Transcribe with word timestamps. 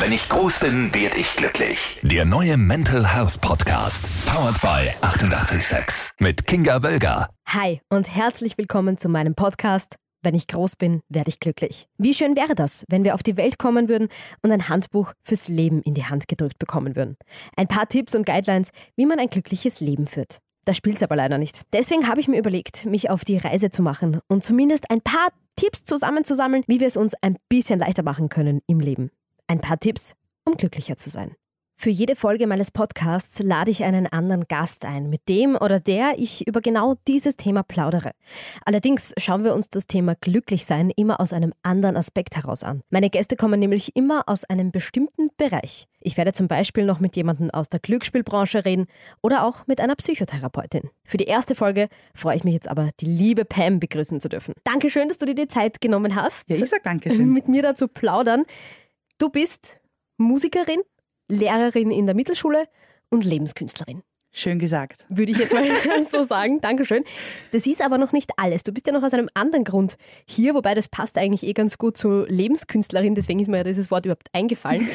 Wenn 0.00 0.12
ich 0.12 0.28
groß 0.28 0.60
bin, 0.60 0.94
werde 0.94 1.18
ich 1.18 1.34
glücklich. 1.34 1.98
Der 2.02 2.24
neue 2.24 2.56
Mental 2.56 3.04
Health 3.12 3.40
Podcast. 3.40 4.04
Powered 4.26 4.60
by 4.60 4.94
886. 5.04 6.12
Mit 6.20 6.46
Kinga 6.46 6.84
Wölger. 6.84 7.30
Hi 7.48 7.80
und 7.88 8.14
herzlich 8.14 8.56
willkommen 8.58 8.96
zu 8.96 9.08
meinem 9.08 9.34
Podcast. 9.34 9.96
Wenn 10.22 10.36
ich 10.36 10.46
groß 10.46 10.76
bin, 10.76 11.00
werde 11.08 11.30
ich 11.30 11.40
glücklich. 11.40 11.88
Wie 11.98 12.14
schön 12.14 12.36
wäre 12.36 12.54
das, 12.54 12.84
wenn 12.88 13.02
wir 13.02 13.14
auf 13.14 13.24
die 13.24 13.36
Welt 13.36 13.58
kommen 13.58 13.88
würden 13.88 14.06
und 14.40 14.52
ein 14.52 14.68
Handbuch 14.68 15.14
fürs 15.20 15.48
Leben 15.48 15.82
in 15.82 15.94
die 15.94 16.04
Hand 16.04 16.28
gedrückt 16.28 16.60
bekommen 16.60 16.94
würden. 16.94 17.16
Ein 17.56 17.66
paar 17.66 17.88
Tipps 17.88 18.14
und 18.14 18.24
Guidelines, 18.24 18.70
wie 18.94 19.06
man 19.06 19.18
ein 19.18 19.30
glückliches 19.30 19.80
Leben 19.80 20.06
führt. 20.06 20.38
Das 20.64 20.76
spielt's 20.76 21.02
aber 21.02 21.16
leider 21.16 21.38
nicht. 21.38 21.62
Deswegen 21.72 22.06
habe 22.06 22.20
ich 22.20 22.28
mir 22.28 22.38
überlegt, 22.38 22.86
mich 22.86 23.10
auf 23.10 23.24
die 23.24 23.38
Reise 23.38 23.70
zu 23.70 23.82
machen 23.82 24.20
und 24.28 24.44
zumindest 24.44 24.92
ein 24.92 25.00
paar 25.00 25.28
Tipps 25.56 25.82
zusammenzusammeln, 25.82 26.62
wie 26.68 26.78
wir 26.78 26.86
es 26.86 26.96
uns 26.96 27.14
ein 27.20 27.36
bisschen 27.48 27.80
leichter 27.80 28.04
machen 28.04 28.28
können 28.28 28.60
im 28.68 28.78
Leben. 28.78 29.10
Ein 29.50 29.62
paar 29.62 29.80
Tipps, 29.80 30.14
um 30.44 30.58
glücklicher 30.58 30.98
zu 30.98 31.08
sein. 31.08 31.34
Für 31.80 31.88
jede 31.88 32.16
Folge 32.16 32.46
meines 32.46 32.70
Podcasts 32.70 33.38
lade 33.38 33.70
ich 33.70 33.82
einen 33.82 34.06
anderen 34.06 34.46
Gast 34.46 34.84
ein, 34.84 35.08
mit 35.08 35.26
dem 35.28 35.54
oder 35.54 35.80
der 35.80 36.18
ich 36.18 36.46
über 36.46 36.60
genau 36.60 36.96
dieses 37.06 37.36
Thema 37.36 37.62
plaudere. 37.62 38.10
Allerdings 38.66 39.14
schauen 39.16 39.44
wir 39.44 39.54
uns 39.54 39.70
das 39.70 39.86
Thema 39.86 40.16
Glücklichsein 40.20 40.90
immer 40.90 41.18
aus 41.18 41.32
einem 41.32 41.54
anderen 41.62 41.96
Aspekt 41.96 42.36
heraus 42.36 42.62
an. 42.62 42.82
Meine 42.90 43.08
Gäste 43.08 43.36
kommen 43.36 43.58
nämlich 43.58 43.96
immer 43.96 44.24
aus 44.26 44.44
einem 44.44 44.70
bestimmten 44.70 45.30
Bereich. 45.38 45.86
Ich 46.00 46.18
werde 46.18 46.32
zum 46.32 46.46
Beispiel 46.48 46.84
noch 46.84 47.00
mit 47.00 47.16
jemandem 47.16 47.50
aus 47.50 47.70
der 47.70 47.80
Glücksspielbranche 47.80 48.66
reden 48.66 48.86
oder 49.22 49.44
auch 49.44 49.66
mit 49.66 49.80
einer 49.80 49.94
Psychotherapeutin. 49.94 50.90
Für 51.04 51.16
die 51.16 51.24
erste 51.24 51.54
Folge 51.54 51.88
freue 52.12 52.36
ich 52.36 52.44
mich 52.44 52.54
jetzt 52.54 52.68
aber, 52.68 52.90
die 53.00 53.06
liebe 53.06 53.46
Pam 53.46 53.80
begrüßen 53.80 54.20
zu 54.20 54.28
dürfen. 54.28 54.52
Dankeschön, 54.64 55.08
dass 55.08 55.18
du 55.18 55.26
dir 55.26 55.36
die 55.36 55.48
Zeit 55.48 55.80
genommen 55.80 56.16
hast. 56.16 56.50
Ja, 56.50 56.56
ich 56.56 56.68
sag 56.68 56.82
Dankeschön. 56.82 57.32
Mit 57.32 57.46
mir 57.46 57.62
dazu 57.62 57.86
plaudern. 57.86 58.42
Du 59.20 59.30
bist 59.30 59.80
Musikerin, 60.16 60.80
Lehrerin 61.28 61.90
in 61.90 62.06
der 62.06 62.14
Mittelschule 62.14 62.66
und 63.10 63.24
Lebenskünstlerin. 63.24 64.04
Schön 64.30 64.60
gesagt. 64.60 65.06
Würde 65.08 65.32
ich 65.32 65.38
jetzt 65.38 65.52
mal 65.52 65.64
so 66.08 66.22
sagen. 66.22 66.60
Dankeschön. 66.60 67.02
Das 67.50 67.66
ist 67.66 67.82
aber 67.82 67.98
noch 67.98 68.12
nicht 68.12 68.30
alles. 68.36 68.62
Du 68.62 68.70
bist 68.70 68.86
ja 68.86 68.92
noch 68.92 69.02
aus 69.02 69.12
einem 69.12 69.28
anderen 69.34 69.64
Grund 69.64 69.96
hier, 70.24 70.54
wobei 70.54 70.76
das 70.76 70.86
passt 70.86 71.18
eigentlich 71.18 71.42
eh 71.42 71.52
ganz 71.52 71.78
gut 71.78 71.96
zu 71.96 72.26
Lebenskünstlerin, 72.26 73.16
deswegen 73.16 73.40
ist 73.40 73.48
mir 73.48 73.56
ja 73.56 73.64
dieses 73.64 73.90
Wort 73.90 74.04
überhaupt 74.04 74.28
eingefallen. 74.32 74.86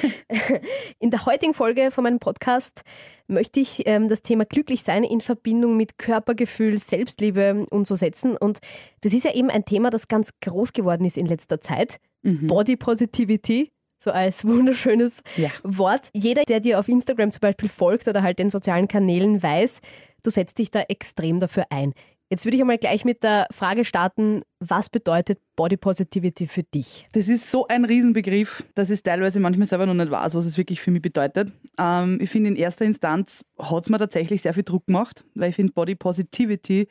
In 1.00 1.10
der 1.10 1.26
heutigen 1.26 1.54
Folge 1.54 1.92
von 1.92 2.06
meinem 2.06 2.20
Podcast 2.20 2.84
möchte 3.28 3.60
ich 3.60 3.86
ähm, 3.88 4.08
das 4.08 4.22
Thema 4.22 4.46
Glücklichsein 4.46 5.04
in 5.04 5.20
Verbindung 5.20 5.76
mit 5.76 5.98
Körpergefühl, 5.98 6.78
Selbstliebe 6.78 7.66
und 7.70 7.88
so 7.88 7.96
setzen. 7.96 8.38
Und 8.38 8.60
das 9.02 9.14
ist 9.14 9.26
ja 9.26 9.34
eben 9.34 9.50
ein 9.50 9.66
Thema, 9.66 9.90
das 9.90 10.08
ganz 10.08 10.30
groß 10.40 10.72
geworden 10.72 11.04
ist 11.04 11.18
in 11.18 11.26
letzter 11.26 11.60
Zeit. 11.60 11.98
Mhm. 12.22 12.48
Body 12.48 12.78
Positivity 12.78 13.74
so 14.04 14.12
als 14.12 14.46
wunderschönes 14.46 15.24
Ja. 15.38 15.50
Wort. 15.64 16.10
Jeder, 16.14 16.44
der 16.44 16.60
dir 16.60 16.80
auf 16.80 16.88
Instagram 16.88 17.32
zum 17.32 17.42
Beispiel 17.42 17.70
folgt 17.70 18.08
oder 18.08 18.22
halt 18.22 18.40
den 18.40 18.50
sozialen 18.50 18.88
Kanälen 18.88 19.42
weiß, 19.42 19.82
du 20.24 20.30
setzt 20.30 20.60
dich 20.60 20.72
da 20.72 20.82
extrem 20.82 21.40
dafür 21.40 21.66
ein. 21.70 21.94
Jetzt 22.30 22.46
würde 22.46 22.56
ich 22.56 22.62
einmal 22.62 22.80
gleich 22.80 23.06
mit 23.06 23.22
der 23.22 23.46
Frage 23.52 23.86
starten, 23.86 24.42
was 24.60 24.90
bedeutet 24.90 25.40
Body 25.56 25.78
Positivity 25.78 26.48
für 26.48 26.64
dich? 26.64 27.08
Das 27.12 27.28
ist 27.28 27.52
so 27.52 27.68
ein 27.68 27.86
Riesenbegriff, 27.86 28.64
dass 28.74 28.90
ich 28.90 29.04
teilweise 29.04 29.40
manchmal 29.40 29.68
selber 29.68 29.86
noch 29.86 29.94
nicht 29.94 30.10
weiß, 30.10 30.34
was 30.34 30.46
es 30.46 30.58
wirklich 30.58 30.82
für 30.82 30.90
mich 30.90 31.04
bedeutet. 31.04 31.52
Ähm, 31.78 32.18
ich 32.20 32.32
finde, 32.32 32.50
in 32.50 32.56
erster 32.56 32.86
Instanz 32.86 33.46
hat 33.60 33.84
es 33.84 33.90
mir 33.90 34.00
tatsächlich 34.00 34.42
sehr 34.42 34.54
viel 34.56 34.64
Druck 34.64 34.88
gemacht, 34.88 35.24
weil 35.36 35.52
ich 35.52 35.56
finde, 35.56 35.74
Body 35.74 35.94
Positivity 35.94 36.88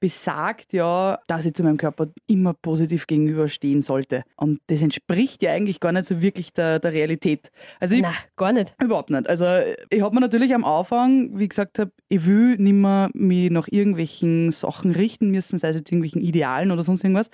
besagt 0.00 0.72
ja, 0.72 1.18
dass 1.26 1.46
ich 1.46 1.54
zu 1.54 1.62
meinem 1.62 1.78
Körper 1.78 2.08
immer 2.26 2.52
positiv 2.54 3.06
gegenüberstehen 3.06 3.82
sollte. 3.82 4.24
Und 4.36 4.60
das 4.66 4.82
entspricht 4.82 5.42
ja 5.42 5.52
eigentlich 5.52 5.80
gar 5.80 5.92
nicht 5.92 6.06
so 6.06 6.20
wirklich 6.20 6.52
der, 6.52 6.78
der 6.78 6.92
Realität. 6.92 7.50
Also 7.80 7.94
ich, 7.94 8.02
Na, 8.02 8.12
gar 8.36 8.52
nicht. 8.52 8.74
Überhaupt 8.82 9.10
nicht. 9.10 9.28
Also 9.28 9.46
ich 9.90 10.02
habe 10.02 10.14
mir 10.14 10.20
natürlich 10.20 10.54
am 10.54 10.64
Anfang, 10.64 11.38
wie 11.38 11.48
gesagt 11.48 11.78
habe, 11.78 11.92
ich 12.08 12.26
will 12.26 12.56
nicht 12.56 12.74
mehr 12.74 13.10
mich 13.14 13.50
nach 13.50 13.68
irgendwelchen 13.70 14.50
Sachen 14.52 14.92
richten 14.92 15.30
müssen, 15.30 15.58
sei 15.58 15.68
es 15.68 15.76
jetzt 15.76 15.90
irgendwelchen 15.90 16.20
Idealen 16.20 16.70
oder 16.70 16.82
sonst 16.82 17.02
irgendwas. 17.02 17.30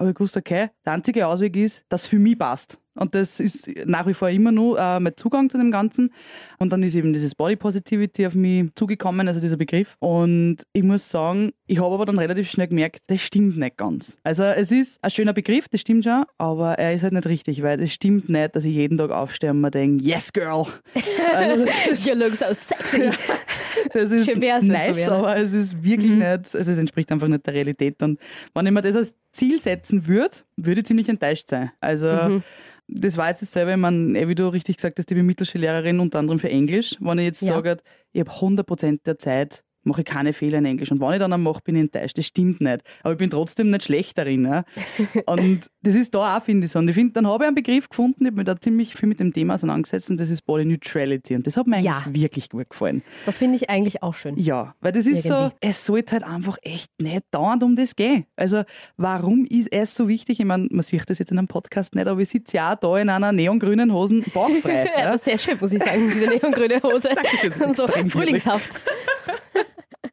Aber 0.00 0.08
ich 0.08 0.18
wusste, 0.18 0.38
okay, 0.38 0.68
der 0.86 0.94
einzige 0.94 1.26
Ausweg 1.26 1.54
ist, 1.56 1.84
dass 1.90 2.06
für 2.06 2.18
mich 2.18 2.38
passt. 2.38 2.78
Und 2.94 3.14
das 3.14 3.38
ist 3.38 3.68
nach 3.84 4.06
wie 4.06 4.14
vor 4.14 4.30
immer 4.30 4.50
nur 4.50 4.80
äh, 4.80 4.98
mein 4.98 5.14
Zugang 5.14 5.50
zu 5.50 5.58
dem 5.58 5.70
Ganzen. 5.70 6.10
Und 6.58 6.72
dann 6.72 6.82
ist 6.82 6.94
eben 6.94 7.12
dieses 7.12 7.34
Body 7.34 7.54
Positivity 7.54 8.26
auf 8.26 8.34
mich 8.34 8.70
zugekommen, 8.74 9.28
also 9.28 9.40
dieser 9.40 9.58
Begriff. 9.58 9.96
Und 9.98 10.56
ich 10.72 10.82
muss 10.82 11.06
sagen, 11.06 11.52
ich 11.66 11.78
habe 11.78 11.94
aber 11.94 12.06
dann 12.06 12.18
relativ 12.18 12.50
schnell 12.50 12.68
gemerkt, 12.68 13.02
das 13.08 13.20
stimmt 13.20 13.58
nicht 13.58 13.76
ganz. 13.76 14.16
Also 14.24 14.44
es 14.44 14.72
ist 14.72 15.04
ein 15.04 15.10
schöner 15.10 15.34
Begriff, 15.34 15.68
das 15.68 15.82
stimmt 15.82 16.04
schon, 16.04 16.24
aber 16.38 16.78
er 16.78 16.94
ist 16.94 17.02
halt 17.02 17.12
nicht 17.12 17.26
richtig, 17.26 17.62
weil 17.62 17.82
es 17.82 17.92
stimmt 17.92 18.30
nicht, 18.30 18.56
dass 18.56 18.64
ich 18.64 18.74
jeden 18.74 18.96
Tag 18.96 19.10
aufstehe 19.10 19.50
und 19.50 19.60
mir 19.60 19.70
denke, 19.70 20.02
yes 20.02 20.32
girl. 20.32 20.64
Also 21.34 21.66
You 22.10 22.16
look 22.16 22.34
so 22.34 22.46
sexy. 22.54 23.10
das 23.92 24.10
ist 24.12 24.26
Schön 24.30 24.40
wär's, 24.42 24.64
so 24.66 24.72
nice, 24.72 24.96
wäre. 24.96 25.12
aber 25.14 25.36
es 25.36 25.52
ist 25.52 25.82
wirklich 25.82 26.12
nicht, 26.12 26.22
also 26.54 26.58
es 26.58 26.78
entspricht 26.78 27.10
einfach 27.12 27.28
nicht 27.28 27.46
der 27.46 27.54
Realität. 27.54 28.02
Und 28.02 28.18
wenn 28.54 28.66
ich 28.66 28.72
mir 28.72 28.82
das 28.82 28.96
als 28.96 29.14
Ziel 29.32 29.58
setzen 29.60 30.06
würde, 30.06 30.34
würde 30.56 30.80
ich 30.80 30.86
ziemlich 30.86 31.08
enttäuscht 31.08 31.48
sein. 31.48 31.70
Also 31.80 32.42
das 32.88 33.16
war 33.16 33.28
jetzt 33.28 33.42
dasselbe, 33.42 33.70
ich 33.72 33.76
meine, 33.76 34.18
eh, 34.18 34.26
wie 34.28 34.34
du 34.34 34.48
richtig 34.48 34.76
gesagt 34.76 34.98
hast, 34.98 35.10
ich 35.10 35.16
bin 35.16 35.24
Mittelschullehrerin 35.26 36.00
unter 36.00 36.18
anderem 36.18 36.38
für 36.40 36.50
Englisch. 36.50 36.96
Wenn 37.00 37.18
ich 37.18 37.24
jetzt 37.26 37.42
Ja. 37.42 37.54
sage, 37.54 37.76
ich 38.12 38.20
habe 38.20 38.30
100% 38.30 39.06
der 39.06 39.18
Zeit 39.18 39.62
mache 39.82 40.02
ich 40.02 40.06
keine 40.06 40.32
Fehler 40.32 40.58
in 40.58 40.66
Englisch. 40.66 40.90
Und 40.92 41.00
wenn 41.00 41.12
ich 41.12 41.18
dann 41.18 41.32
einmal 41.32 41.52
mache, 41.52 41.62
bin 41.64 41.76
ich 41.76 41.82
enttäuscht. 41.82 42.18
Das 42.18 42.26
stimmt 42.26 42.60
nicht. 42.60 42.82
Aber 43.02 43.12
ich 43.12 43.18
bin 43.18 43.30
trotzdem 43.30 43.70
nicht 43.70 43.84
schlecht 43.84 44.18
darin. 44.18 44.44
Ja? 44.44 44.64
Und 45.26 45.70
das 45.82 45.94
ist 45.94 46.14
da 46.14 46.36
auch, 46.36 46.42
finde 46.42 46.66
ich 46.66 46.72
so. 46.72 46.78
Und 46.78 46.88
ich 46.88 46.94
finde, 46.94 47.12
dann 47.14 47.26
habe 47.26 47.44
ich 47.44 47.48
einen 47.48 47.54
Begriff 47.54 47.88
gefunden, 47.88 48.24
ich 48.24 48.26
habe 48.28 48.36
mich 48.36 48.44
da 48.46 48.60
ziemlich 48.60 48.94
viel 48.94 49.08
mit 49.08 49.20
dem 49.20 49.32
Thema 49.32 49.54
auseinandergesetzt 49.54 50.10
und 50.10 50.18
das 50.20 50.28
ist 50.30 50.42
Body 50.44 50.64
Neutrality. 50.64 51.34
Und 51.36 51.46
das 51.46 51.56
hat 51.56 51.66
mir 51.66 51.76
eigentlich 51.76 51.86
Ja. 51.86 52.04
wirklich 52.08 52.50
gut 52.50 52.68
gefallen. 52.70 53.02
Das 53.26 53.38
finde 53.38 53.56
ich 53.56 53.70
eigentlich 53.70 54.02
auch 54.02 54.14
schön. 54.14 54.36
Ja, 54.36 54.74
weil 54.80 54.92
das 54.92 55.06
ist 55.06 55.22
so, 55.24 55.34
Irgendwie. 55.34 55.56
es 55.60 55.86
sollte 55.86 56.12
halt 56.12 56.24
einfach 56.24 56.58
echt 56.62 56.90
nicht 57.00 57.22
dauernd 57.30 57.62
um 57.62 57.76
das 57.76 57.96
gehen. 57.96 58.26
Also, 58.36 58.62
warum 58.96 59.44
ist 59.48 59.72
es 59.72 59.94
so 59.94 60.08
wichtig? 60.08 60.40
Ich 60.40 60.46
meine, 60.46 60.68
man 60.70 60.82
sieht 60.82 61.08
das 61.08 61.18
jetzt 61.18 61.30
in 61.32 61.38
einem 61.38 61.48
Podcast 61.48 61.94
nicht, 61.94 62.06
aber 62.06 62.20
ich 62.20 62.28
sitze 62.28 62.56
ja 62.58 62.72
auch 62.74 62.76
da 62.78 62.98
in 62.98 63.08
einer 63.08 63.32
neongrünen 63.32 63.92
Hosen 63.92 64.22
bauchfrei. 64.34 64.88
Ja, 65.00 65.16
sehr 65.16 65.38
schön, 65.38 65.56
muss 65.60 65.72
ich 65.72 65.82
sagen, 65.82 66.10
diese 66.12 66.26
neongrüne 66.28 66.82
Hose. 66.82 67.08
Dankeschön, 67.14 67.74
so 67.74 67.86
frühlingshaft. 67.86 68.70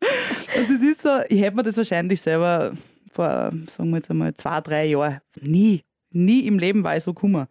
Und 0.58 0.70
das 0.70 0.82
ist 0.82 1.02
so, 1.02 1.20
ich 1.30 1.42
hätte 1.42 1.56
mir 1.56 1.64
das 1.64 1.78
wahrscheinlich 1.78 2.22
selber 2.22 2.74
vor, 3.12 3.52
sagen 3.70 3.90
wir 3.90 3.98
jetzt 3.98 4.10
einmal, 4.10 4.34
zwei, 4.36 4.62
drei 4.62 4.86
Jahren 4.86 5.20
nie, 5.42 5.84
nie 6.12 6.48
im 6.48 6.60
Leben 6.60 6.84
war 6.84 6.96
ich 6.96 7.04
so 7.04 7.14
gekommen. 7.14 7.48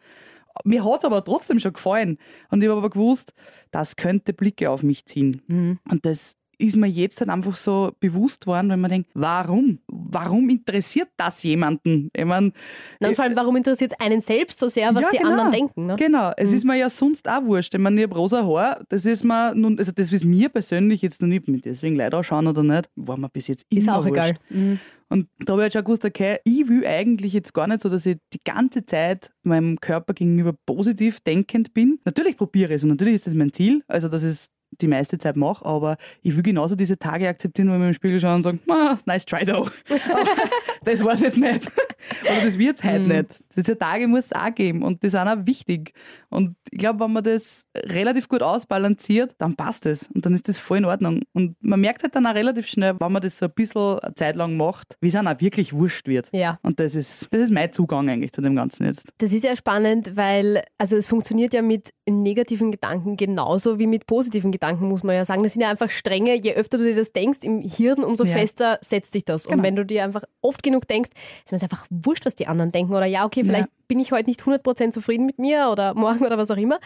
Mir 0.65 0.85
hat 0.85 1.01
es 1.01 1.05
aber 1.05 1.23
trotzdem 1.25 1.59
schon 1.59 1.75
gefallen. 1.75 2.19
Und 2.51 2.63
ich 2.63 2.69
habe 2.69 2.79
aber 2.79 2.91
gewusst, 2.91 3.35
das 3.71 3.97
könnte 3.97 4.33
Blicke 4.33 4.71
auf 4.71 4.83
mich 4.83 5.05
ziehen. 5.05 5.43
Mhm. 5.47 5.79
Und 5.91 6.07
das 6.07 6.37
ist 6.59 6.77
mir 6.77 6.87
jetzt 6.87 7.21
dann 7.21 7.31
einfach 7.31 7.57
so 7.57 7.93
bewusst 8.01 8.47
worden, 8.47 8.71
wenn 8.71 8.81
man 8.81 8.91
denkt, 8.91 9.11
warum? 9.15 9.79
Warum 9.89 10.49
interessiert 10.49 11.09
das 11.17 11.43
jemanden? 11.43 12.11
Ich 12.17 12.25
meine, 12.25 12.53
Na, 13.01 13.09
und 13.09 13.15
vor 13.15 13.25
allem, 13.25 13.37
warum 13.37 13.57
interessiert 13.57 13.93
es 13.93 14.01
einen 14.01 14.21
selbst 14.21 14.59
so 14.59 14.69
sehr, 14.69 14.89
was 14.95 15.03
Ja, 15.03 15.09
die 15.13 15.19
genau. 15.19 15.31
anderen 15.31 15.51
denken? 15.51 15.87
Ne? 15.87 15.97
Genau, 15.97 16.33
es 16.37 16.53
ist 16.53 16.65
mir 16.65 16.77
ja 16.77 16.89
sonst 16.91 17.29
auch 17.29 17.45
wurscht. 17.45 17.75
Ich 17.75 17.81
meine, 17.81 18.01
ich 18.01 18.07
habe 18.07 18.17
rosa 18.17 18.45
Haar, 18.47 18.85
das 18.89 19.05
ist 19.07 19.25
mir 19.25 19.55
nun, 19.55 19.79
also 19.79 19.93
das 19.93 20.13
ist 20.13 20.25
mir 20.25 20.49
persönlich 20.49 21.03
jetzt 21.03 21.21
noch 21.21 21.29
nicht, 21.29 21.49
mit 21.49 21.65
deswegen 21.65 21.97
Leute 21.97 22.17
ausschauen 22.17 22.47
oder 22.47 22.63
nicht, 22.63 22.89
war 22.97 23.17
mir 23.17 23.29
bis 23.29 23.49
jetzt 23.49 23.67
immer 23.71 23.79
Ist 23.81 23.89
auch 23.89 24.05
wurscht. 24.05 24.13
egal. 24.15 24.35
Mhm. 24.51 24.81
Und 25.09 25.29
da 25.39 25.53
habe 25.53 25.61
ich 25.61 25.65
halt 25.67 25.73
schon 25.75 25.85
gewusst, 25.85 26.05
okay, 26.05 26.39
ich 26.43 26.67
will 26.69 26.85
eigentlich 26.85 27.33
jetzt 27.33 27.55
gar 27.55 27.69
nicht 27.69 27.81
so, 27.81 27.89
dass 27.89 28.07
ich 28.07 28.17
die 28.33 28.41
ganze 28.45 28.85
Zeit 28.87 29.31
meinem 29.45 29.79
Körper 29.81 30.15
gegenüber 30.15 30.53
positiv 30.67 31.21
denkend 31.21 31.73
bin. 31.75 32.01
Natürlich 32.05 32.37
probiere 32.37 32.71
ich 32.71 32.77
es 32.77 32.83
und 32.83 32.89
natürlich 32.91 33.15
ist 33.15 33.27
das 33.29 33.35
mein 33.35 33.53
Ziel, 33.53 33.85
also 33.87 34.09
dass 34.09 34.25
ich 34.25 34.31
es 34.31 34.51
die 34.81 34.89
meiste 34.89 35.17
Zeit 35.19 35.37
mache, 35.37 35.65
aber 35.65 35.97
ich 36.23 36.35
will 36.37 36.43
genauso 36.43 36.77
diese 36.77 36.99
Tage 36.99 37.29
akzeptieren, 37.29 37.69
wo 37.71 37.75
ich 37.75 37.79
mir 37.79 37.87
im 37.89 37.93
Spiegel 37.95 38.21
schaue 38.21 38.35
und 38.35 38.43
sage, 38.43 38.59
ah, 38.71 38.99
nice 39.07 39.25
try 39.25 39.45
though. 39.45 39.69
Das 40.85 41.03
war 41.03 41.15
es 41.15 41.21
jetzt 41.21 41.39
nicht. 41.39 41.67
Oder 42.23 42.45
das 42.45 42.59
wird 42.59 42.79
es 42.79 42.85
heute 42.85 42.99
Mhm. 43.01 43.09
nicht. 43.09 43.27
Diese 43.57 43.77
Tage 43.77 44.07
muss 44.07 44.27
es 44.27 44.33
auch 44.33 44.55
geben 44.55 44.83
und 44.83 45.03
die 45.03 45.09
sind 45.09 45.27
auch 45.27 45.45
wichtig. 45.47 45.93
Und 46.37 46.55
ich 46.71 46.79
glaube, 46.79 47.01
wenn 47.01 47.13
man 47.13 47.25
das 47.25 47.65
relativ 47.75 48.29
gut 48.29 48.43
ausbalanciert, 48.43 49.35
dann 49.39 49.57
passt 49.57 49.87
es 49.87 50.09
und 50.15 50.27
dann 50.27 50.35
ist 50.35 50.49
das 50.49 50.59
voll 50.59 50.79
in 50.79 50.85
Ordnung. 50.85 51.23
Und 51.33 51.57
man 51.61 51.81
merkt 51.81 52.03
halt 52.03 52.15
dann 52.15 52.27
auch 52.27 52.35
relativ 52.35 52.67
schnell, 52.67 52.95
wenn 53.01 53.11
man 53.11 53.23
das 53.23 53.39
so 53.39 53.47
ein 53.47 53.53
bisschen 53.55 53.99
Zeit 54.15 54.37
lang 54.37 54.57
macht, 54.59 54.97
wie 55.01 55.09
es 55.09 55.15
einem 55.15 55.29
auch 55.29 55.41
wirklich 55.41 55.73
wurscht 55.73 56.07
wird. 56.09 56.29
Ja. 56.33 56.59
Und 56.63 56.79
das 56.79 56.95
ist, 56.95 57.29
das 57.31 57.41
ist 57.41 57.53
mein 57.53 57.73
Zugang 57.73 58.11
eigentlich 58.11 58.33
zu 58.33 58.43
dem 58.43 58.55
Ganzen 58.55 58.85
jetzt. 58.85 59.09
Das 59.17 59.33
ist 59.33 59.45
ja 59.45 59.57
spannend, 59.57 60.15
weil 60.17 60.63
also 60.77 60.97
es 60.97 61.07
funktioniert 61.07 61.55
ja 61.55 61.63
mit 61.63 61.91
negativen 62.07 62.71
Gedanken 62.71 63.17
genauso 63.17 63.79
wie 63.79 63.87
mit 63.87 64.07
positiven 64.07 64.53
Gedanken, 64.53 64.89
muss 64.89 65.03
man 65.03 65.15
ja 65.15 65.25
sagen. 65.25 65.43
Das 65.43 65.55
sind 65.55 65.63
ja 65.63 65.71
einfach 65.71 65.89
Stränge. 65.89 66.35
Je 66.35 66.53
öfter 66.53 66.77
du 66.77 66.85
dir 66.85 66.95
das 66.97 67.13
denkst 67.13 67.39
im 67.45 67.61
Hirn, 67.63 68.05
umso 68.05 68.25
Ja. 68.27 68.33
fester 68.35 68.79
setzt 68.83 69.13
sich 69.13 69.25
das. 69.25 69.47
Und 69.47 69.53
Genau. 69.53 69.63
wenn 69.63 69.77
du 69.77 69.87
dir 69.87 70.05
einfach 70.05 70.25
oft 70.43 70.63
genug 70.63 70.87
denkst, 70.87 71.11
ist 71.47 71.53
mir 71.53 71.63
einfach 71.63 71.87
wurscht, 71.89 72.27
was 72.27 72.35
die 72.35 72.47
anderen 72.47 72.73
denken. 72.73 72.93
Oder 72.93 73.07
ja, 73.07 73.25
okay, 73.25 73.43
vielleicht 73.43 73.69
bin 73.89 74.01
ich 74.01 74.13
heute 74.13 74.29
nicht 74.29 74.43
100% 74.43 74.91
zufrieden 74.91 75.27
mit 75.27 75.39
mir 75.39 75.69
oder 75.71 75.95
morgen 75.95 76.25
oder 76.25 76.39
was 76.39 76.51
auch 76.51 76.57
immer. 76.57 76.79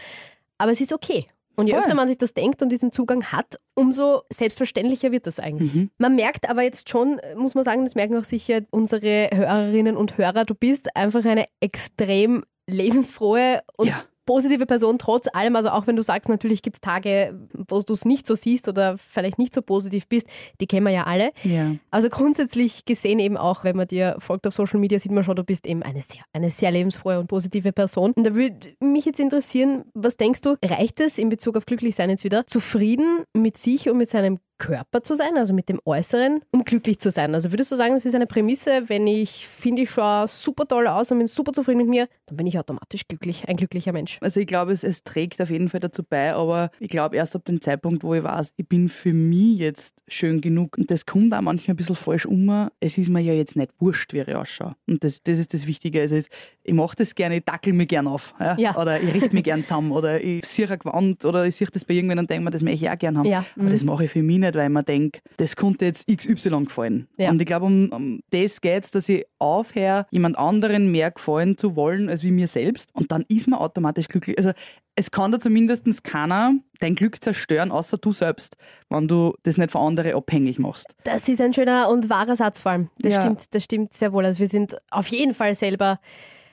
Aber 0.58 0.72
es 0.72 0.80
ist 0.80 0.92
okay. 0.92 1.26
Und 1.56 1.66
je 1.66 1.72
Voll. 1.72 1.82
öfter 1.82 1.94
man 1.94 2.08
sich 2.08 2.16
das 2.16 2.32
denkt 2.32 2.62
und 2.62 2.70
diesen 2.70 2.90
Zugang 2.92 3.24
hat, 3.24 3.60
umso 3.74 4.22
selbstverständlicher 4.32 5.12
wird 5.12 5.26
das 5.26 5.38
eigentlich. 5.40 5.74
Mhm. 5.74 5.90
Man 5.98 6.14
merkt 6.14 6.48
aber 6.48 6.62
jetzt 6.62 6.88
schon, 6.88 7.20
muss 7.36 7.54
man 7.54 7.64
sagen, 7.64 7.84
das 7.84 7.94
merken 7.94 8.16
auch 8.16 8.24
sicher 8.24 8.60
unsere 8.70 9.28
Hörerinnen 9.32 9.96
und 9.96 10.16
Hörer, 10.16 10.44
du 10.44 10.54
bist 10.54 10.96
einfach 10.96 11.24
eine 11.24 11.46
extrem 11.60 12.44
lebensfrohe 12.66 13.60
und 13.76 13.88
Ja. 13.88 14.04
Positive 14.30 14.64
Person 14.64 14.96
trotz 14.96 15.26
allem. 15.32 15.56
Also 15.56 15.70
auch 15.70 15.88
wenn 15.88 15.96
du 15.96 16.04
sagst, 16.04 16.28
natürlich 16.28 16.62
gibt 16.62 16.76
es 16.76 16.80
Tage, 16.80 17.36
wo 17.52 17.82
du 17.82 17.92
es 17.92 18.04
nicht 18.04 18.28
so 18.28 18.36
siehst 18.36 18.68
oder 18.68 18.96
vielleicht 18.96 19.40
nicht 19.40 19.52
so 19.52 19.60
positiv 19.60 20.06
bist, 20.06 20.28
die 20.60 20.68
kennen 20.68 20.86
wir 20.86 20.92
ja 20.92 21.02
alle. 21.02 21.32
Ja. 21.42 21.74
Also 21.90 22.08
grundsätzlich 22.08 22.84
gesehen 22.84 23.18
eben 23.18 23.36
auch, 23.36 23.64
wenn 23.64 23.74
man 23.74 23.88
dir 23.88 24.14
folgt 24.20 24.46
auf 24.46 24.54
Social 24.54 24.78
Media, 24.78 25.00
sieht 25.00 25.10
man 25.10 25.24
schon, 25.24 25.34
du 25.34 25.42
bist 25.42 25.66
eben 25.66 25.82
eine 25.82 26.00
sehr, 26.02 26.22
eine 26.32 26.50
sehr 26.50 26.70
lebensfrohe 26.70 27.18
und 27.18 27.26
positive 27.26 27.72
Person. 27.72 28.12
Und 28.12 28.22
da 28.22 28.32
würde 28.32 28.72
mich 28.78 29.04
jetzt 29.04 29.18
interessieren, 29.18 29.84
was 29.94 30.16
denkst 30.16 30.42
du, 30.42 30.56
reicht 30.64 31.00
es 31.00 31.18
in 31.18 31.28
Bezug 31.28 31.56
auf 31.56 31.66
Glücklichsein 31.66 32.08
jetzt 32.08 32.22
wieder, 32.22 32.46
zufrieden 32.46 33.24
mit 33.36 33.56
sich 33.56 33.88
und 33.88 33.98
mit 33.98 34.10
seinem 34.10 34.38
Körper 34.60 35.02
zu 35.02 35.14
sein, 35.14 35.36
also 35.36 35.52
mit 35.52 35.68
dem 35.68 35.80
Äußeren, 35.84 36.42
um 36.52 36.64
glücklich 36.64 37.00
zu 37.00 37.10
sein. 37.10 37.34
Also 37.34 37.50
würdest 37.50 37.72
du 37.72 37.76
sagen, 37.76 37.94
das 37.94 38.06
ist 38.06 38.14
eine 38.14 38.26
Prämisse, 38.26 38.88
wenn 38.88 39.06
ich 39.06 39.48
finde, 39.48 39.82
ich 39.82 39.90
schaue 39.90 40.28
super 40.28 40.68
toll 40.68 40.86
aus 40.86 41.10
und 41.10 41.18
bin 41.18 41.26
super 41.26 41.52
zufrieden 41.52 41.78
mit 41.78 41.88
mir, 41.88 42.08
dann 42.26 42.36
bin 42.36 42.46
ich 42.46 42.58
automatisch 42.58 43.08
glücklich, 43.08 43.48
ein 43.48 43.56
glücklicher 43.56 43.92
Mensch. 43.92 44.18
Also 44.20 44.38
ich 44.38 44.46
glaube, 44.46 44.72
es, 44.72 44.84
es 44.84 45.02
trägt 45.02 45.40
auf 45.40 45.50
jeden 45.50 45.68
Fall 45.68 45.80
dazu 45.80 46.04
bei, 46.08 46.34
aber 46.34 46.70
ich 46.78 46.88
glaube 46.88 47.16
erst 47.16 47.34
ab 47.34 47.44
dem 47.46 47.60
Zeitpunkt, 47.60 48.04
wo 48.04 48.14
ich 48.14 48.22
weiß, 48.22 48.52
ich 48.56 48.68
bin 48.68 48.88
für 48.88 49.14
mich 49.14 49.58
jetzt 49.58 50.02
schön 50.08 50.40
genug 50.40 50.76
und 50.78 50.90
das 50.90 51.06
kommt 51.06 51.34
auch 51.34 51.40
manchmal 51.40 51.74
ein 51.74 51.76
bisschen 51.76 51.96
falsch 51.96 52.26
um. 52.26 52.68
Es 52.80 52.98
ist 52.98 53.08
mir 53.08 53.20
ja 53.20 53.32
jetzt 53.32 53.56
nicht 53.56 53.72
wurscht, 53.78 54.12
wie 54.12 54.20
ich 54.20 54.34
ausschaue. 54.34 54.74
Und 54.86 55.02
das, 55.02 55.22
das 55.22 55.38
ist 55.38 55.54
das 55.54 55.66
Wichtige. 55.66 56.02
Also 56.02 56.16
ich 56.16 56.74
mache 56.74 56.96
das 56.96 57.14
gerne, 57.14 57.38
ich 57.38 57.44
dackel 57.44 57.72
mich 57.72 57.88
gerne 57.88 58.10
auf. 58.10 58.34
Ja? 58.38 58.56
Ja. 58.58 58.76
Oder 58.76 59.00
ich 59.00 59.14
richte 59.14 59.34
mich 59.34 59.44
gerne 59.44 59.64
zusammen 59.64 59.92
oder 59.92 60.22
ich 60.22 60.44
sehe 60.44 60.68
ein 60.68 60.78
Gewand 60.78 61.24
oder 61.24 61.46
ich 61.46 61.56
sehe 61.56 61.68
das 61.72 61.84
bei 61.84 61.94
irgendjemandem 61.94 62.24
und 62.24 62.30
denke 62.30 62.44
mir, 62.44 62.50
das 62.50 62.62
möchte 62.62 62.84
ich 62.84 62.90
auch 62.90 62.98
gerne 62.98 63.18
haben. 63.18 63.26
Ja, 63.26 63.44
Aber 63.56 63.64
mhm. 63.64 63.70
das 63.70 63.84
mache 63.84 64.04
ich 64.04 64.10
für 64.10 64.22
mich 64.22 64.38
nicht, 64.38 64.49
weil 64.54 64.64
ich 64.68 64.72
mir 64.72 64.82
denke, 64.82 65.20
das 65.36 65.56
konnte 65.56 65.84
jetzt 65.86 66.06
XY 66.08 66.64
gefallen. 66.64 67.08
Ja. 67.16 67.30
Und 67.30 67.40
ich 67.40 67.46
glaube, 67.46 67.66
um, 67.66 67.88
um 67.90 68.20
das 68.30 68.60
geht 68.60 68.84
es, 68.84 68.90
dass 68.90 69.08
ich 69.08 69.24
aufhöre, 69.38 70.06
jemand 70.10 70.38
anderen 70.38 70.90
mehr 70.90 71.10
gefallen 71.10 71.56
zu 71.58 71.76
wollen 71.76 72.08
als 72.08 72.22
wie 72.22 72.30
mir 72.30 72.48
selbst. 72.48 72.90
Und 72.94 73.12
dann 73.12 73.24
ist 73.28 73.48
man 73.48 73.58
automatisch 73.58 74.08
glücklich. 74.08 74.36
Also 74.38 74.52
es 74.96 75.10
kann 75.10 75.32
da 75.32 75.38
zumindest 75.38 76.04
keiner 76.04 76.52
dein 76.80 76.94
Glück 76.94 77.22
zerstören, 77.22 77.70
außer 77.70 77.96
du 77.98 78.12
selbst, 78.12 78.56
wenn 78.90 79.08
du 79.08 79.34
das 79.44 79.56
nicht 79.56 79.70
von 79.70 79.82
anderen 79.82 80.12
abhängig 80.14 80.58
machst. 80.58 80.94
Das 81.04 81.28
ist 81.28 81.40
ein 81.40 81.54
schöner 81.54 81.88
und 81.88 82.10
wahrer 82.10 82.36
Satz 82.36 82.60
vor 82.60 82.72
allem. 82.72 82.90
Das 82.98 83.14
Ja. 83.14 83.20
stimmt, 83.22 83.54
das 83.54 83.64
stimmt 83.64 83.94
sehr 83.94 84.12
wohl. 84.12 84.24
Also 84.26 84.40
wir 84.40 84.48
sind 84.48 84.76
auf 84.90 85.06
jeden 85.08 85.32
Fall 85.32 85.54
selber 85.54 86.00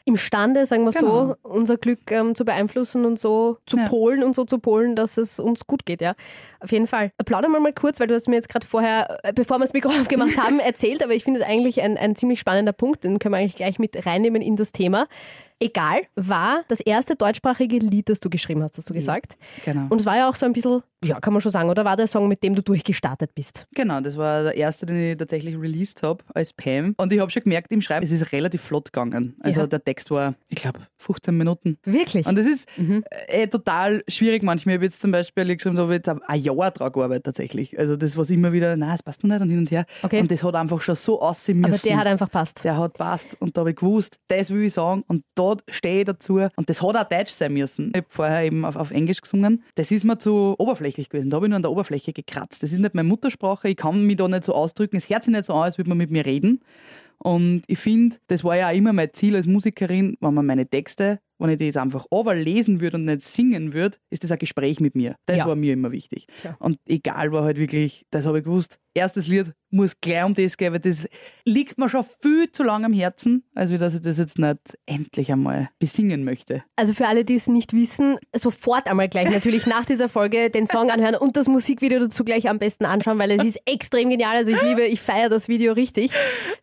imstande, 0.07 0.65
sagen 0.65 0.83
wir 0.85 0.91
Genau. 0.91 1.27
so, 1.27 1.35
unser 1.43 1.77
Glück 1.77 2.09
ähm, 2.11 2.33
zu 2.33 2.45
beeinflussen 2.45 3.05
und 3.05 3.19
so 3.19 3.57
zu 3.65 3.77
Ja. 3.77 3.85
polen 3.87 4.23
und 4.23 4.35
so 4.35 4.45
zu 4.45 4.57
polen, 4.59 4.95
dass 4.95 5.17
es 5.17 5.39
uns 5.39 5.67
gut 5.67 5.85
geht, 5.85 6.01
ja. 6.01 6.13
Auf 6.59 6.71
jeden 6.71 6.87
Fall. 6.87 7.11
Plaudern 7.25 7.51
wir 7.51 7.59
mal 7.59 7.73
kurz, 7.73 7.99
weil 7.99 8.07
du 8.07 8.15
hast 8.15 8.27
mir 8.27 8.35
jetzt 8.35 8.49
gerade 8.49 8.65
vorher, 8.65 9.19
äh, 9.23 9.33
bevor 9.33 9.57
wir 9.59 9.65
das 9.65 9.73
Mikro 9.73 9.89
aufgemacht 10.01 10.37
haben, 10.37 10.59
erzählt, 10.59 11.03
aber 11.03 11.13
ich 11.13 11.23
finde 11.23 11.41
es 11.41 11.45
eigentlich 11.45 11.81
ein, 11.81 11.97
ein 11.97 12.15
ziemlich 12.15 12.39
spannender 12.39 12.73
Punkt, 12.73 13.03
den 13.03 13.19
können 13.19 13.33
wir 13.33 13.39
eigentlich 13.39 13.55
gleich 13.55 13.79
mit 13.79 14.05
reinnehmen 14.05 14.41
in 14.41 14.55
das 14.55 14.71
Thema. 14.71 15.07
Egal 15.59 16.01
war 16.15 16.63
das 16.67 16.79
erste 16.79 17.15
deutschsprachige 17.15 17.77
Lied, 17.79 18.09
das 18.09 18.19
du 18.19 18.29
geschrieben 18.29 18.61
hast, 18.61 18.77
hast 18.77 18.89
du 18.89 18.93
gesagt. 18.93 19.37
Genau. 19.65 19.87
Und 19.89 19.99
es 19.99 20.05
war 20.05 20.15
ja 20.17 20.29
auch 20.29 20.35
so 20.35 20.45
ein 20.45 20.53
bisschen, 20.53 20.83
ja, 21.03 21.19
kann 21.19 21.33
man 21.33 21.41
schon 21.41 21.51
sagen, 21.51 21.69
oder 21.69 21.83
war 21.83 21.95
der 21.95 22.07
Song, 22.07 22.27
mit 22.27 22.43
dem 22.43 22.53
du 22.53 22.61
durchgestartet 22.61 23.33
bist? 23.33 23.65
Genau, 23.73 23.99
das 24.01 24.17
war 24.17 24.43
der 24.43 24.55
erste, 24.55 24.85
den 24.85 25.11
ich 25.11 25.17
tatsächlich 25.17 25.55
released 25.59 26.03
habe 26.03 26.23
als 26.33 26.53
Pam. 26.53 26.93
Und 26.97 27.11
ich 27.11 27.19
habe 27.19 27.31
schon 27.31 27.43
gemerkt 27.43 27.71
im 27.71 27.81
Schreiben, 27.81 28.03
es 28.05 28.11
ist 28.11 28.31
relativ 28.31 28.61
flott 28.61 28.91
gegangen. 28.93 29.35
Also 29.39 29.61
Ja. 29.61 29.67
der 29.67 29.83
Text 29.83 30.11
war, 30.11 30.35
ich 30.49 30.57
glaube, 30.57 30.81
15 30.97 31.35
Minuten. 31.35 31.77
Wirklich? 31.83 32.27
Und 32.27 32.37
das 32.37 32.45
ist 32.45 32.67
äh, 33.27 33.47
total 33.47 34.03
schwierig 34.07 34.43
manchmal. 34.43 34.75
Ich 34.75 34.77
habe 34.77 34.85
jetzt 34.85 35.01
zum 35.01 35.11
Beispiel 35.11 35.55
geschrieben, 35.55 35.75
da 35.75 35.83
habe 35.83 35.93
jetzt 35.93 36.07
ein 36.09 36.39
Jahr 36.39 36.71
dran 36.71 36.91
gearbeitet 36.91 37.25
tatsächlich. 37.25 37.77
Also 37.79 37.95
das, 37.95 38.15
was 38.17 38.29
immer 38.29 38.53
wieder, 38.53 38.75
nein, 38.77 38.93
es 38.95 39.01
passt 39.03 39.23
noch 39.23 39.29
nicht 39.31 39.41
und 39.41 39.49
hin 39.49 39.59
und 39.59 39.71
her. 39.71 39.85
Okay. 40.03 40.19
Und 40.21 40.29
das 40.31 40.43
hat 40.43 40.53
einfach 40.55 40.81
schon 40.81 40.95
so 40.95 41.19
aussehen 41.21 41.59
müssen. 41.61 41.73
aber 41.73 41.81
der 41.83 41.97
hat 41.97 42.07
einfach 42.07 42.29
passt. 42.29 42.63
der 42.63 42.77
hat 42.77 42.93
passt 42.93 43.35
und 43.41 43.55
da 43.57 43.61
habe 43.61 43.71
ich 43.71 43.75
gewusst, 43.75 44.17
das 44.27 44.49
will 44.51 44.63
ich 44.63 44.73
sagen 44.73 45.03
und 45.07 45.23
da 45.35 45.46
stehe 45.69 45.99
ich 45.99 46.05
dazu 46.05 46.35
und 46.55 46.69
das 46.69 46.81
hat 46.81 46.95
auch 46.95 47.03
Deutsch 47.09 47.31
sein 47.31 47.53
müssen. 47.53 47.89
Ich 47.89 47.97
habe 47.97 48.07
vorher 48.09 48.43
eben 48.43 48.65
auf, 48.65 48.75
auf 48.75 48.91
Englisch 48.91 49.21
gesungen. 49.21 49.63
Das 49.75 49.91
ist 49.91 50.03
mir 50.05 50.17
zu 50.17 50.55
oberflächlich 50.57 51.09
gewesen. 51.09 51.29
Da 51.29 51.35
habe 51.37 51.45
ich 51.45 51.49
nur 51.49 51.55
an 51.57 51.61
der 51.63 51.71
Oberfläche 51.71 52.13
gekratzt. 52.13 52.63
Das 52.63 52.71
ist 52.71 52.79
nicht 52.79 52.93
meine 52.95 53.07
Muttersprache. 53.07 53.69
Ich 53.69 53.77
kann 53.77 54.05
mich 54.05 54.17
da 54.17 54.27
nicht 54.27 54.43
so 54.43 54.53
ausdrücken. 54.53 54.97
Es 54.97 55.09
hört 55.09 55.23
sich 55.25 55.31
nicht 55.33 55.45
so 55.45 55.53
an, 55.53 55.63
als 55.63 55.77
würde 55.77 55.89
man 55.89 55.97
mit 55.97 56.11
mir 56.11 56.25
reden. 56.25 56.61
Und 57.19 57.63
ich 57.67 57.79
finde, 57.79 58.17
das 58.27 58.43
war 58.43 58.55
ja 58.55 58.69
auch 58.69 58.73
immer 58.75 58.93
mein 58.93 59.11
Ziel 59.13 59.35
als 59.35 59.47
Musikerin, 59.47 60.17
wenn 60.21 60.33
man 60.35 60.45
meine 60.45 60.67
Texte, 60.67 61.19
wenn 61.39 61.49
ich 61.49 61.57
die 61.57 61.65
jetzt 61.65 61.77
einfach 61.77 62.05
lesen 62.33 62.79
würde 62.79 62.97
und 62.97 63.05
nicht 63.05 63.23
singen 63.23 63.73
würde, 63.73 63.97
ist 64.11 64.23
das 64.23 64.31
ein 64.31 64.37
Gespräch 64.37 64.79
mit 64.79 64.95
mir. 64.95 65.15
Das 65.25 65.37
Ja. 65.37 65.47
war 65.47 65.55
mir 65.55 65.73
immer 65.73 65.91
wichtig. 65.91 66.27
Ja. 66.43 66.55
Und 66.59 66.77
egal 66.87 67.31
war 67.31 67.43
halt 67.43 67.57
wirklich, 67.57 68.05
das 68.11 68.25
habe 68.27 68.39
ich 68.39 68.43
gewusst, 68.43 68.77
erstes 68.97 69.27
Lied 69.27 69.53
muss 69.69 69.99
gleich 69.99 70.23
um 70.23 70.33
das 70.33 70.55
gehen, 70.55 70.71
weil 70.71 70.79
das 70.79 71.07
liegt 71.43 71.77
mir 71.77 71.89
schon 71.89 72.03
viel 72.05 72.49
zu 72.51 72.63
lange 72.63 72.85
am 72.85 72.93
Herzen, 72.93 73.43
als 73.53 73.69
wie 73.69 73.77
dass 73.77 73.93
ich 73.93 73.99
das 74.01 74.17
jetzt 74.17 74.39
nicht 74.39 74.57
endlich 74.85 75.29
einmal 75.31 75.69
besingen 75.77 76.23
möchte. 76.23 76.63
Also 76.77 76.93
für 76.93 77.05
alle, 77.07 77.25
die 77.25 77.35
es 77.35 77.47
nicht 77.47 77.73
wissen, 77.73 78.17
sofort 78.33 78.87
einmal 78.87 79.09
gleich 79.09 79.29
natürlich 79.29 79.65
nach 79.67 79.83
dieser 79.83 80.07
Folge 80.07 80.49
den 80.49 80.67
Song 80.67 80.89
anhören 80.89 81.15
und 81.15 81.35
das 81.35 81.47
Musikvideo 81.49 81.99
dazu 81.99 82.23
gleich 82.23 82.49
am 82.49 82.59
besten 82.59 82.85
anschauen, 82.85 83.19
weil 83.19 83.31
es 83.31 83.43
ist 83.43 83.59
extrem 83.65 84.09
genial. 84.09 84.37
Also 84.37 84.51
ich 84.51 84.61
liebe, 84.61 84.85
ich 84.85 85.01
feiere 85.01 85.27
das 85.27 85.49
Video 85.49 85.73
richtig. 85.73 86.11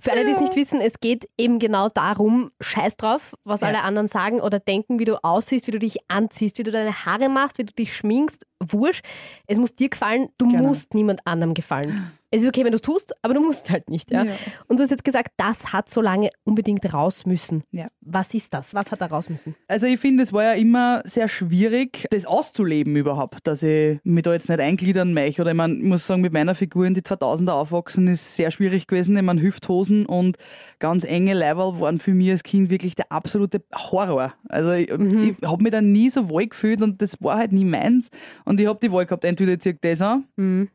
Für 0.01 0.13
alle, 0.13 0.25
die 0.25 0.33
es 0.33 0.41
nicht 0.41 0.57
wissen, 0.57 0.81
es 0.81 0.99
geht 0.99 1.29
eben 1.37 1.59
genau 1.59 1.91
darum, 1.91 2.51
scheiß 2.63 2.97
drauf, 2.97 3.35
was 3.45 3.61
Ja. 3.61 3.69
alle 3.69 3.83
anderen 3.83 4.09
sagen 4.09 4.41
oder 4.41 4.61
denken, 4.61 4.99
wie 4.99 5.05
du 5.05 5.23
aussiehst, 5.23 5.67
wie 5.67 5.73
du 5.73 5.79
dich 5.79 5.99
anziehst, 6.09 6.57
wie 6.59 6.63
du 6.63 6.71
deine 6.71 7.05
Haare 7.05 7.29
machst, 7.29 7.59
wie 7.59 7.65
du 7.65 7.73
dich 7.75 7.95
schminkst. 7.95 8.47
Wurscht. 8.67 9.05
Es 9.47 9.59
muss 9.59 9.75
dir 9.75 9.91
gefallen, 9.91 10.29
du 10.39 10.49
Genau. 10.49 10.63
musst 10.69 10.95
niemand 10.95 11.21
anderem 11.27 11.53
gefallen. 11.53 12.13
Es 12.35 12.43
ist 12.43 12.49
okay, 12.49 12.65
wenn 12.65 12.73
du 12.73 12.77
es 12.77 12.83
tust, 12.83 13.15
aber 13.23 13.35
du 13.35 13.41
musst 13.41 13.71
halt 13.71 13.89
nicht. 13.89 14.11
Ja? 14.11 14.25
Ja. 14.25 14.33
Und 14.67 14.81
du 14.81 14.83
hast 14.83 14.91
jetzt 14.91 15.05
gesagt, 15.05 15.29
das 15.37 15.73
hat 15.73 15.89
so 15.89 16.01
lange 16.01 16.31
unbedingt 16.43 16.93
raus 16.93 17.27
müssen. 17.27 17.63
Ja. 17.71 17.87
Was 18.01 18.35
ist 18.35 18.53
das? 18.53 18.75
Was 18.75 18.91
hat 18.91 19.01
da 19.01 19.07
raus 19.07 19.31
müssen? 19.31 19.55
Also 19.69 19.87
ich 19.87 20.01
finde, 20.01 20.25
es 20.25 20.33
war 20.33 20.43
ja 20.43 20.53
immer 20.55 21.01
sehr 21.05 21.29
schwierig, 21.29 22.09
das 22.11 22.27
auszuleben 22.27 22.97
überhaupt, 22.97 23.47
dass 23.47 23.63
ich 23.63 24.01
mich 24.03 24.25
da 24.25 24.33
jetzt 24.33 24.49
nicht 24.49 24.59
eingliedern 24.59 25.15
möchte. 25.15 25.43
Oder 25.43 25.53
ich, 25.53 25.57
mein, 25.57 25.77
ich 25.77 25.85
muss 25.85 26.09
sagen, 26.09 26.23
mit 26.23 26.33
meiner 26.33 26.57
Figur 26.57 26.87
in 26.87 26.95
die 26.95 27.03
2000er 27.03 27.53
aufwachsen 27.53 28.09
ist 28.09 28.35
sehr 28.35 28.51
schwierig 28.51 28.89
gewesen. 28.89 29.17
Ich 29.17 29.23
meine, 29.23 29.41
Hüfthosen 29.41 30.05
und 30.05 30.37
ganz 30.81 31.05
enge 31.05 31.35
Leiberl 31.35 31.79
waren 31.79 32.01
für 32.01 32.15
mich 32.15 32.33
als 32.33 32.43
Kind 32.43 32.69
wirklich 32.69 32.97
der 32.97 33.13
absolute 33.13 33.63
Horror. 33.73 34.35
Also 34.49 34.73
ich, 34.73 34.91
ich 34.91 35.37
habe 35.49 35.63
mich 35.63 35.71
da 35.71 35.81
nie 35.81 36.11
so 36.11 36.29
wohl 36.29 36.49
gefühlt 36.49 36.83
und 36.83 37.01
das 37.01 37.23
war 37.23 37.39
halt 37.39 37.53
nie 37.53 37.65
meins. 37.65 38.11
Und 38.45 38.59
ich 38.59 38.67
habe 38.67 38.81
die 38.83 38.91
Wahl 38.91 39.07
gehabt, 39.07 39.25
entweder 39.25 39.53
ich 39.53 39.61
ziehe 39.61 39.79
das 39.81 40.03
an 40.03 40.25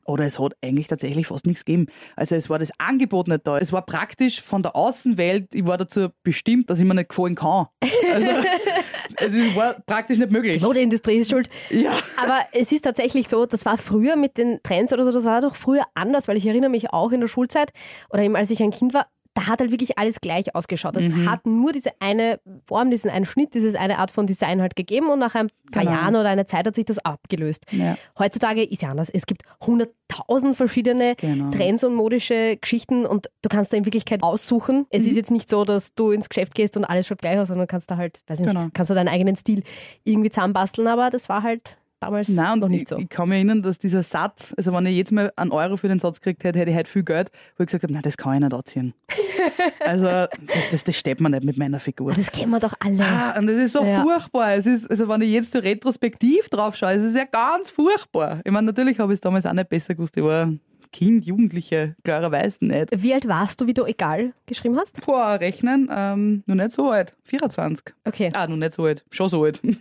oder 0.06 0.24
es 0.24 0.40
hat 0.40 0.54
eigentlich 0.62 0.88
tatsächlich 0.88 1.28
fast 1.28 1.49
nichts 1.50 1.66
gegeben. 1.66 1.88
Also 2.16 2.36
es 2.36 2.50
war 2.50 2.58
das 2.60 2.70
Angebot 2.78 3.28
nicht 3.28 3.46
da. 3.46 3.58
Es 3.58 3.74
war 3.74 3.86
praktisch 3.86 4.42
von 4.42 4.64
der 4.64 4.76
Außenwelt, 4.76 5.54
ich 5.54 5.66
war 5.66 5.78
dazu 5.78 6.08
bestimmt, 6.24 6.70
dass 6.70 6.80
ich 6.80 6.86
mir 6.86 6.94
nicht 6.96 7.10
gefallen 7.10 7.36
kann. 7.36 7.68
Also 8.14 8.28
es 9.18 9.34
ist- 9.34 9.56
war 9.56 9.74
praktisch 9.86 10.18
nicht 10.18 10.32
möglich. 10.32 10.60
Die 10.60 10.64
Modeindustrie 10.64 11.18
ist 11.18 11.30
schuld. 11.30 11.50
Ja. 11.70 11.92
Aber 12.18 12.40
es 12.54 12.72
ist 12.72 12.84
tatsächlich 12.84 13.28
so, 13.28 13.46
das 13.46 13.66
war 13.66 13.78
früher 13.78 14.16
mit 14.16 14.38
den 14.38 14.60
Trends 14.64 14.94
oder 14.94 15.04
so, 15.06 15.12
das 15.12 15.26
war 15.26 15.42
doch 15.42 15.56
früher 15.56 15.84
anders, 15.96 16.28
weil 16.28 16.38
ich 16.38 16.46
erinnere 16.46 16.70
mich 16.70 16.94
auch 16.94 17.12
in 17.12 17.20
der 17.22 17.28
Schulzeit 17.28 17.72
oder 18.12 18.24
eben 18.24 18.36
als 18.36 18.50
ich 18.52 18.62
ein 18.64 18.72
Kind 18.72 18.94
war, 18.94 19.08
da 19.40 19.48
hat 19.48 19.60
halt 19.62 19.72
wirklich 19.72 19.98
alles 19.98 20.20
gleich 20.22 20.54
ausgeschaut. 20.56 20.98
Es 20.98 21.14
Mhm. 21.14 21.30
hat 21.30 21.46
nur 21.46 21.72
diese 21.72 21.92
eine 22.00 22.40
Form, 22.66 22.92
diesen 22.92 23.10
einen 23.10 23.26
Schnitt, 23.26 23.54
diese 23.54 23.80
eine 23.80 23.98
Art 24.00 24.12
von 24.12 24.28
Design 24.28 24.62
halt 24.62 24.76
gegeben 24.76 25.10
und 25.10 25.20
nach 25.20 25.34
ein 25.36 25.50
paar 25.72 25.84
Genau. 25.84 25.96
Jahren 25.96 26.16
oder 26.16 26.30
einer 26.30 26.46
Zeit 26.46 26.66
hat 26.68 26.76
sich 26.76 26.86
das 26.86 27.00
abgelöst. 27.00 27.66
Ja. 27.72 27.98
Heutzutage 28.18 28.64
ist 28.64 28.82
ja 28.82 28.90
anders. 28.92 29.10
Es 29.10 29.26
gibt 29.26 29.44
hunderttausend 29.66 30.56
verschiedene 30.58 31.16
Genau. 31.16 31.52
Trends 31.52 31.84
und 31.84 31.96
modische 31.96 32.58
Geschichten 32.58 33.06
und 33.06 33.30
du 33.42 33.50
kannst 33.50 33.72
da 33.74 33.78
in 33.78 33.86
Wirklichkeit 33.86 34.24
aussuchen. 34.24 34.86
Es 34.90 35.04
Mhm. 35.04 35.10
ist 35.10 35.16
jetzt 35.16 35.32
nicht 35.32 35.50
so, 35.50 35.64
dass 35.66 35.94
du 35.96 36.12
ins 36.12 36.30
Geschäft 36.30 36.56
gehst 36.56 36.76
und 36.78 36.86
alles 36.86 37.08
schaut 37.08 37.20
gleich 37.20 37.40
aus, 37.40 37.48
sondern 37.48 37.68
kannst 37.68 37.90
da 37.92 37.98
halt, 37.98 38.22
weiß 38.28 38.40
ich 38.42 38.46
Genau. 38.46 38.64
nicht, 38.64 38.74
kannst 38.74 38.90
du 38.90 38.96
deinen 38.96 39.08
eigenen 39.08 39.36
Stil 39.36 39.64
irgendwie 40.04 40.30
zusammenbasteln, 40.30 40.88
aber 40.88 41.10
das 41.10 41.30
war 41.30 41.44
halt 41.44 41.78
damals 42.00 42.30
Nein, 42.30 42.54
und 42.54 42.60
noch 42.60 42.68
nicht 42.70 42.84
ich, 42.84 42.90
so. 42.90 42.98
ich 42.98 43.10
kann 43.10 43.30
mich 43.30 43.38
erinnern, 43.38 43.62
dass 43.62 43.78
dieser 43.80 44.04
Satz, 44.04 44.54
also 44.58 44.74
wenn 44.74 44.86
ich 44.86 44.96
jetzt 44.96 45.12
mal 45.12 45.32
einen 45.36 45.52
Euro 45.52 45.78
für 45.78 45.88
den 45.88 46.00
Satz 46.00 46.20
gekriegt 46.22 46.44
hätte, 46.44 46.60
hätte 46.60 46.72
ich 46.72 46.78
heute 46.78 46.90
viel 46.90 47.04
Geld, 47.04 47.32
wo 47.58 47.64
ich 47.64 47.68
gesagt 47.68 47.84
habe, 47.84 47.94
nein, 47.94 48.02
das 48.02 48.18
kann 48.18 48.34
ich 48.36 48.40
nicht 48.42 48.54
anziehen. 48.54 48.94
also 49.86 50.06
das, 50.06 50.70
das, 50.72 50.84
das 50.84 50.96
steht 50.96 51.20
mir 51.22 51.30
nicht 51.30 51.44
mit 51.44 51.58
meiner 51.58 51.80
Figur. 51.80 52.14
Das 52.14 52.32
kennen 52.32 52.52
wir 52.52 52.60
doch 52.60 52.74
alle. 52.80 53.04
Ah, 53.04 53.38
und 53.38 53.48
das 53.48 53.58
ist 53.58 53.74
so 53.74 53.84
Ja. 53.84 54.02
furchtbar. 54.04 54.54
Es 54.54 54.66
ist, 54.66 54.90
also 54.90 55.08
wenn 55.08 55.22
ich 55.22 55.32
jetzt 55.32 55.52
so 55.52 55.60
retrospektiv 55.60 56.50
drauf 56.50 56.76
schaue, 56.76 56.92
es 56.94 57.04
ist 57.04 57.16
ja 57.16 57.26
ganz 57.26 57.70
furchtbar. 57.70 58.42
Ich 58.44 58.52
meine, 58.52 58.68
natürlich 58.68 59.00
habe 59.00 59.12
ich 59.14 59.18
es 59.18 59.22
damals 59.22 59.46
auch 59.46 59.54
nicht 59.54 59.70
besser 59.70 59.96
gewusst. 59.96 60.16
Ich 60.18 60.24
war 60.24 60.52
Kind, 60.92 61.24
Jugendliche, 61.24 61.96
klarerweise 62.04 62.66
nicht. 62.66 62.90
Wie 62.92 63.14
alt 63.14 63.28
warst 63.28 63.62
du, 63.62 63.68
wie 63.68 63.74
du 63.76 63.86
egal 63.86 64.34
geschrieben 64.48 64.76
hast? 64.78 65.06
Boah, 65.06 65.34
rechnen, 65.40 65.88
ähm, 65.92 66.44
noch 66.48 66.56
nicht 66.56 66.72
so 66.72 66.90
alt. 66.90 67.16
24. 67.26 67.94
Okay. 68.06 68.30
Ah, 68.34 68.48
noch 68.48 68.58
nicht 68.58 68.74
so 68.74 68.86
alt. 68.86 69.06
Schon 69.12 69.30
so 69.30 69.44
alt. 69.44 69.60
ist 69.64 69.76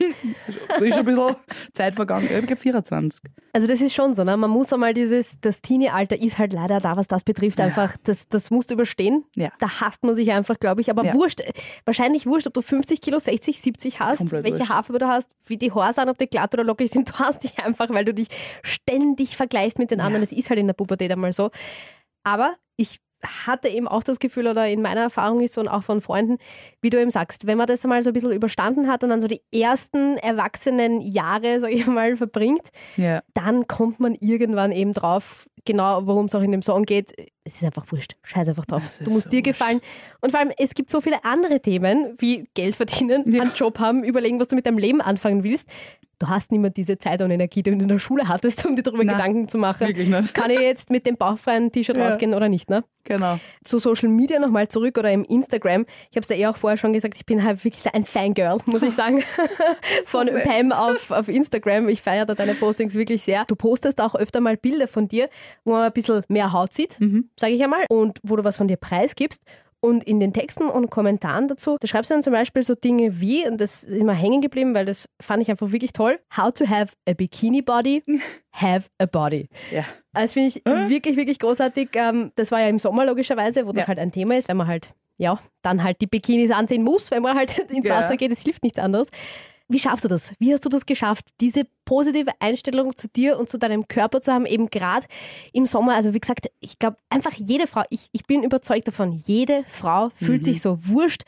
schon 0.71 0.83
ein 0.83 1.05
bisschen 1.07 1.37
Zeit 1.73 1.95
vergangen. 1.95 2.29
Ich 2.31 2.47
glaube 2.47 2.57
24. 2.57 3.23
Also 3.55 3.67
das 3.67 3.81
ist 3.81 3.95
schon 3.95 4.12
so, 4.12 4.23
ne? 4.23 4.37
Man 4.37 4.50
muss 4.50 4.71
einmal 4.73 4.93
dieses, 4.93 5.41
das 5.41 5.62
Teenie-Alter 5.62 6.21
ist 6.21 6.37
halt 6.37 6.53
leider 6.53 6.79
da, 6.81 6.97
was 6.99 7.09
das 7.09 7.25
betrifft, 7.25 7.59
einfach, 7.59 7.97
das, 8.05 8.29
das 8.29 8.50
musst 8.50 8.69
du 8.71 8.75
überstehen. 8.75 9.25
Ja. 9.35 9.50
Da 9.61 9.81
hasst 9.81 10.05
man 10.05 10.15
sich 10.15 10.31
einfach, 10.31 10.61
glaube 10.61 10.83
ich. 10.83 10.91
Aber 10.91 11.05
Ja. 11.07 11.15
wurscht, 11.15 11.41
wahrscheinlich 11.87 12.27
wurscht, 12.27 12.47
ob 12.47 12.53
du 12.53 12.61
50 12.61 13.00
Kilo, 13.00 13.19
60, 13.19 13.61
70 13.62 14.00
hast, 14.00 14.19
Komplett 14.19 14.45
welche 14.45 14.59
wurscht. 14.59 14.71
Haarfarbe 14.71 14.99
du 14.99 15.09
hast, 15.09 15.31
wie 15.47 15.57
die 15.57 15.73
Haare 15.73 15.95
sind, 15.95 16.11
ob 16.11 16.19
die 16.19 16.27
glatt 16.27 16.53
oder 16.53 16.65
lockig 16.65 16.91
sind. 16.91 17.09
Du 17.09 17.15
hast 17.15 17.45
dich 17.45 17.59
einfach, 17.65 17.88
weil 17.88 18.05
du 18.05 18.12
dich 18.12 18.29
ständig 18.62 19.37
vergleichst 19.38 19.79
mit 19.79 19.91
den 19.91 20.00
anderen. 20.00 20.21
Das 20.21 20.33
ist 20.33 20.50
halt 20.50 20.61
in 20.61 20.67
der 20.67 20.75
Pubertät 20.75 20.98
einmal 21.00 21.33
so. 21.33 21.50
Aber 22.25 22.55
ich 22.76 22.99
hatte 23.25 23.69
eben 23.69 23.88
auch 23.88 24.02
das 24.05 24.21
Gefühl, 24.21 24.47
oder 24.47 24.69
in 24.69 24.81
meiner 24.81 25.00
Erfahrung 25.00 25.40
ist 25.40 25.55
so 25.55 25.61
und 25.61 25.67
auch 25.69 25.83
von 25.83 26.00
Freunden, 26.00 26.38
wie 26.81 26.90
du 26.90 27.00
eben 27.00 27.11
sagst, 27.11 27.47
wenn 27.49 27.59
man 27.59 27.67
das 27.67 27.85
einmal 27.85 28.00
so 28.02 28.11
ein 28.11 28.12
bisschen 28.12 28.31
überstanden 28.31 28.87
hat 28.88 29.02
und 29.02 29.11
dann 29.11 29.21
so 29.21 29.26
die 29.26 29.43
ersten 29.52 30.17
erwachsenen 30.19 31.00
Jahre, 31.00 31.59
sag 31.61 31.73
ich 31.73 31.87
mal, 31.87 32.17
verbringt, 32.17 32.69
Ja. 32.97 33.23
dann 33.35 33.67
kommt 33.67 33.99
man 33.99 34.14
irgendwann 34.21 34.71
eben 34.71 34.95
drauf, 34.95 35.49
genau 35.64 36.07
worum 36.07 36.26
es 36.26 36.35
auch 36.37 36.43
in 36.43 36.52
dem 36.52 36.62
Song 36.62 36.85
geht. 36.85 37.12
Es 37.49 37.57
ist 37.57 37.64
einfach 37.64 37.90
wurscht. 37.90 38.14
Scheiß 38.25 38.50
einfach 38.50 38.67
drauf. 38.67 38.83
Du 39.02 39.11
musst 39.11 39.25
so 39.25 39.31
dir 39.31 39.37
wurscht. 39.38 39.45
gefallen. 39.47 39.81
Und 40.21 40.31
vor 40.33 40.40
allem, 40.40 40.52
es 40.59 40.75
gibt 40.75 40.90
so 40.90 41.00
viele 41.00 41.25
andere 41.25 41.61
Themen, 41.61 42.14
wie 42.19 42.45
Geld 42.55 42.75
verdienen, 42.76 43.25
Ja. 43.33 43.43
einen 43.43 43.52
Job 43.55 43.78
haben, 43.78 44.05
überlegen, 44.05 44.38
was 44.38 44.49
du 44.49 44.57
mit 44.57 44.67
deinem 44.67 44.78
Leben 44.78 45.00
anfangen 45.00 45.43
willst. 45.45 45.69
Du 46.21 46.26
hast 46.28 46.50
nicht 46.50 46.61
mehr 46.61 46.71
diese 46.71 46.99
Zeit 46.99 47.23
und 47.23 47.31
Energie, 47.31 47.62
die 47.62 47.71
du 47.71 47.78
in 47.78 47.87
der 47.88 48.00
Schule 48.00 48.26
hattest, 48.26 48.67
um 48.67 48.75
dir 48.75 48.83
darüber 48.83 49.05
Nein, 49.05 49.17
Gedanken 49.17 49.49
zu 49.49 49.57
machen. 49.57 49.87
wirklich 49.87 50.09
nicht. 50.09 50.35
Kann 50.35 50.50
ich 50.50 50.59
jetzt 50.59 50.90
mit 50.90 51.07
dem 51.07 51.17
bauchfreien 51.17 51.71
T-Shirt 51.71 51.97
Ja. 51.97 52.09
rausgehen 52.09 52.35
oder 52.35 52.49
nicht, 52.49 52.69
ne? 52.69 52.85
Genau. 53.05 53.38
zu 53.64 53.78
Social 53.78 54.11
Media 54.11 54.38
nochmal 54.38 54.69
zurück 54.69 54.99
oder 54.99 55.11
im 55.11 55.25
Instagram. 55.25 55.87
Ich 56.11 56.17
habe 56.17 56.21
es 56.21 56.26
da 56.26 56.35
eh 56.35 56.47
auch 56.49 56.59
vorher 56.59 56.76
schon 56.76 56.93
gesagt, 56.93 57.14
ich 57.17 57.25
bin 57.25 57.43
halt 57.43 57.64
wirklich 57.64 57.83
ein 57.95 58.05
Fangirl, 58.05 58.59
muss 58.67 58.83
ich 58.83 58.93
sagen, 58.95 59.23
von 60.05 60.26
nett. 60.26 60.45
Pam 60.45 60.73
auf, 60.73 61.11
auf 61.11 61.28
Instagram. 61.28 61.88
Ich 61.88 62.02
feiere 62.02 62.26
da 62.26 62.35
deine 62.35 62.55
Postings 62.55 62.95
wirklich 62.95 63.23
sehr. 63.23 63.45
Du 63.47 63.57
postest 63.57 64.00
auch 64.02 64.14
öfter 64.14 64.40
mal 64.43 64.59
Bilder 64.59 64.88
von 64.88 65.09
dir, 65.09 65.31
wo 65.64 65.73
man 65.73 65.85
ein 65.85 65.93
bisschen 65.93 66.23
mehr 66.28 66.52
Haut 66.52 66.75
sieht, 66.75 66.99
sage 67.38 67.52
ich 67.54 67.62
einmal, 67.62 67.85
und 67.90 68.18
wo 68.23 68.37
du 68.37 68.45
was 68.45 68.57
von 68.57 68.68
dir 68.68 68.76
preisgibst. 68.76 69.42
Und 69.80 70.02
in 70.02 70.18
den 70.18 70.33
Texten 70.33 70.64
und 70.64 70.90
Kommentaren 70.90 71.47
dazu, 71.47 71.76
da 71.78 71.87
schreibst 71.87 72.11
du 72.11 72.14
dann 72.14 72.23
zum 72.25 72.33
Beispiel 72.33 72.64
so 72.64 72.75
Dinge 72.75 73.21
wie, 73.21 73.47
und 73.47 73.61
das 73.61 73.85
ist 73.85 73.92
immer 73.97 74.12
hängen 74.12 74.40
geblieben, 74.40 74.75
weil 74.75 74.85
das 74.85 75.09
fand 75.23 75.40
ich 75.40 75.50
einfach 75.52 75.71
wirklich 75.71 75.92
toll, 75.92 76.18
how 76.37 76.52
to 76.52 76.66
have 76.68 76.95
a 77.09 77.12
bikini 77.12 77.62
body, 77.62 78.02
have 78.52 78.88
a 78.99 79.07
body. 79.07 79.49
Ja. 79.71 79.85
Also 80.12 80.33
finde 80.33 80.49
ich 80.49 80.64
wirklich, 80.90 81.16
wirklich 81.16 81.38
großartig. 81.38 81.90
Ähm, 81.95 82.33
das 82.35 82.50
war 82.50 82.61
ja 82.61 82.66
im 82.68 82.80
Sommer 82.80 83.07
logischerweise, 83.07 83.68
wo 83.68 83.73
das 83.73 83.85
Ja. 83.85 83.88
halt 83.88 84.00
ein 84.00 84.11
Thema 84.11 84.37
ist, 84.37 84.49
wenn 84.49 84.57
man 84.57 84.66
halt, 84.66 84.95
ja, 85.16 85.38
dann 85.62 85.85
halt 85.85 86.00
die 86.00 86.09
Bikinis 86.09 86.50
anziehen 86.50 86.83
muss, 86.83 87.12
wenn 87.12 87.23
man 87.23 87.37
halt 87.38 87.57
ins 87.71 87.87
Ja. 87.87 87.99
Wasser 87.99 88.16
geht. 88.16 88.33
Es 88.33 88.42
hilft 88.42 88.64
nichts 88.64 88.80
anderes. 88.80 89.11
Wie 89.71 89.79
schaffst 89.79 90.05
du 90.05 90.09
das? 90.09 90.33
Wie 90.39 90.53
hast 90.53 90.65
du 90.65 90.71
das 90.71 90.87
geschafft, 90.87 91.27
diese 91.43 91.65
positive 91.85 92.33
Einstellung 92.41 92.97
zu 92.97 93.07
dir 93.09 93.39
und 93.39 93.51
zu 93.51 93.59
deinem 93.59 93.87
Körper 93.87 94.23
zu 94.23 94.33
haben, 94.33 94.47
eben 94.47 94.71
gerade 94.71 95.07
im 95.53 95.67
Sommer? 95.67 95.95
Also 95.95 96.15
wie 96.15 96.21
gesagt, 96.21 96.51
ich 96.61 96.79
glaube 96.79 96.97
einfach 97.11 97.35
jede 97.35 97.67
Frau, 97.67 97.83
ich, 97.91 98.09
ich 98.13 98.25
bin 98.25 98.43
überzeugt 98.43 98.89
davon, 98.89 99.13
jede 99.13 99.65
Frau 99.65 100.11
fühlt 100.15 100.43
sich 100.43 100.63
so 100.63 100.79
wurscht, 100.87 101.25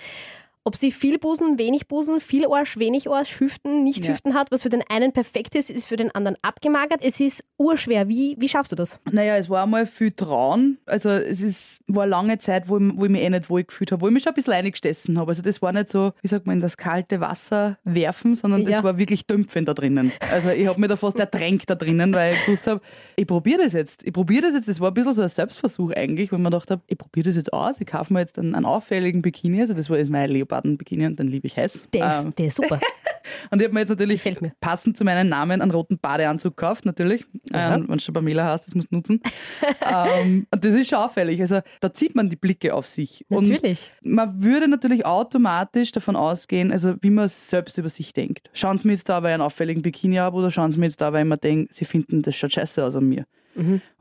ob 0.70 0.76
sie 0.76 0.92
viel 0.92 1.18
Busen, 1.18 1.58
wenig 1.58 1.88
Busen, 1.88 2.20
viel 2.20 2.46
Arsch, 2.46 2.78
wenig 2.78 3.10
Arsch, 3.10 3.40
Hüften, 3.40 3.82
nicht 3.82 4.04
Ja. 4.04 4.12
Hüften 4.12 4.34
hat. 4.34 4.52
Was 4.52 4.62
für 4.62 4.68
den 4.68 4.84
einen 4.88 5.10
perfekt 5.12 5.56
ist, 5.56 5.68
ist 5.68 5.86
für 5.88 5.96
den 5.96 6.12
anderen 6.14 6.36
abgemagert. 6.42 7.00
Es 7.02 7.18
ist 7.18 7.42
urschwer. 7.58 8.06
Wie, 8.08 8.36
wie 8.38 8.48
schaffst 8.48 8.70
du 8.70 8.76
das? 8.76 9.00
Naja, 9.10 9.36
es 9.36 9.50
war 9.50 9.64
einmal 9.64 9.84
viel 9.86 10.12
Trauen. 10.12 10.78
Also 10.86 11.08
es 11.08 11.40
ist, 11.42 11.82
war 11.88 12.04
eine 12.04 12.10
lange 12.10 12.38
Zeit, 12.38 12.68
wo 12.68 12.78
ich, 12.78 12.84
wo 12.94 13.04
ich 13.06 13.10
mich 13.10 13.20
eh 13.22 13.30
nicht 13.30 13.50
wohl 13.50 13.64
gefühlt 13.64 13.90
habe, 13.90 14.00
wo 14.02 14.06
ich 14.06 14.12
mich 14.14 14.22
schon 14.22 14.30
ein 14.30 14.34
bisschen 14.36 14.52
eingestessen 14.52 15.18
habe. 15.18 15.32
Also 15.32 15.42
das 15.42 15.60
war 15.60 15.72
nicht 15.72 15.88
so, 15.88 16.12
wie 16.22 16.28
sagt 16.28 16.46
man, 16.46 16.54
in 16.58 16.60
das 16.60 16.76
kalte 16.76 17.20
Wasser 17.20 17.78
werfen, 17.82 18.36
sondern 18.36 18.64
das 18.64 18.74
Ja. 18.74 18.84
war 18.84 18.96
wirklich 18.96 19.26
dümpfend 19.26 19.66
da 19.68 19.74
drinnen. 19.74 20.12
Also 20.32 20.50
ich 20.50 20.68
habe 20.68 20.78
mich 20.80 20.88
da 20.88 20.94
fast 20.96 21.18
ertränkt 21.18 21.68
da 21.68 21.74
drinnen, 21.74 22.14
weil 22.14 22.34
ich 22.34 22.44
gewusst 22.46 22.68
habe, 22.68 22.80
ich 23.16 23.26
probiere 23.26 23.64
das 23.64 23.72
jetzt. 23.72 24.06
Ich 24.06 24.12
probiere 24.12 24.42
das 24.42 24.54
jetzt. 24.54 24.68
Das 24.68 24.78
war 24.78 24.92
ein 24.92 24.94
bisschen 24.94 25.14
so 25.14 25.22
ein 25.22 25.28
Selbstversuch 25.28 25.90
eigentlich, 25.96 26.30
weil 26.30 26.38
gedacht 26.40 26.70
habe, 26.70 26.82
ich 26.86 26.96
probiere 26.96 27.24
das 27.26 27.34
jetzt 27.34 27.52
aus. 27.52 27.80
Ich 27.80 27.86
kaufe 27.88 28.12
mir 28.12 28.20
jetzt 28.20 28.38
einen, 28.38 28.54
einen 28.54 28.66
auffälligen 28.66 29.20
Bikini. 29.22 29.60
Also 29.60 29.74
das 29.74 29.90
war 29.90 29.98
jetzt 29.98 30.10
mein 30.10 30.30
Leoparden-Bikini 30.60 31.06
und 31.06 31.18
den 31.18 31.28
liebe 31.28 31.46
ich 31.46 31.56
heiß. 31.56 31.86
Der 31.92 32.08
ist, 32.08 32.24
Ähm, 32.24 32.34
der 32.36 32.46
ist 32.46 32.56
super. 32.56 32.80
und 33.50 33.60
ich 33.60 33.64
habe 33.64 33.74
mir 33.74 33.80
jetzt 33.80 33.88
natürlich 33.88 34.22
passend 34.60 34.96
zu 34.96 35.04
meinem 35.04 35.28
Namen 35.28 35.60
einen 35.60 35.70
roten 35.70 35.98
Badeanzug 35.98 36.56
gekauft, 36.56 36.84
natürlich. 36.84 37.24
Ja. 37.52 37.76
Ähm, 37.76 37.86
Wenn 37.88 37.98
du 37.98 38.02
schon 38.02 38.14
Pamela 38.14 38.44
hast, 38.44 38.66
das 38.66 38.74
musst 38.74 38.90
du 38.90 38.96
nutzen. 38.96 39.20
ähm, 39.90 40.46
und 40.50 40.64
das 40.64 40.74
ist 40.74 40.88
schon 40.88 40.98
auffällig. 40.98 41.40
Also 41.40 41.60
da 41.80 41.92
zieht 41.92 42.14
man 42.14 42.28
die 42.28 42.36
Blicke 42.36 42.74
auf 42.74 42.86
sich. 42.86 43.24
Natürlich. 43.28 43.90
Und 44.02 44.12
man 44.12 44.42
würde 44.42 44.68
natürlich 44.68 45.06
automatisch 45.06 45.92
davon 45.92 46.16
ausgehen, 46.16 46.72
also 46.72 46.94
wie 47.00 47.10
man 47.10 47.28
selbst 47.28 47.78
über 47.78 47.88
sich 47.88 48.12
denkt. 48.12 48.50
Schauen 48.52 48.78
Sie 48.78 48.86
mir 48.86 48.94
jetzt 48.94 49.08
da, 49.08 49.22
weil 49.22 49.30
ich 49.30 49.34
einen 49.34 49.42
auffälligen 49.42 49.82
Bikini 49.82 50.16
habe, 50.16 50.36
oder 50.36 50.50
schauen 50.50 50.72
Sie 50.72 50.78
mir 50.78 50.86
jetzt 50.86 51.00
da, 51.00 51.12
weil 51.12 51.24
ich 51.24 51.28
mir 51.28 51.38
denke, 51.38 51.72
Sie 51.72 51.84
finden, 51.84 52.22
das 52.22 52.36
schaut 52.36 52.52
scheiße 52.52 52.84
aus 52.84 52.94
an 52.96 53.08
mir. 53.08 53.24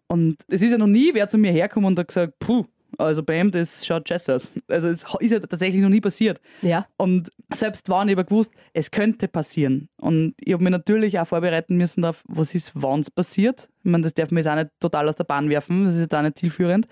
Und 0.07 0.37
es 0.47 0.61
ist 0.61 0.71
ja 0.71 0.77
noch 0.77 0.87
nie 0.87 1.13
wer 1.13 1.29
zu 1.29 1.37
mir 1.37 1.51
hergekommen 1.51 1.87
und 1.87 1.99
hat 1.99 2.07
gesagt, 2.07 2.33
puh, 2.39 2.65
also 2.99 3.23
Bam, 3.23 3.51
das 3.51 3.85
schaut 3.85 4.07
scheiße 4.07 4.35
aus. 4.35 4.47
Also 4.67 4.87
es 4.89 5.05
ist 5.19 5.31
ja 5.31 5.39
tatsächlich 5.39 5.81
noch 5.81 5.89
nie 5.89 6.01
passiert. 6.01 6.39
Ja. 6.61 6.87
Und 6.97 7.31
selbst 7.53 7.87
waren 7.89 8.09
ich 8.09 8.13
aber 8.13 8.25
gewusst, 8.25 8.51
es 8.73 8.91
könnte 8.91 9.27
passieren. 9.27 9.89
Und 9.97 10.35
ich 10.39 10.53
habe 10.53 10.63
mich 10.63 10.71
natürlich 10.71 11.19
auch 11.19 11.27
vorbereiten 11.27 11.77
müssen 11.77 12.03
auf, 12.05 12.23
was 12.27 12.53
ist, 12.55 12.71
wann 12.75 12.99
es 12.99 13.09
passiert. 13.09 13.69
Ich 13.83 13.91
meine, 13.91 14.03
das 14.03 14.13
darf 14.13 14.31
man 14.31 14.43
jetzt 14.43 14.51
auch 14.51 14.55
nicht 14.55 14.69
total 14.79 15.07
aus 15.07 15.15
der 15.15 15.23
Bahn 15.23 15.49
werfen, 15.49 15.85
das 15.85 15.95
ist 15.95 16.01
jetzt 16.01 16.15
auch 16.15 16.21
nicht 16.21 16.37
zielführend. 16.37 16.87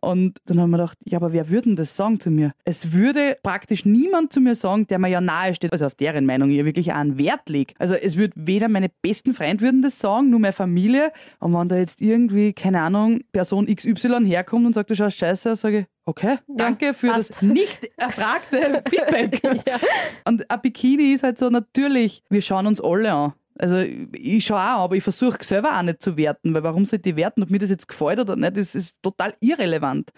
Und 0.00 0.38
dann 0.46 0.60
haben 0.60 0.70
wir 0.70 0.78
gedacht, 0.78 0.98
ja, 1.04 1.18
aber 1.18 1.32
wer 1.32 1.48
würde 1.48 1.68
denn 1.68 1.76
das 1.76 1.96
sagen 1.96 2.20
zu 2.20 2.30
mir? 2.30 2.52
Es 2.64 2.92
würde 2.92 3.36
praktisch 3.42 3.84
niemand 3.84 4.32
zu 4.32 4.40
mir 4.40 4.54
sagen, 4.54 4.86
der 4.86 4.98
mir 4.98 5.08
ja 5.08 5.20
nahe 5.20 5.54
steht, 5.54 5.72
also 5.72 5.86
auf 5.86 5.94
deren 5.94 6.24
Meinung 6.26 6.50
ich 6.50 6.64
wirklich 6.64 6.92
auch 6.92 6.96
einen 6.96 7.18
Wert 7.18 7.48
lege. 7.48 7.74
Also 7.78 7.94
es 7.94 8.16
würde 8.16 8.32
weder 8.36 8.68
meine 8.68 8.90
besten 9.02 9.34
Freunde 9.34 9.62
würden 9.62 9.82
das 9.82 9.98
sagen, 9.98 10.30
nur 10.30 10.40
meine 10.40 10.52
Familie. 10.52 11.12
Und 11.38 11.52
wenn 11.52 11.68
da 11.68 11.76
jetzt 11.76 12.00
irgendwie, 12.00 12.52
keine 12.52 12.80
Ahnung, 12.80 13.20
Person 13.32 13.66
XY 13.66 14.24
herkommt 14.24 14.66
und 14.66 14.74
sagt, 14.74 14.90
du 14.90 14.94
schaust 14.94 15.18
scheiße 15.18 15.56
sage 15.56 15.80
ich, 15.80 15.86
okay, 16.06 16.38
danke 16.48 16.94
für 16.94 17.08
passt. 17.08 17.30
das 17.30 17.42
nicht 17.42 17.88
erfragte 17.96 18.82
Feedback. 18.88 19.42
Ja. 19.66 19.78
Und 20.24 20.50
ein 20.50 20.60
Bikini 20.62 21.12
ist 21.12 21.22
halt 21.22 21.38
so 21.38 21.50
natürlich, 21.50 22.22
wir 22.30 22.42
schauen 22.42 22.66
uns 22.66 22.80
alle 22.80 23.12
an. 23.12 23.32
Also 23.58 23.76
ich 24.12 24.44
schaue 24.44 24.58
auch, 24.58 24.84
aber 24.84 24.96
ich 24.96 25.02
versuche 25.02 25.38
selber 25.42 25.78
auch 25.78 25.82
nicht 25.82 26.02
zu 26.02 26.16
werten, 26.16 26.52
weil 26.54 26.62
warum 26.62 26.84
sollte 26.84 27.10
ich 27.10 27.16
werten, 27.16 27.42
ob 27.42 27.50
mir 27.50 27.58
das 27.58 27.70
jetzt 27.70 27.88
gefällt 27.88 28.18
oder 28.20 28.36
nicht, 28.36 28.56
das 28.56 28.74
ist 28.74 28.96
total 29.02 29.34
irrelevant. 29.40 30.10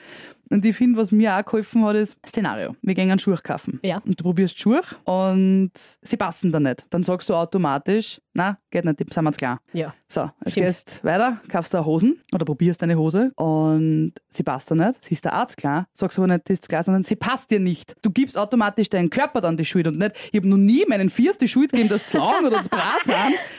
Und 0.51 0.65
ich 0.65 0.77
finde, 0.77 0.99
was 0.99 1.13
mir 1.13 1.37
auch 1.37 1.45
geholfen 1.45 1.85
hat, 1.85 1.97
ist 1.97 2.17
Szenario. 2.27 2.75
Wir 2.83 2.95
gehen 2.95 3.11
einen 3.11 3.19
Schuh 3.19 3.35
kaufen. 3.43 3.81
Ja. 3.83 3.99
Und 4.05 4.19
du 4.19 4.25
probierst 4.25 4.59
Schuhe 4.59 4.81
und 5.05 5.73
sie 5.75 6.17
passen 6.17 6.53
da 6.53 6.61
nicht. 6.61 6.87
Dann 6.91 7.03
sagst 7.03 7.29
du 7.29 7.35
automatisch, 7.35 8.21
na, 8.35 8.59
geht 8.71 8.85
nicht, 8.85 8.99
sind 9.13 9.25
wir 9.25 9.33
zu 9.33 9.39
klein. 9.39 9.59
Ja. 9.73 9.95
So, 10.07 10.31
jetzt 10.45 10.53
Stimmt. 10.53 10.67
gehst 10.67 11.05
weiter, 11.05 11.41
kaufst 11.49 11.75
du 11.75 11.85
Hosen 11.85 12.21
oder 12.33 12.45
probierst 12.45 12.83
eine 12.83 12.97
Hose 12.97 13.33
und 13.35 14.13
sie 14.31 14.43
passt 14.43 14.71
da 14.71 14.75
nicht. 14.75 15.05
Sie 15.05 15.15
ist 15.15 15.25
der 15.25 15.35
Arzt 15.35 15.57
klar, 15.57 15.87
sagst 15.93 16.19
aber 16.19 16.29
nicht, 16.29 16.49
die 16.49 16.53
ist 16.55 16.69
klar, 16.69 16.83
sondern 16.83 17.03
sie 17.03 17.17
passt 17.17 17.51
dir 17.51 17.61
nicht. 17.61 17.95
Du 18.01 18.11
gibst 18.11 18.39
automatisch 18.39 18.89
deinen 18.89 19.11
Körper 19.11 19.41
dann 19.41 19.57
die 19.57 19.65
Schuhe 19.65 19.83
und 19.87 19.99
nicht, 19.99 20.17
ich 20.33 20.39
habe 20.39 20.49
noch 20.49 20.57
nie 20.57 20.85
meinen 20.89 21.11
Viers 21.11 21.37
die 21.37 21.49
Schuhe 21.49 21.67
gegeben, 21.67 21.89
dass 21.89 22.07
zu 22.07 22.19
lang 22.19 22.47
oder 22.47 22.63
zu 22.63 22.71
brat 22.71 23.05
sind, 23.05 23.17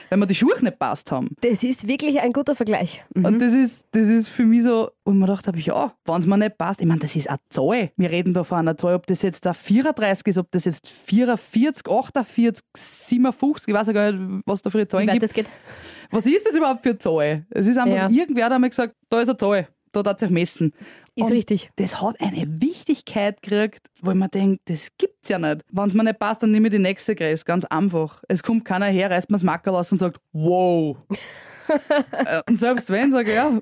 wenn 0.08 0.18
mir 0.18 0.26
die 0.26 0.34
Schuhe 0.34 0.58
nicht 0.60 0.78
passt 0.78 1.12
haben. 1.12 1.28
Das 1.42 1.62
ist 1.62 1.86
wirklich 1.86 2.20
ein 2.20 2.32
guter 2.32 2.56
Vergleich. 2.56 3.04
Mhm. 3.14 3.24
Und 3.26 3.38
das 3.38 3.54
ist, 3.54 3.84
das 3.92 4.08
ist 4.08 4.28
für 4.28 4.44
mich 4.44 4.64
so, 4.64 4.90
wo 5.04 5.12
ich 5.12 5.16
mir 5.16 5.26
gedacht 5.26 5.46
habe, 5.46 5.58
ja, 5.58 5.92
wenn 6.04 6.16
es 6.16 6.26
mir 6.26 6.38
nicht 6.38 6.58
passt, 6.58 6.79
ich 6.80 6.86
meine, 6.86 7.00
das 7.00 7.14
ist 7.16 7.28
eine 7.28 7.38
Zahl. 7.50 7.90
Wir 7.96 8.10
reden 8.10 8.32
da 8.34 8.42
von 8.44 8.58
einer 8.58 8.76
Zahl, 8.76 8.94
ob 8.94 9.06
das 9.06 9.22
jetzt 9.22 9.44
der 9.44 9.54
34 9.54 10.26
ist, 10.26 10.38
ob 10.38 10.50
das 10.50 10.64
jetzt 10.64 10.88
44, 10.88 11.86
48, 11.88 12.64
57, 12.76 13.68
ich 13.68 13.74
weiß 13.74 13.86
ja 13.88 13.92
gar 13.92 14.12
nicht, 14.12 14.42
was 14.46 14.62
da 14.62 14.70
für 14.70 14.86
Zahlen 14.88 15.08
gibt. 15.08 15.22
das 15.22 15.32
geht. 15.32 15.46
Was 16.10 16.26
ist 16.26 16.46
das 16.46 16.56
überhaupt 16.56 16.82
für 16.82 16.90
eine 16.90 16.98
Zahl? 16.98 17.46
Es 17.50 17.66
ist 17.66 17.76
einfach, 17.78 17.94
Ja. 17.96 18.08
irgendwer 18.10 18.46
hat 18.46 18.52
einmal 18.52 18.70
gesagt, 18.70 18.94
da 19.08 19.20
ist 19.20 19.28
eine 19.28 19.36
Zahl, 19.36 19.68
da 19.92 20.02
darf 20.02 20.18
sich 20.18 20.30
messen. 20.30 20.72
Ist 21.16 21.26
Und 21.26 21.32
richtig. 21.32 21.70
Das 21.76 22.00
hat 22.00 22.20
eine 22.20 22.46
Wichtigkeit 22.62 23.42
gekriegt, 23.42 23.86
wo 24.00 24.14
mir 24.14 24.28
denke, 24.28 24.60
das 24.66 24.88
gibt's 24.96 25.28
ja 25.28 25.38
nicht. 25.38 25.62
Wenn 25.70 25.88
es 25.88 25.94
mir 25.94 26.04
nicht 26.04 26.18
passt, 26.20 26.42
dann 26.42 26.52
nehme 26.52 26.68
ich 26.68 26.72
die 26.72 26.78
nächste 26.78 27.14
Größe, 27.16 27.44
ganz 27.44 27.64
einfach. 27.66 28.22
Es 28.28 28.42
kommt 28.42 28.64
keiner 28.64 28.86
her, 28.86 29.10
reißt 29.10 29.28
mir 29.28 29.34
das 29.34 29.42
Mackerl 29.42 29.74
aus 29.74 29.90
und 29.92 29.98
sagt, 29.98 30.18
wow. 30.32 30.96
Äh, 32.12 32.40
und 32.48 32.58
selbst 32.58 32.90
wenn, 32.90 33.12
sage 33.12 33.30
ich, 33.30 33.36
ja, 33.36 33.60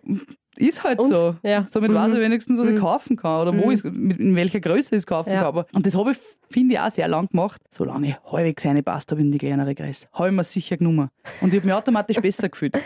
ist 0.60 0.84
halt 0.84 0.98
Und? 1.00 1.08
so. 1.08 1.36
Ja. 1.42 1.66
Somit 1.70 1.90
Mhm. 1.90 1.94
weiß 1.96 2.12
ich 2.14 2.20
wenigstens, 2.20 2.58
was 2.58 2.68
ich 2.68 2.74
Mhm. 2.76 2.80
kaufen 2.80 3.16
kann 3.16 3.48
oder 3.48 3.58
wo 3.58 3.70
ich 3.70 3.84
in 3.84 4.34
welcher 4.36 4.60
Größe 4.60 4.94
ich 4.94 4.98
es 5.00 5.06
kaufen 5.06 5.30
Ja. 5.30 5.38
kann. 5.40 5.46
Aber- 5.46 5.66
Und 5.72 5.86
das 5.86 5.94
habe 5.96 6.12
ich, 6.12 6.18
finde 6.50 6.74
ich, 6.74 6.80
auch 6.80 6.90
sehr 6.90 7.08
lang 7.08 7.28
gemacht. 7.28 7.60
Solange 7.70 8.08
ich 8.08 8.16
halbwegs 8.32 8.64
reingepasst 8.66 9.10
habe 9.12 9.20
in 9.20 9.32
die 9.32 9.38
kleinere 9.38 9.74
Größe. 9.74 10.06
Habe 10.12 10.28
ich 10.28 10.34
mir 10.34 10.44
sicher 10.44 10.76
genommen. 10.76 11.08
Und 11.40 11.52
ich 11.52 11.60
habe 11.60 11.66
mich 11.66 11.74
automatisch 11.76 12.18
besser 12.20 12.48
gefühlt. 12.50 12.78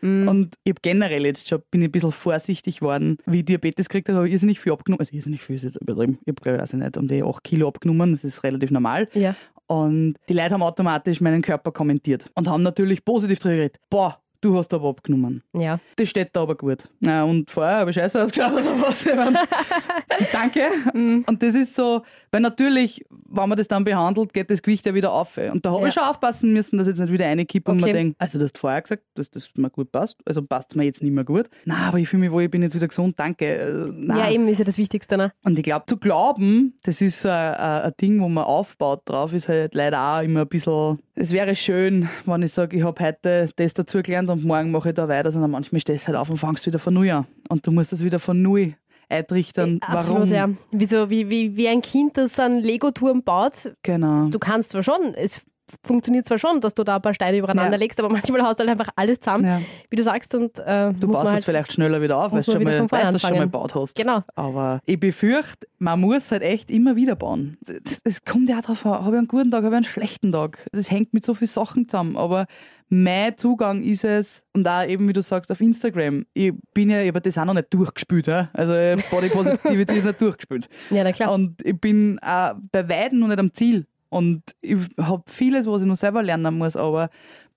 Mhm. 0.00 0.28
Und 0.28 0.54
ich 0.64 0.70
habe 0.72 0.80
generell 0.82 1.24
jetzt 1.24 1.48
schon, 1.48 1.62
bin 1.70 1.80
ich 1.82 1.88
ein 1.88 1.92
bisschen 1.92 2.12
vorsichtig 2.12 2.80
geworden. 2.80 3.16
Wie 3.26 3.38
ich 3.38 3.44
Diabetes 3.46 3.88
gekriegt 3.88 4.08
habe, 4.08 4.18
habe 4.18 4.26
ich 4.28 4.34
irrsinnig 4.34 4.60
viel 4.60 4.72
abgenommen. 4.72 5.00
Also 5.00 5.14
irrsinnig 5.16 5.42
viel 5.42 5.56
ist 5.56 5.62
jetzt 5.64 5.76
übertrieben. 5.76 6.18
Ich 6.22 6.28
habe, 6.28 6.42
glaube 6.42 6.56
ich, 6.56 6.62
weiß 6.62 6.72
ich 6.74 6.78
nicht, 6.80 6.96
um 6.98 7.06
die 7.06 7.22
8 7.22 7.42
Kilo 7.42 7.68
abgenommen. 7.68 8.12
Das 8.12 8.22
ist 8.24 8.42
relativ 8.44 8.70
normal. 8.70 9.08
Ja. 9.14 9.34
Und 9.66 10.16
die 10.28 10.34
Leute 10.34 10.50
haben 10.50 10.62
automatisch 10.62 11.22
meinen 11.22 11.40
Körper 11.40 11.72
kommentiert 11.72 12.30
und 12.34 12.48
haben 12.48 12.62
natürlich 12.62 13.02
positiv 13.02 13.38
drüber 13.38 13.54
geredet. 13.56 13.78
Boah, 13.88 14.20
du 14.44 14.56
hast 14.56 14.72
aber 14.74 14.88
abgenommen. 14.88 15.42
Ja. 15.54 15.80
Das 15.96 16.10
steht 16.10 16.30
da 16.32 16.42
aber 16.42 16.54
gut. 16.54 16.88
Na, 17.00 17.24
und 17.24 17.50
vorher 17.50 17.78
habe 17.78 17.90
ich 17.90 17.96
scheiße 17.96 18.22
ausgeschaut 18.22 18.52
oder 18.52 18.80
was. 18.80 19.04
Danke. 20.32 20.68
Mhm. 20.92 21.24
Und 21.26 21.42
das 21.42 21.54
ist 21.54 21.74
so, 21.74 22.02
weil 22.30 22.40
natürlich, 22.40 23.04
wenn 23.36 23.48
man 23.48 23.58
das 23.58 23.68
dann 23.68 23.84
behandelt, 23.84 24.32
geht 24.32 24.50
das 24.50 24.62
Gewicht 24.62 24.86
ja 24.86 24.94
wieder 24.94 25.12
auf. 25.12 25.36
Und 25.38 25.64
da 25.64 25.70
habe 25.72 25.82
Ja. 25.82 25.88
ich 25.88 25.94
schon 25.94 26.02
aufpassen 26.04 26.52
müssen, 26.52 26.78
dass 26.78 26.86
ich 26.86 26.92
jetzt 26.92 27.00
nicht 27.00 27.12
wieder 27.12 27.26
reinkippe 27.26 27.70
und 27.70 27.78
Okay. 27.78 27.86
mir 27.86 27.92
denke, 27.92 28.16
also 28.18 28.38
du 28.38 28.44
hast 28.44 28.58
vorher 28.58 28.82
gesagt, 28.82 29.02
dass 29.14 29.30
das 29.30 29.50
mir 29.56 29.70
gut 29.70 29.90
passt, 29.92 30.18
also 30.26 30.42
passt 30.42 30.72
es 30.72 30.76
mir 30.76 30.84
jetzt 30.84 31.02
nicht 31.02 31.12
mehr 31.12 31.24
gut. 31.24 31.48
Na, 31.64 31.88
aber 31.88 31.98
ich 31.98 32.08
fühle 32.08 32.20
mich 32.20 32.30
wohl, 32.32 32.42
ich 32.44 32.50
bin 32.50 32.62
jetzt 32.62 32.74
wieder 32.74 32.88
gesund, 32.88 33.18
danke. 33.18 33.46
Äh, 33.46 33.92
nein. 33.92 34.18
ja, 34.18 34.30
eben 34.30 34.48
ist 34.48 34.58
ja 34.58 34.64
das 34.64 34.78
Wichtigste. 34.78 35.16
Ne? 35.16 35.32
Und 35.44 35.58
ich 35.58 35.64
glaube, 35.64 35.84
zu 35.86 35.96
glauben, 35.96 36.74
das 36.84 37.00
ist 37.00 37.20
so 37.20 37.28
ein, 37.28 37.54
ein, 37.54 37.82
ein 37.82 37.92
Ding, 38.00 38.20
wo 38.20 38.28
man 38.28 38.44
aufbaut 38.44 39.02
drauf, 39.04 39.32
ist 39.32 39.48
halt 39.48 39.74
leider 39.74 40.00
auch 40.00 40.22
immer 40.22 40.40
ein 40.42 40.48
bisschen. 40.48 40.98
Es 41.16 41.32
wäre 41.32 41.54
schön, 41.54 42.08
wenn 42.26 42.42
ich 42.42 42.52
sage, 42.52 42.76
ich 42.76 42.82
habe 42.84 43.02
heute 43.04 43.48
das 43.56 43.74
dazugelernt 43.74 44.28
und 44.30 44.44
morgen 44.44 44.70
mache 44.70 44.88
ich 44.88 44.94
da 44.94 45.08
weiter, 45.08 45.30
sondern 45.30 45.50
manchmal 45.52 45.80
stehst 45.80 46.04
du 46.04 46.08
halt 46.08 46.18
auf 46.18 46.28
und 46.30 46.38
fangst 46.38 46.66
wieder 46.66 46.78
von 46.78 46.94
Null 46.94 47.10
an. 47.10 47.26
Und 47.48 47.66
du 47.66 47.70
musst 47.70 47.92
das 47.92 48.02
wieder 48.02 48.18
von 48.18 48.40
Null 48.42 48.74
eintrichtern, 49.08 49.78
warum. 49.80 49.96
Absolut, 49.96 50.30
ja. 50.30 50.48
Wie, 50.70 50.86
so, 50.86 51.10
wie, 51.10 51.30
wie, 51.30 51.56
wie 51.56 51.68
ein 51.68 51.82
Kind, 51.82 52.16
das 52.16 52.38
einen 52.38 52.62
Lego-Turm 52.62 53.22
baut. 53.22 53.74
Genau. 53.82 54.28
Du 54.28 54.38
kannst 54.38 54.70
zwar 54.70 54.82
schon, 54.82 55.14
es 55.14 55.44
funktioniert 55.82 56.26
zwar 56.26 56.38
schon, 56.38 56.60
dass 56.60 56.74
du 56.74 56.84
da 56.84 56.96
ein 56.96 57.02
paar 57.02 57.14
Steine 57.14 57.38
übereinander 57.38 57.72
Ja. 57.72 57.78
legst, 57.78 57.98
aber 57.98 58.08
manchmal 58.12 58.42
haust 58.42 58.60
du 58.60 58.66
halt 58.66 58.70
einfach 58.70 58.92
alles 58.96 59.20
zusammen, 59.20 59.44
Ja. 59.44 59.60
wie 59.90 59.96
du 59.96 60.02
sagst, 60.02 60.34
und 60.34 60.58
äh, 60.58 60.92
Du 60.92 61.08
baust 61.08 61.22
es 61.24 61.30
halt, 61.30 61.44
vielleicht 61.44 61.72
schneller 61.72 62.00
wieder 62.02 62.18
auf, 62.18 62.32
weil 62.32 62.42
du 62.42 62.52
man 62.52 62.72
schon 62.72 62.86
mal, 62.90 63.12
weißt, 63.14 63.20
schon 63.20 63.38
gebaut 63.40 63.74
hast. 63.74 63.94
Genau. 63.96 64.20
Aber 64.34 64.80
ich 64.84 65.00
befürchte, 65.00 65.66
man 65.78 66.00
muss 66.00 66.30
halt 66.30 66.42
echt 66.42 66.70
immer 66.70 66.96
wieder 66.96 67.16
bauen. 67.16 67.56
Es- 67.84 68.00
Es 68.04 68.24
kommt 68.24 68.48
ja 68.48 68.58
auch 68.58 68.62
drauf 68.62 68.84
an, 68.86 69.04
habe 69.04 69.16
ich 69.16 69.18
einen 69.18 69.28
guten 69.28 69.50
Tag, 69.50 69.64
habe 69.64 69.74
ich 69.74 69.76
einen 69.76 69.84
schlechten 69.84 70.32
Tag. 70.32 70.66
Das 70.72 70.90
hängt 70.90 71.14
mit 71.14 71.24
so 71.24 71.34
vielen 71.34 71.48
Sachen 71.48 71.88
zusammen. 71.88 72.16
Aber 72.16 72.46
mein 72.90 73.36
Zugang 73.36 73.82
ist 73.82 74.04
es, 74.04 74.42
und 74.54 74.68
auch 74.68 74.86
eben, 74.86 75.08
wie 75.08 75.12
du 75.14 75.22
sagst, 75.22 75.50
auf 75.50 75.60
Instagram, 75.60 76.26
ich 76.34 76.52
bin 76.74 76.90
ja, 76.90 77.00
ich 77.00 77.08
habe 77.08 77.20
das 77.20 77.38
auch 77.38 77.44
noch 77.46 77.54
nicht 77.54 77.72
durchgespielt. 77.72 78.26
Ja? 78.26 78.50
Also 78.52 78.72
Body 79.10 79.30
Positivity 79.30 79.94
ist 79.96 80.04
nicht 80.04 80.20
durchgespielt. 80.20 80.68
Ja, 80.90 81.02
na 81.02 81.12
klar. 81.12 81.32
Und 81.32 81.64
ich 81.64 81.80
bin 81.80 82.18
auch 82.20 82.54
bei 82.70 82.88
Weitem 82.88 83.18
noch 83.20 83.28
nicht 83.28 83.38
am 83.38 83.52
Ziel. 83.54 83.86
Und 84.14 84.42
ich 84.60 84.78
habe 84.96 85.24
vieles, 85.26 85.66
was 85.66 85.82
ich 85.82 85.88
noch 85.88 85.96
selber 85.96 86.22
lernen 86.22 86.56
muss, 86.56 86.76
aber 86.76 87.10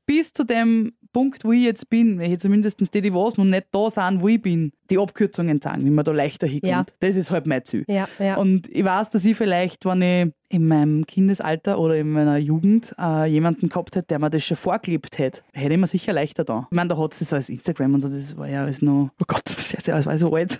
bis 0.08 0.34
zu 0.34 0.44
dem 0.44 0.94
Punkt, 1.14 1.46
wo 1.46 1.52
ich 1.52 1.64
jetzt 1.64 1.90
bin, 1.90 2.18
wenn 2.18 2.32
ich 2.32 2.40
zumindest 2.40 2.80
die, 2.94 3.02
die 3.02 3.14
was 3.14 3.38
noch 3.38 3.46
nicht 3.46 3.68
da 3.72 3.90
sind, 3.90 4.22
wo 4.22 4.28
ich 4.28 4.42
bin, 4.42 4.72
die 4.90 4.98
Abkürzungen 4.98 5.62
sagen, 5.62 5.86
wie 5.86 5.90
man 5.90 6.04
da 6.04 6.12
leichter 6.12 6.48
hinkommt. 6.48 6.72
Ja. 6.72 6.86
Das 7.00 7.16
ist 7.16 7.30
halt 7.30 7.46
mein 7.46 7.64
Ziel. 7.66 7.86
ja, 7.88 8.08
ja. 8.18 8.38
Und 8.38 8.68
ich 8.74 8.84
weiß, 8.84 9.10
dass 9.12 9.24
ich 9.26 9.38
vielleicht, 9.38 9.86
wenn 9.86 10.02
ich 10.02 10.34
in 10.50 10.68
meinem 10.68 11.06
Kindesalter 11.06 11.80
oder 11.80 11.96
in 11.98 12.10
meiner 12.10 12.38
Jugend 12.38 12.96
äh, 12.98 13.26
jemanden 13.26 13.70
gehabt 13.70 13.96
hätte, 13.96 14.08
der 14.08 14.20
mir 14.20 14.30
das 14.30 14.46
schon 14.46 14.58
vorgelebt 14.58 15.18
hätte, 15.18 15.42
hätte 15.54 15.74
ich 15.74 15.80
mir 15.80 15.88
sicher 15.88 16.14
leichter 16.14 16.44
da. 16.44 16.68
Ich 16.72 16.76
meine, 16.76 16.90
da 16.90 16.98
hat 16.98 17.14
es 17.14 17.20
das 17.20 17.34
als 17.34 17.50
Instagram 17.50 17.96
und 17.96 18.02
so, 18.02 18.10
das 18.10 18.36
war 18.38 18.48
ja 18.48 18.64
alles 18.64 18.82
noch, 18.82 19.10
oh 19.20 19.26
Gott, 19.28 19.47
das 19.86 20.06
war 20.06 20.18
so 20.18 20.34
alt. 20.34 20.60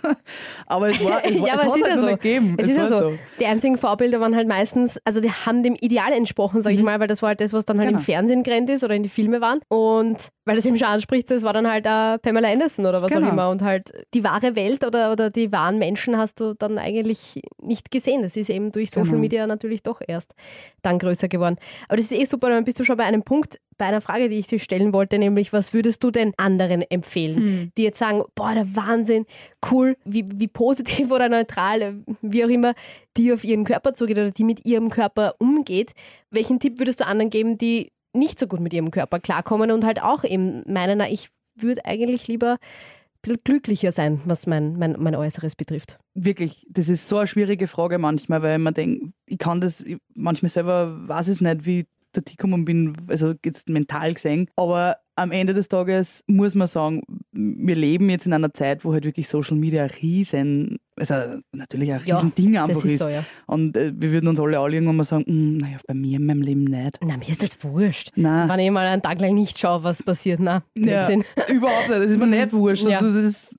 aber 0.66 0.88
es 0.90 1.04
war, 1.04 1.24
es, 1.24 1.34
war, 1.40 1.48
ja, 1.48 1.54
es 1.54 1.60
es 1.64 1.66
ist 1.66 1.72
halt 1.84 1.86
ja 1.86 1.98
so. 1.98 2.06
gegeben. 2.08 2.56
Es 2.58 2.68
ist 2.68 2.76
ja 2.76 2.82
war 2.82 2.88
so. 3.10 3.18
Die 3.40 3.46
einzigen 3.46 3.78
Vorbilder 3.78 4.20
waren 4.20 4.34
halt 4.36 4.48
meistens, 4.48 4.98
also 5.04 5.20
die 5.20 5.30
haben 5.30 5.62
dem 5.62 5.74
Ideal 5.74 6.12
entsprochen, 6.12 6.62
sag 6.62 6.72
ich 6.72 6.82
mal, 6.82 7.00
weil 7.00 7.06
das 7.08 7.22
war 7.22 7.28
halt 7.28 7.40
das, 7.40 7.52
was 7.52 7.64
dann 7.64 7.78
halt 7.78 7.88
Mhm. 7.88 7.90
Genau. 7.92 7.98
im 8.00 8.04
Fernsehen 8.04 8.42
gerannt 8.42 8.70
ist 8.70 8.84
oder 8.84 8.94
in 8.94 9.02
die 9.02 9.08
Filme 9.08 9.40
waren. 9.40 9.60
Und 9.68 10.28
weil 10.44 10.56
das 10.56 10.64
eben 10.66 10.76
schon 10.78 10.88
anspricht, 10.88 11.30
das 11.30 11.42
war 11.42 11.52
dann 11.52 11.70
halt 11.70 11.86
auch 11.86 12.16
Pamela 12.22 12.48
Anderson 12.48 12.86
oder 12.86 13.02
was 13.02 13.12
Genau. 13.12 13.28
auch 13.28 13.32
immer. 13.32 13.50
Und 13.50 13.62
halt 13.62 13.90
die 14.14 14.24
wahre 14.24 14.56
Welt 14.56 14.84
oder, 14.84 15.12
oder 15.12 15.30
die 15.30 15.52
wahren 15.52 15.78
Menschen 15.78 16.16
hast 16.16 16.40
du 16.40 16.54
dann 16.54 16.78
eigentlich 16.78 17.40
nicht 17.62 17.90
gesehen. 17.90 18.22
Das 18.22 18.36
ist 18.36 18.50
eben 18.50 18.72
durch 18.72 18.90
Social 18.90 19.08
Genau. 19.08 19.18
Media 19.20 19.46
natürlich 19.46 19.82
doch 19.82 20.00
erst 20.06 20.34
dann 20.82 20.98
größer 20.98 21.28
geworden. 21.28 21.56
Aber 21.88 21.96
das 21.96 22.06
ist 22.06 22.18
eh 22.18 22.24
super, 22.24 22.48
dann 22.50 22.64
bist 22.64 22.78
du 22.80 22.84
schon 22.84 22.96
bei 22.96 23.04
einem 23.04 23.22
Punkt, 23.22 23.58
bei 23.78 23.86
einer 23.86 24.00
Frage, 24.00 24.28
die 24.28 24.38
ich 24.38 24.46
dir 24.48 24.58
stellen 24.58 24.92
wollte, 24.92 25.18
nämlich, 25.18 25.52
was 25.52 25.72
würdest 25.72 26.04
du 26.04 26.10
denn 26.10 26.32
anderen 26.36 26.82
empfehlen, 26.82 27.36
Hm. 27.36 27.72
die 27.78 27.84
jetzt 27.84 27.98
sagen, 27.98 28.22
boah, 28.34 28.52
der 28.54 28.76
Wahnsinn, 28.76 29.24
cool, 29.70 29.96
wie, 30.04 30.24
wie 30.34 30.48
positiv 30.48 31.10
oder 31.10 31.28
neutral, 31.28 32.02
wie 32.20 32.44
auch 32.44 32.48
immer, 32.48 32.74
die 33.16 33.32
auf 33.32 33.44
ihren 33.44 33.64
Körper 33.64 33.94
zugeht 33.94 34.18
oder 34.18 34.30
die 34.30 34.44
mit 34.44 34.66
ihrem 34.66 34.90
Körper 34.90 35.34
umgeht. 35.38 35.92
Welchen 36.30 36.60
Tipp 36.60 36.78
würdest 36.78 37.00
du 37.00 37.06
anderen 37.06 37.30
geben, 37.30 37.56
die 37.56 37.90
nicht 38.12 38.38
so 38.38 38.46
gut 38.46 38.60
mit 38.60 38.72
ihrem 38.74 38.90
Körper 38.90 39.20
klarkommen 39.20 39.70
und 39.70 39.84
halt 39.84 40.02
auch 40.02 40.24
eben 40.24 40.62
meinen, 40.66 40.98
na, 40.98 41.08
ich 41.08 41.28
würde 41.54 41.84
eigentlich 41.84 42.26
lieber 42.28 42.52
ein 42.52 43.20
bisschen 43.22 43.40
glücklicher 43.44 43.92
sein, 43.92 44.20
was 44.24 44.46
mein, 44.46 44.78
mein, 44.78 44.96
mein 44.98 45.14
Äußeres 45.14 45.56
betrifft. 45.56 45.98
wirklich, 46.14 46.64
das 46.70 46.88
ist 46.88 47.08
so 47.08 47.18
eine 47.18 47.26
schwierige 47.26 47.66
Frage 47.66 47.98
manchmal, 47.98 48.42
weil 48.42 48.58
man 48.58 48.74
denkt, 48.74 49.12
ich 49.26 49.38
kann 49.38 49.60
das, 49.60 49.84
manchmal 50.14 50.50
selber 50.50 50.96
weiß 51.08 51.28
es 51.28 51.40
nicht, 51.40 51.66
wie 51.66 51.84
dorthin 52.20 52.36
gekommen 52.36 52.64
bin, 52.64 52.92
also 53.08 53.34
jetzt 53.44 53.68
mental 53.68 54.14
gesehen. 54.14 54.48
Aber 54.56 54.96
am 55.16 55.32
Ende 55.32 55.52
des 55.52 55.68
Tages 55.68 56.22
muss 56.28 56.54
man 56.54 56.68
sagen, 56.68 57.02
wir 57.32 57.74
leben 57.74 58.08
jetzt 58.08 58.26
in 58.26 58.32
einer 58.32 58.52
Zeit, 58.54 58.84
wo 58.84 58.92
halt 58.92 59.04
wirklich 59.04 59.28
Social 59.28 59.56
Media 59.56 59.82
ein 59.84 59.90
riesen, 60.00 60.78
also 60.96 61.14
natürlich 61.52 61.92
ein 61.92 62.00
Ja, 62.04 62.16
riesen 62.16 62.34
Ding 62.36 62.52
Das 62.52 62.68
einfach 62.68 62.84
ist 62.84 62.92
ist. 62.92 62.98
so, 63.00 63.08
ja. 63.08 63.24
Und 63.46 63.76
äh, 63.76 63.92
wir 63.96 64.12
würden 64.12 64.28
uns 64.28 64.38
alle 64.38 64.58
alle 64.60 64.74
irgendwann 64.74 64.96
mal 64.96 65.04
sagen, 65.04 65.24
"Mm, 65.26 65.56
naja, 65.56 65.78
bei 65.88 65.94
mir 65.94 66.18
in 66.18 66.26
meinem 66.26 66.42
Leben 66.42 66.64
nicht. 66.64 66.98
Na, 67.04 67.16
mir 67.16 67.28
ist 67.28 67.42
das 67.42 67.56
wurscht. 67.64 68.10
Nein. 68.14 68.48
Wenn 68.48 68.60
ich 68.60 68.70
mal 68.70 68.86
einen 68.86 69.02
Tag 69.02 69.20
lang 69.20 69.34
nicht 69.34 69.58
schaue, 69.58 69.82
was 69.82 70.02
passiert, 70.04 70.38
na, 70.40 70.62
Blödsinn. 70.74 71.24
überhaupt 71.52 71.88
nicht. 71.88 72.00
Das 72.00 72.10
ist 72.12 72.18
mir 72.18 72.26
nicht 72.28 72.52
wurscht. 72.52 72.86
Ja. 72.86 72.98
Also 72.98 73.12
das 73.14 73.24
ist 73.24 73.56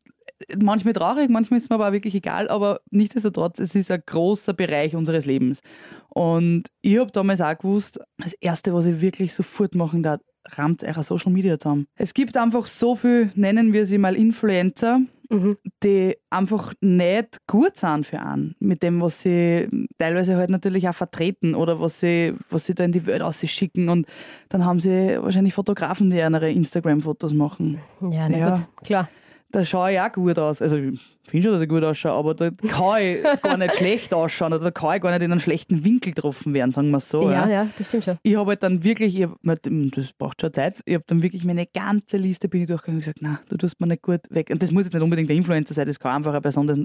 manchmal 0.57 0.93
traurig, 0.93 1.29
manchmal 1.29 1.57
ist 1.57 1.63
es 1.65 1.69
mir 1.69 1.75
aber 1.75 1.89
auch 1.89 1.91
wirklich 1.93 2.15
egal, 2.15 2.47
aber 2.49 2.81
nichtsdestotrotz, 2.91 3.59
es 3.59 3.75
ist 3.75 3.91
ein 3.91 4.01
großer 4.05 4.53
Bereich 4.53 4.95
unseres 4.95 5.25
Lebens. 5.25 5.61
Und 6.09 6.63
ich 6.81 6.97
habe 6.97 7.11
damals 7.11 7.41
auch 7.41 7.57
gewusst, 7.57 7.99
das 8.17 8.33
Erste, 8.33 8.73
was 8.73 8.85
ich 8.85 9.01
wirklich 9.01 9.33
sofort 9.33 9.75
machen 9.75 10.03
darf, 10.03 10.21
rammt 10.55 10.83
eure 10.83 11.03
Social 11.03 11.31
Media 11.31 11.59
zusammen. 11.59 11.87
Es 11.95 12.13
gibt 12.13 12.35
einfach 12.37 12.65
so 12.67 12.95
viel, 12.95 13.31
nennen 13.35 13.73
wir 13.73 13.85
sie 13.85 13.97
mal 13.97 14.15
Influencer, 14.15 15.01
Mhm. 15.31 15.57
die 15.83 16.15
einfach 16.31 16.73
nicht 16.81 17.37
gut 17.45 17.77
sind 17.77 18.07
für 18.07 18.19
einen, 18.19 18.55
mit 18.59 18.81
dem, 18.81 18.99
was 18.99 19.21
sie 19.21 19.67
teilweise 19.99 20.35
halt 20.37 20.49
natürlich 20.49 20.89
auch 20.89 20.95
vertreten 20.95 21.53
oder 21.53 21.79
was 21.79 21.99
sie, 21.99 22.33
was 22.49 22.65
sie 22.65 22.73
da 22.73 22.83
in 22.83 22.91
die 22.91 23.05
Welt 23.05 23.21
ausschicken. 23.21 23.89
Und 23.89 24.07
dann 24.49 24.65
haben 24.65 24.79
sie 24.79 25.19
wahrscheinlich 25.21 25.53
Fotografen, 25.53 26.09
die 26.09 26.17
ihre 26.17 26.49
Instagram-Fotos 26.51 27.33
machen. 27.35 27.77
Ja, 28.01 28.27
na 28.27 28.37
Ja. 28.39 28.55
gut, 28.55 28.65
klar. 28.83 29.07
Da 29.51 29.65
schaue 29.65 29.93
ich 29.93 29.99
auch 29.99 30.11
gut 30.11 30.37
aus. 30.37 30.61
Also 30.61 30.77
ich 30.77 30.99
finde 31.23 31.47
schon, 31.47 31.53
dass 31.53 31.61
ich 31.61 31.69
gut 31.69 31.83
ausschaue, 31.83 32.11
aber 32.11 32.35
da 32.35 32.51
kann 32.51 33.01
ich 33.01 33.23
gar 33.41 33.57
nicht 33.57 33.75
schlecht 33.75 34.13
ausschauen 34.13 34.53
oder 34.53 34.65
da 34.65 34.71
kann 34.71 34.95
ich 34.97 35.01
gar 35.01 35.11
nicht 35.11 35.21
in 35.21 35.31
einen 35.31 35.39
schlechten 35.39 35.83
Winkel 35.83 36.13
getroffen 36.13 36.53
werden, 36.53 36.71
sagen 36.71 36.91
wir 36.91 36.97
es 36.97 37.09
so. 37.09 37.23
ja, 37.23 37.47
Ja, 37.47 37.49
ja, 37.49 37.69
das 37.77 37.87
stimmt 37.87 38.03
schon. 38.03 38.17
Ich 38.21 38.35
habe 38.35 38.49
halt 38.49 38.61
dann 38.61 38.83
wirklich, 38.83 39.17
ich 39.17 39.23
hab, 39.23 39.37
das 39.43 40.11
braucht 40.13 40.41
schon 40.41 40.53
Zeit, 40.53 40.81
ich 40.85 40.93
habe 40.93 41.03
dann 41.07 41.23
wirklich 41.23 41.43
meine 41.45 41.65
ganze 41.65 42.17
Liste 42.17 42.47
bin 42.47 42.61
ich 42.61 42.67
durchgegangen 42.67 42.97
und 42.97 43.01
gesagt, 43.01 43.19
na, 43.21 43.39
du 43.49 43.57
tust 43.57 43.79
mir 43.79 43.87
nicht 43.87 44.03
gut 44.03 44.21
weg. 44.29 44.49
Und 44.51 44.61
das 44.61 44.71
muss 44.71 44.85
jetzt 44.85 44.93
nicht 44.93 45.03
unbedingt 45.03 45.29
der 45.29 45.37
Influencer 45.37 45.73
sein, 45.73 45.87
das 45.87 45.99
kann 45.99 46.17
einfach 46.17 46.31
eine 46.31 46.41
Person, 46.41 46.67
das, 46.67 46.77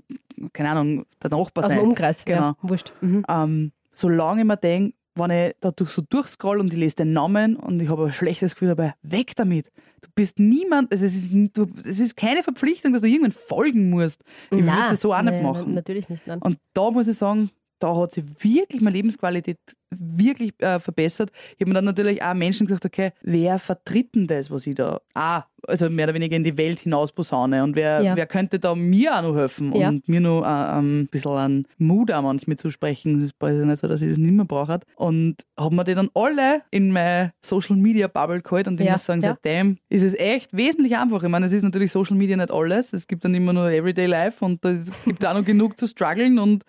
keine 0.52 0.70
Ahnung, 0.70 1.04
der 1.22 1.30
Nachbar 1.30 1.64
Aus 1.64 1.70
sein. 1.70 1.80
dem 1.80 1.88
Umkreis. 1.88 2.24
Genau. 2.24 2.40
Ja, 2.40 2.54
wurscht. 2.62 2.92
Mhm. 3.02 3.24
Ähm, 3.28 3.72
solange 3.94 4.40
ich 4.40 4.46
mir 4.46 4.56
denke, 4.56 4.94
wenn 5.14 5.30
ich 5.30 5.54
da 5.60 5.70
durch, 5.70 5.90
so 5.90 6.02
durchscroll 6.08 6.60
und 6.60 6.72
ich 6.72 6.78
lese 6.78 6.96
den 6.96 7.12
Namen 7.12 7.56
und 7.56 7.80
ich 7.80 7.88
habe 7.88 8.06
ein 8.06 8.12
schlechtes 8.12 8.54
Gefühl 8.54 8.68
dabei, 8.68 8.94
weg 9.02 9.34
damit. 9.36 9.70
Du 10.00 10.08
bist 10.14 10.38
niemand, 10.38 10.92
also 10.92 11.04
es, 11.04 11.14
ist, 11.14 11.30
du, 11.54 11.66
es 11.84 12.00
ist 12.00 12.16
keine 12.16 12.42
Verpflichtung, 12.42 12.92
dass 12.92 13.02
du 13.02 13.08
irgendwann 13.08 13.32
folgen 13.32 13.90
musst. 13.90 14.22
Ich 14.50 14.62
würde 14.62 14.92
es 14.92 15.00
so 15.00 15.14
auch 15.14 15.22
nicht 15.22 15.32
nee, 15.34 15.42
machen. 15.42 15.64
na- 15.68 15.74
Natürlich 15.76 16.08
nicht, 16.08 16.26
nein. 16.26 16.40
Und 16.42 16.58
da 16.74 16.90
muss 16.90 17.08
ich 17.08 17.16
sagen, 17.16 17.50
da 17.84 17.94
hat 17.94 18.12
sich 18.12 18.24
wirklich 18.42 18.80
meine 18.80 18.96
Lebensqualität 18.96 19.58
wirklich 19.96 20.52
äh, 20.60 20.80
verbessert. 20.80 21.30
Ich 21.54 21.60
habe 21.60 21.68
mir 21.70 21.74
dann 21.74 21.84
natürlich 21.84 22.20
auch 22.20 22.34
Menschen 22.34 22.66
gesagt, 22.66 22.84
okay, 22.84 23.12
wer 23.22 23.60
vertritt 23.60 24.12
denn 24.16 24.26
das, 24.26 24.50
was 24.50 24.66
ich 24.66 24.74
da 24.74 25.00
auch, 25.14 25.42
also 25.68 25.88
mehr 25.88 26.06
oder 26.06 26.14
weniger 26.14 26.34
in 26.34 26.42
die 26.42 26.56
Welt 26.56 26.80
hinaus 26.80 27.12
posaune 27.12 27.62
und 27.62 27.76
wer, 27.76 28.00
Ja. 28.02 28.16
wer 28.16 28.26
könnte 28.26 28.58
da 28.58 28.74
mir 28.74 29.14
auch 29.16 29.22
noch 29.22 29.36
helfen 29.36 29.72
Ja. 29.76 29.88
und 29.90 30.08
mir 30.08 30.20
noch 30.20 30.42
äh, 30.42 30.78
ähm, 30.78 31.02
ein 31.02 31.06
bisschen 31.08 31.30
an 31.32 31.66
Mut 31.78 32.10
auch 32.10 32.22
manchmal 32.22 32.56
zusprechen. 32.56 33.14
Das 33.16 33.24
ist 33.26 33.38
bei 33.38 33.52
nicht 33.52 33.78
so, 33.78 33.86
dass 33.86 34.02
ich 34.02 34.08
das 34.08 34.18
nicht 34.18 34.32
mehr 34.34 34.44
brauche. 34.46 34.80
Und 34.96 35.36
haben 35.56 35.76
mir 35.76 35.84
die 35.84 35.94
dann 35.94 36.10
alle 36.14 36.62
in 36.72 36.90
meine 36.90 37.32
Social 37.40 37.76
Media 37.76 38.08
Bubble 38.08 38.40
geholt 38.42 38.66
und 38.66 38.80
ich 38.80 38.86
Ja, 38.86 38.92
muss 38.94 39.04
sagen, 39.06 39.20
ja. 39.20 39.30
seitdem 39.30 39.76
ist 39.90 40.02
es 40.02 40.14
echt 40.14 40.56
wesentlich 40.56 40.96
einfacher. 40.96 41.24
Ich 41.24 41.30
meine, 41.30 41.46
es 41.46 41.52
ist 41.52 41.62
natürlich 41.62 41.92
Social 41.92 42.16
Media 42.16 42.36
nicht 42.36 42.50
alles. 42.50 42.92
Es 42.94 43.06
gibt 43.06 43.24
dann 43.24 43.34
immer 43.34 43.52
nur 43.52 43.70
Everyday 43.70 44.06
Life 44.06 44.44
und 44.44 44.64
es 44.64 44.90
gibt 45.04 45.24
auch 45.24 45.34
noch 45.34 45.44
genug 45.44 45.78
zu 45.78 45.86
strugglen 45.86 46.38
und 46.40 46.64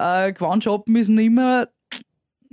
äh, 0.00 0.60
shoppen 0.60 0.96
ist 0.96 1.08
noch 1.08 1.22
immer 1.22 1.66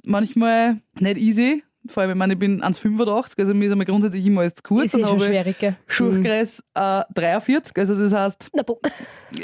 manchmal 0.05 0.81
nicht 0.99 1.17
easy. 1.17 1.63
Vor 1.89 2.01
allem, 2.03 2.11
ich 2.11 2.17
meine, 2.17 2.33
ich 2.33 2.39
bin 2.39 2.61
1,85, 2.61 3.39
also 3.39 3.53
mir 3.53 3.65
ist 3.65 3.71
einmal 3.71 3.85
grundsätzlich 3.85 4.25
immer 4.25 4.41
alles 4.41 4.55
zu 4.55 4.63
kurz. 4.63 4.87
ist 4.87 4.95
eh 4.95 5.05
schon 5.05 5.19
schwierig, 5.21 5.57
gell? 5.57 5.77
Schuhkreis 5.87 6.61
äh, 6.73 7.01
43, 7.13 7.77
also 7.77 7.95
das 7.95 8.13
heißt, 8.13 8.51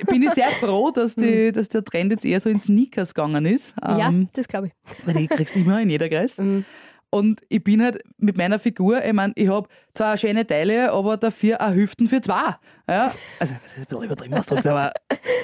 bin 0.08 0.24
ich 0.24 0.32
sehr 0.32 0.50
froh, 0.50 0.92
dass, 0.92 1.16
die, 1.16 1.54
dass 1.54 1.70
der 1.70 1.86
Trend 1.86 2.12
jetzt 2.12 2.26
eher 2.26 2.42
so 2.42 2.50
in 2.50 2.60
Sneakers 2.60 3.14
gegangen 3.14 3.46
ist. 3.46 3.74
ja, 3.82 4.10
Ähm, 4.10 4.28
das 4.34 4.50
glaube 4.50 4.68
ich. 4.68 4.74
weil 5.06 5.14
die 5.16 5.28
kriegst 5.28 5.56
du 5.56 5.60
immer 5.60 5.82
in 5.82 5.90
jeder 5.90 6.10
Kreis. 6.10 6.38
Mhm. 6.38 6.66
Und 7.10 7.42
ich 7.48 7.64
bin 7.64 7.82
halt 7.82 8.04
mit 8.18 8.38
meiner 8.38 8.58
Figur, 8.58 9.06
ich 9.06 9.14
meine, 9.14 9.34
ich 9.36 9.48
habe 9.48 9.70
zwar 9.94 10.18
schöne 10.18 10.48
Teile, 10.48 10.92
aber 10.92 11.16
dafür 11.16 11.62
auch 11.62 11.72
Hüften 11.74 12.08
für 12.08 12.20
zwei. 12.22 12.56
Ja? 12.88 13.12
Also, 13.40 13.54
das 13.64 13.72
ist 13.74 13.78
ein 13.80 13.86
bisschen 13.86 14.04
übertrieben 14.04 14.34
ausgedrückt, 14.34 14.68
aber 14.68 14.92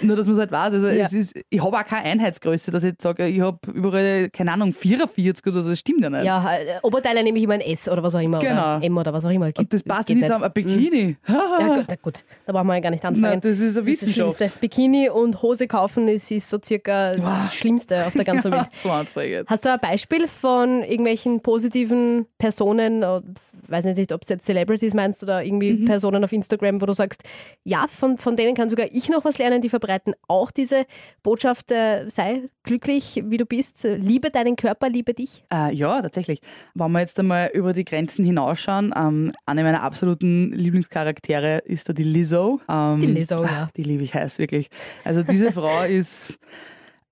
nur, 0.01 0.15
dass 0.17 0.27
man 0.27 0.33
es 0.35 0.39
halt 0.39 0.51
weiß. 0.51 0.73
Also, 0.73 0.87
Ja. 0.89 1.05
es 1.05 1.13
ist, 1.13 1.39
ich 1.49 1.63
habe 1.63 1.77
auch 1.77 1.85
keine 1.85 2.03
Einheitsgröße, 2.09 2.69
dass 2.71 2.83
ich 2.83 2.91
jetzt 2.91 3.01
sage, 3.01 3.27
ich 3.27 3.39
habe 3.39 3.59
überall, 3.73 4.29
keine 4.29 4.51
Ahnung, 4.51 4.73
44 4.73 5.45
oder 5.47 5.61
so, 5.61 5.69
das 5.69 5.79
stimmt 5.79 6.01
ja 6.01 6.09
nicht. 6.09 6.25
Ja, 6.25 6.53
äh, 6.57 6.79
Oberteile 6.83 7.23
nehme 7.23 7.37
ich 7.37 7.45
immer 7.45 7.53
ein 7.53 7.61
S 7.61 7.87
oder 7.87 8.03
was 8.03 8.13
auch 8.15 8.19
immer. 8.19 8.39
Genau. 8.39 8.77
Oder 8.77 8.83
M 8.83 8.97
oder 8.97 9.13
was 9.13 9.23
auch 9.23 9.29
immer. 9.29 9.51
Und 9.57 9.73
das 9.73 9.83
passt 9.83 10.09
nicht 10.09 10.21
zusammen. 10.21 10.43
Ein 10.43 10.51
Bikini. 10.53 11.17
Ja, 11.27 11.75
gut, 11.75 11.85
na 11.89 11.95
gut, 12.01 12.23
da 12.45 12.51
brauchen 12.51 12.67
wir 12.67 12.73
ja 12.75 12.79
gar 12.81 12.89
nicht 12.91 13.05
anfangen. 13.05 13.21
Nein, 13.21 13.41
das 13.41 13.59
ist 13.59 13.77
Das 13.77 13.85
Wissenschaft. 13.85 14.37
Schlimmste. 14.37 14.59
Bikini 14.59 15.09
und 15.09 15.41
Hose 15.41 15.67
kaufen 15.67 16.07
ist, 16.09 16.29
ist 16.31 16.49
so 16.49 16.57
circa 16.63 17.13
das 17.15 17.55
Schlimmste 17.55 18.05
auf 18.05 18.13
der 18.13 18.25
ganzen 18.25 18.51
Welt. 18.51 18.67
so 18.73 18.89
anstrengend. 18.91 19.49
Hast 19.49 19.63
du 19.63 19.71
ein 19.71 19.79
Beispiel 19.79 20.27
von 20.27 20.83
irgendwelchen 20.83 21.39
positiven 21.41 22.25
Personen, 22.37 23.01
äh, 23.03 23.21
weiß 23.69 23.85
nicht, 23.85 24.11
ob 24.11 24.23
es 24.23 24.29
jetzt 24.29 24.45
Celebrities 24.45 24.93
meinst 24.93 25.21
oder 25.23 25.43
irgendwie 25.43 25.73
Mhm. 25.73 25.85
Personen 25.85 26.23
auf 26.23 26.31
Instagram, 26.31 26.81
wo 26.81 26.85
du 26.85 26.93
sagst, 26.93 27.23
ja, 27.63 27.85
von, 27.87 28.17
von 28.17 28.35
denen 28.35 28.55
kann 28.55 28.69
sogar 28.69 28.87
ich 28.91 29.09
noch 29.09 29.25
was 29.25 29.37
lernen, 29.37 29.61
die 29.61 29.69
verbreiten 29.69 30.13
auch 30.27 30.51
diese 30.51 30.85
Botschaft, 31.23 31.71
äh, 31.71 32.09
sei 32.09 32.49
glücklich, 32.63 33.23
wie 33.25 33.37
du 33.37 33.45
bist, 33.45 33.83
liebe 33.83 34.29
deinen 34.31 34.55
Körper, 34.55 34.89
liebe 34.89 35.13
dich. 35.13 35.43
Äh, 35.53 35.73
ja, 35.73 36.01
tatsächlich. 36.01 36.39
Wenn 36.75 36.91
wir 36.91 36.99
jetzt 36.99 37.19
einmal 37.19 37.49
über 37.53 37.73
die 37.73 37.85
Grenzen 37.85 38.23
hinausschauen, 38.25 38.93
ähm, 38.97 39.31
eine 39.45 39.63
meiner 39.63 39.83
absoluten 39.83 40.51
Lieblingscharaktere 40.53 41.59
ist 41.65 41.89
da 41.89 41.93
die 41.93 42.03
Lizzo. 42.03 42.59
Ähm, 42.69 42.99
Die 42.99 43.07
Lizzo, 43.07 43.43
ja. 43.43 43.49
ach, 43.67 43.71
Die 43.75 43.83
liebe 43.83 44.03
ich 44.03 44.13
heiß, 44.13 44.39
wirklich. 44.39 44.69
Also 45.03 45.23
diese 45.23 45.51
Frau 45.51 45.83
ist 45.83 46.39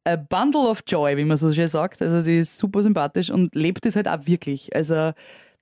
a 0.05 0.15
bundle 0.15 0.69
of 0.69 0.81
joy, 0.87 1.17
wie 1.17 1.25
man 1.25 1.37
so 1.37 1.51
schön 1.51 1.67
sagt. 1.67 2.01
Also 2.01 2.21
sie 2.21 2.39
ist 2.39 2.57
super 2.57 2.81
sympathisch 2.83 3.29
und 3.29 3.53
lebt 3.55 3.85
es 3.85 3.95
halt 3.95 4.07
auch 4.07 4.25
wirklich. 4.25 4.75
Also 4.75 5.11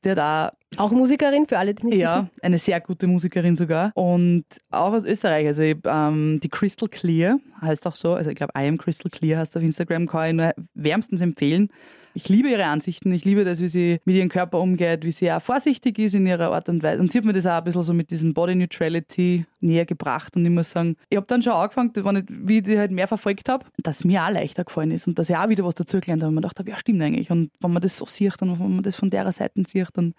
die 0.05 0.11
hat 0.11 0.53
auch 0.77 0.91
Musikerin, 0.91 1.45
für 1.45 1.57
alle, 1.57 1.73
die 1.73 1.79
es 1.79 1.83
nicht 1.83 1.97
ja, 1.97 2.17
wissen. 2.17 2.29
eine 2.41 2.57
sehr 2.57 2.79
gute 2.81 3.07
Musikerin 3.07 3.55
sogar. 3.55 3.91
Und 3.95 4.45
auch 4.69 4.93
aus 4.93 5.03
Österreich. 5.03 5.47
Also 5.47 5.63
ähm, 5.63 6.39
die 6.43 6.49
Crystal 6.49 6.89
Clear 6.89 7.39
heißt 7.61 7.87
auch 7.87 7.95
so. 7.95 8.13
Also 8.13 8.29
ich 8.29 8.35
glaube, 8.35 8.53
I 8.57 8.67
am 8.67 8.77
Crystal 8.77 9.09
Clear 9.09 9.39
heißt 9.39 9.55
auf 9.57 9.63
Instagram, 9.63 10.07
kann 10.07 10.27
ich 10.27 10.33
nur 10.33 10.53
wärmstens 10.73 11.21
empfehlen. 11.21 11.69
Ich 12.17 12.29
liebe 12.29 12.47
ihre 12.47 12.63
Ansichten. 12.63 13.11
Ich 13.11 13.25
liebe 13.25 13.43
das, 13.43 13.59
wie 13.59 13.67
sie 13.67 13.99
mit 14.05 14.15
ihrem 14.15 14.29
Körper 14.29 14.61
umgeht, 14.61 15.03
wie 15.03 15.11
sie 15.11 15.29
auch 15.33 15.41
vorsichtig 15.41 15.99
ist 15.99 16.15
in 16.15 16.25
ihrer 16.25 16.49
Art 16.53 16.69
und 16.69 16.81
Weise. 16.81 17.01
Und 17.01 17.11
sie 17.11 17.17
hat 17.17 17.25
mir 17.25 17.33
das 17.33 17.45
auch 17.45 17.57
ein 17.57 17.65
bisschen 17.65 17.83
so 17.83 17.93
mit 17.93 18.09
diesem 18.09 18.33
Body 18.33 18.55
Neutrality 18.55 19.45
näher 19.59 19.85
gebracht. 19.85 20.33
Und 20.37 20.45
ich 20.45 20.51
muss 20.51 20.71
sagen, 20.71 20.95
ich 21.09 21.17
habe 21.17 21.27
dann 21.27 21.43
schon 21.43 21.51
angefangen, 21.51 21.91
wenn 21.93 22.15
ich, 22.15 22.23
wie 22.29 22.57
ich 22.59 22.63
die 22.63 22.79
halt 22.79 22.91
mehr 22.91 23.09
verfolgt 23.09 23.49
habe, 23.49 23.65
dass 23.83 24.05
mir 24.05 24.23
auch 24.23 24.29
leichter 24.29 24.63
gefallen 24.63 24.91
ist 24.91 25.07
und 25.07 25.19
dass 25.19 25.29
ich 25.29 25.35
auch 25.35 25.49
wieder 25.49 25.65
was 25.65 25.75
dazugelernt 25.75 26.23
habe. 26.23 26.29
Und 26.29 26.35
man 26.35 26.43
dachte, 26.43 26.63
ja, 26.65 26.77
stimmt 26.77 27.01
eigentlich. 27.01 27.29
Und 27.31 27.51
wenn 27.59 27.71
man 27.73 27.81
das 27.81 27.97
so 27.97 28.05
sieht 28.05 28.41
und 28.41 28.61
wenn 28.61 28.75
man 28.75 28.83
das 28.83 28.95
von 28.95 29.09
der 29.09 29.29
Seite 29.33 29.61
sieht, 29.67 29.89
dann 29.93 30.13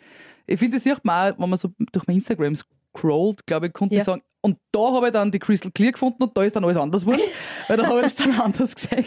ich 0.47 0.59
finde, 0.59 0.77
das 0.77 0.85
sieht 0.85 1.03
man 1.03 1.33
auch, 1.33 1.39
wenn 1.39 1.49
man 1.49 1.59
so 1.59 1.73
durch 1.93 2.07
mein 2.07 2.17
Instagram 2.17 2.55
scrollt, 2.97 3.47
glaube 3.47 3.67
ich, 3.69 3.73
konnte 3.73 3.95
Ja. 3.95 4.01
ich 4.01 4.05
sagen. 4.05 4.23
Und 4.43 4.59
da 4.71 4.93
habe 4.93 5.07
ich 5.07 5.13
dann 5.13 5.33
die 5.33 5.41
Crystal 5.41 5.73
Clear 5.73 5.91
gefunden 5.91 6.23
und 6.23 6.37
da 6.37 6.45
ist 6.45 6.55
dann 6.55 6.65
alles 6.65 6.77
anders 6.77 7.01
geworden, 7.05 7.21
weil 7.69 7.79
da 7.79 7.87
habe 7.89 7.99
ich 7.99 8.05
das 8.05 8.15
dann 8.15 8.33
anders 8.41 8.77
gesehen. 8.77 9.05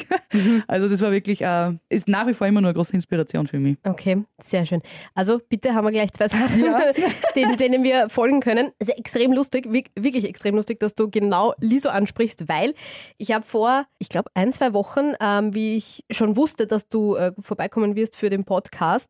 Also 0.67 0.89
das 0.89 0.99
war 0.99 1.13
wirklich, 1.13 1.41
äh, 1.41 1.71
ist 1.88 2.10
nach 2.10 2.28
wie 2.28 2.34
vor 2.34 2.45
immer 2.45 2.60
nur 2.60 2.67
eine 2.69 2.75
große 2.75 2.91
Inspiration 2.93 3.47
für 3.47 3.58
mich. 3.58 3.78
Okay, 3.86 4.25
sehr 4.41 4.65
schön. 4.65 4.82
Also 5.15 5.39
bitte 5.47 5.73
haben 5.73 5.86
wir 5.86 5.91
gleich 5.93 6.12
zwei 6.12 6.28
Sachen, 6.28 6.62
denen, 7.38 7.56
denen 7.56 7.84
wir 7.86 8.10
folgen 8.10 8.41
können. 8.41 8.71
Es 8.80 8.89
ist 8.89 8.97
extrem 8.97 9.32
lustig, 9.32 9.71
wi- 9.71 9.86
wirklich 9.97 10.25
extrem 10.25 10.56
lustig, 10.56 10.82
dass 10.82 10.93
du 10.93 11.10
genau 11.10 11.54
Liso 11.62 11.88
ansprichst, 11.88 12.49
weil 12.49 12.73
ich 13.17 13.32
habe 13.32 13.45
vor, 13.45 13.86
ich 13.97 14.10
glaube, 14.10 14.30
ein, 14.34 14.52
zwei 14.52 14.73
Wochen, 14.73 15.13
ähm, 15.21 15.54
wie 15.56 15.78
ich 15.78 16.04
schon 16.12 16.36
wusste, 16.36 16.67
dass 16.67 16.89
du 16.89 17.15
äh, 17.15 17.32
vorbeikommen 17.39 17.95
wirst 17.95 18.17
für 18.17 18.30
den 18.30 18.43
Podcast, 18.43 19.10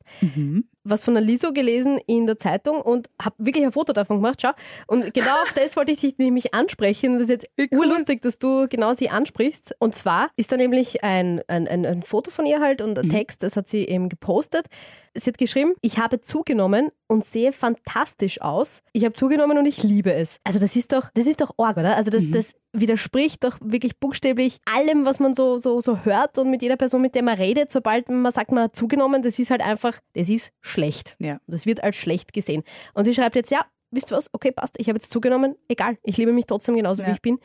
was 0.89 1.03
von 1.03 1.13
der 1.13 1.23
Liso 1.23 1.53
gelesen 1.53 1.99
in 2.07 2.27
der 2.27 2.37
Zeitung 2.37 2.81
und 2.81 3.09
habe 3.21 3.35
wirklich 3.37 3.65
ein 3.65 3.71
Foto 3.71 3.93
davon 3.93 4.17
gemacht, 4.17 4.41
schau. 4.41 4.51
Und 4.87 5.13
genau 5.13 5.41
auf 5.41 5.53
das 5.53 5.75
wollte 5.77 5.91
ich 5.91 5.99
dich 5.99 6.17
nämlich 6.17 6.53
ansprechen. 6.53 7.13
Das 7.13 7.23
ist 7.23 7.29
jetzt 7.29 7.49
cool. 7.59 7.67
urlustig, 7.71 8.21
dass 8.21 8.39
du 8.39 8.67
genau 8.67 8.93
sie 8.93 9.09
ansprichst. 9.09 9.75
Und 9.79 9.95
zwar 9.95 10.29
ist 10.35 10.51
da 10.51 10.57
nämlich 10.57 11.03
ein, 11.03 11.41
ein, 11.47 11.67
ein, 11.67 11.85
ein 11.85 12.03
Foto 12.03 12.31
von 12.31 12.45
ihr 12.45 12.59
halt 12.59 12.81
und 12.81 12.97
ein 12.97 13.09
Text, 13.09 13.43
das 13.43 13.55
hat 13.55 13.67
sie 13.67 13.85
eben 13.85 14.09
gepostet. 14.09 14.67
Sie 15.13 15.29
hat 15.29 15.37
geschrieben, 15.37 15.73
ich 15.81 15.97
habe 15.97 16.21
zugenommen 16.21 16.89
und 17.07 17.25
sehe 17.25 17.51
fantastisch 17.51 18.41
aus. 18.41 18.81
Ich 18.93 19.03
habe 19.05 19.13
zugenommen 19.13 19.57
und 19.57 19.65
ich 19.65 19.83
liebe 19.83 20.13
es. 20.13 20.39
Also 20.43 20.59
das 20.59 20.75
ist 20.75 20.91
doch, 20.93 21.09
das 21.13 21.27
ist 21.27 21.41
doch 21.41 21.51
arg, 21.57 21.77
oder? 21.77 21.95
Also 21.95 22.09
das, 22.11 22.23
das 22.31 22.55
widerspricht 22.73 23.43
doch 23.43 23.57
wirklich 23.61 23.97
buchstäblich 23.99 24.57
allem, 24.65 25.05
was 25.05 25.19
man 25.19 25.33
so, 25.33 25.57
so, 25.57 25.81
so 25.81 26.05
hört 26.05 26.37
und 26.37 26.49
mit 26.51 26.61
jeder 26.61 26.77
Person, 26.77 27.01
mit 27.01 27.15
der 27.15 27.23
man 27.23 27.37
redet, 27.37 27.71
sobald 27.71 28.09
man 28.09 28.31
sagt, 28.31 28.51
man 28.51 28.65
hat 28.65 28.75
zugenommen, 28.75 29.21
das 29.21 29.39
ist 29.39 29.51
halt 29.51 29.61
einfach, 29.61 29.99
das 30.13 30.29
ist 30.29 30.51
schlecht. 30.61 31.15
Ja. 31.19 31.39
Das 31.47 31.65
wird 31.65 31.83
als 31.83 31.95
schlecht 31.95 32.33
gesehen. 32.33 32.63
Und 32.93 33.05
sie 33.05 33.13
schreibt 33.13 33.35
jetzt, 33.35 33.51
ja, 33.51 33.65
wisst 33.91 34.11
ihr 34.11 34.17
was, 34.17 34.29
okay, 34.33 34.51
passt, 34.51 34.75
ich 34.79 34.87
habe 34.87 34.97
jetzt 34.97 35.11
zugenommen, 35.11 35.55
egal, 35.67 35.97
ich 36.03 36.17
liebe 36.17 36.31
mich 36.31 36.45
trotzdem 36.45 36.75
genauso, 36.75 37.03
wie 37.03 37.07
Ja. 37.07 37.13
ich 37.13 37.21
bin. 37.21 37.39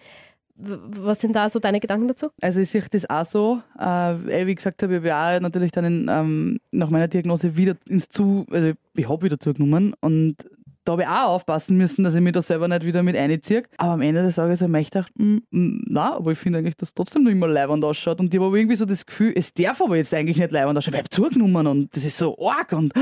Was 0.56 1.20
sind 1.20 1.34
da 1.34 1.48
so 1.48 1.58
deine 1.58 1.80
Gedanken 1.80 2.06
dazu? 2.06 2.28
Also 2.40 2.60
ich 2.60 2.70
sehe 2.70 2.84
das 2.88 3.10
auch 3.10 3.24
so. 3.24 3.62
Äh, 3.78 4.46
wie 4.46 4.50
ich 4.50 4.56
gesagt 4.56 4.82
habe, 4.82 4.96
ich 4.96 5.10
habe 5.10 5.36
auch 5.36 5.40
natürlich 5.40 5.72
dann 5.72 5.84
in, 5.84 6.06
ähm, 6.08 6.60
nach 6.70 6.90
meiner 6.90 7.08
Diagnose 7.08 7.56
wieder 7.56 7.76
ins 7.88 8.08
Zu, 8.08 8.46
also 8.50 8.72
ich 8.94 9.08
habe 9.08 9.22
wieder 9.22 9.38
zugenommen 9.38 9.94
und 10.00 10.36
da 10.84 10.92
habe 10.92 11.02
ich 11.02 11.08
auch 11.08 11.28
aufpassen 11.34 11.76
müssen, 11.76 12.04
dass 12.04 12.14
ich 12.14 12.20
mich 12.20 12.32
da 12.32 12.42
selber 12.42 12.68
nicht 12.68 12.84
wieder 12.84 13.02
mit 13.02 13.16
einziehe. 13.16 13.62
Aber 13.78 13.92
am 13.92 14.02
Ende 14.02 14.22
des 14.22 14.36
Tages 14.36 14.60
habe 14.60 14.80
ich 14.80 14.90
gedacht, 14.90 15.12
mm, 15.16 15.38
mm, 15.50 15.84
nein, 15.88 16.12
aber 16.12 16.32
ich 16.32 16.38
finde 16.38 16.58
eigentlich, 16.58 16.76
dass 16.76 16.90
es 16.90 16.94
trotzdem 16.94 17.24
noch 17.24 17.30
immer 17.30 17.48
leibend 17.48 17.84
ausschaut. 17.84 18.20
Und 18.20 18.32
ich 18.34 18.40
habe 18.40 18.58
irgendwie 18.58 18.76
so 18.76 18.84
das 18.84 19.06
Gefühl, 19.06 19.32
es 19.34 19.54
darf 19.54 19.80
aber 19.80 19.96
jetzt 19.96 20.12
eigentlich 20.12 20.36
nicht 20.36 20.52
leibend 20.52 20.76
ausschauen, 20.76 20.94
weil 20.94 21.02
ich 21.02 21.10
zugenommen 21.10 21.66
und 21.66 21.96
das 21.96 22.04
ist 22.04 22.18
so 22.18 22.36
arg 22.38 22.72
und, 22.72 22.92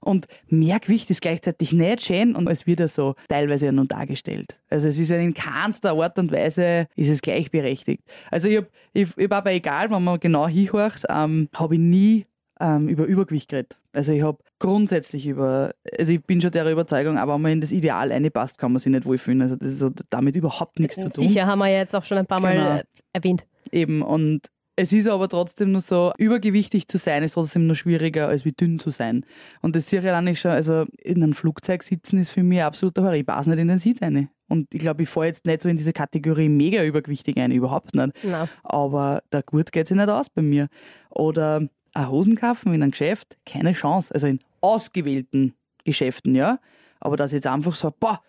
und 0.00 0.26
mehr 0.48 0.80
Gewicht 0.80 1.10
ist 1.10 1.20
gleichzeitig 1.20 1.72
nicht 1.72 2.02
schön 2.02 2.34
und 2.34 2.48
es 2.48 2.66
wird 2.66 2.80
ja 2.80 2.88
so 2.88 3.14
teilweise 3.28 3.66
ja 3.66 3.72
nur 3.72 3.86
dargestellt. 3.86 4.58
Also 4.70 4.88
es 4.88 4.98
ist 4.98 5.10
ja 5.10 5.18
in 5.18 5.34
keinster 5.34 5.92
Art 5.92 6.18
und 6.18 6.32
Weise 6.32 6.86
ist 6.96 7.08
es 7.08 7.20
gleichberechtigt. 7.20 8.02
Also 8.30 8.48
ich 8.48 8.56
habe 8.56 8.68
ich, 8.92 9.08
ich 9.16 9.24
hab 9.24 9.32
aber 9.32 9.52
egal, 9.52 9.90
wenn 9.90 10.02
man 10.02 10.18
genau 10.18 10.48
hinhorcht, 10.48 11.04
ähm, 11.08 11.48
habe 11.54 11.74
ich 11.74 11.80
nie 11.80 12.26
ähm, 12.60 12.88
über 12.88 13.04
Übergewicht 13.04 13.50
geredet. 13.50 13.76
Also 13.92 14.12
ich 14.12 14.22
habe 14.22 14.38
grundsätzlich 14.58 15.26
über, 15.26 15.72
also 15.98 16.12
ich 16.12 16.22
bin 16.24 16.40
schon 16.40 16.50
der 16.50 16.70
Überzeugung, 16.70 17.18
aber 17.18 17.34
wenn 17.34 17.42
man 17.42 17.52
in 17.52 17.60
das 17.60 17.72
Ideal 17.72 18.10
reinpasst, 18.12 18.58
kann 18.58 18.72
man 18.72 18.78
sich 18.80 18.92
nicht 18.92 19.04
wohlfühlen. 19.04 19.42
Also 19.42 19.56
das 19.56 19.80
hat 19.82 20.00
damit 20.10 20.36
überhaupt 20.36 20.78
nichts 20.78 20.96
zu 20.96 21.08
tun. 21.08 21.28
Sicher 21.28 21.46
haben 21.46 21.58
wir 21.58 21.68
ja 21.68 21.78
jetzt 21.78 21.94
auch 21.94 22.04
schon 22.04 22.18
ein 22.18 22.26
paar 22.26 22.40
Mal 22.40 22.54
Genau. 22.54 22.76
äh, 22.76 22.84
erwähnt. 23.12 23.44
Eben, 23.72 24.02
und 24.02 24.46
es 24.78 24.92
ist 24.92 25.08
aber 25.08 25.28
trotzdem 25.28 25.72
nur 25.72 25.80
so, 25.80 26.12
übergewichtig 26.18 26.86
zu 26.88 26.98
sein, 26.98 27.22
ist 27.22 27.32
trotzdem 27.32 27.66
nur 27.66 27.76
schwieriger, 27.76 28.28
als 28.28 28.44
wie 28.44 28.52
dünn 28.52 28.78
zu 28.78 28.90
sein. 28.90 29.24
Und 29.62 29.74
das 29.74 29.88
sehe 29.88 30.00
ich 30.00 30.06
eigentlich 30.10 30.38
schon, 30.38 30.50
also 30.50 30.84
in 31.02 31.22
einem 31.22 31.32
Flugzeug 31.32 31.82
sitzen 31.82 32.18
ist 32.18 32.30
für 32.30 32.42
mich 32.42 32.60
ein 32.60 32.66
absoluter 32.66 33.02
Horror. 33.02 33.14
Ich 33.14 33.24
passe 33.24 33.48
nicht 33.48 33.58
in 33.58 33.68
den 33.68 33.78
Sitz 33.78 34.02
rein. 34.02 34.28
Und 34.48 34.72
ich 34.74 34.80
glaube, 34.80 35.02
ich 35.02 35.08
falle 35.08 35.28
jetzt 35.28 35.46
nicht 35.46 35.62
so 35.62 35.68
in 35.70 35.76
diese 35.78 35.92
Kategorie 35.94 36.48
mega 36.50 36.84
übergewichtig 36.84 37.38
ein, 37.38 37.50
überhaupt 37.52 37.94
nicht. 37.94 38.10
Na, 38.22 38.48
Aber 38.62 39.22
der 39.32 39.42
Gurt 39.42 39.72
geht 39.72 39.88
sich 39.88 39.96
nicht 39.96 40.08
aus 40.10 40.28
bei 40.28 40.42
mir. 40.42 40.68
Oder 41.10 41.66
ein 41.96 42.10
Hosen 42.10 42.36
kaufen 42.36 42.72
in 42.74 42.82
einem 42.82 42.90
Geschäft, 42.90 43.36
keine 43.46 43.72
Chance. 43.72 44.12
Also 44.14 44.26
in 44.26 44.38
ausgewählten 44.60 45.54
Geschäften, 45.84 46.34
ja. 46.34 46.58
Aber 47.00 47.16
dass 47.16 47.30
ich 47.32 47.36
jetzt 47.36 47.46
einfach 47.46 47.74
so, 47.74 47.92
boah, 47.98 48.20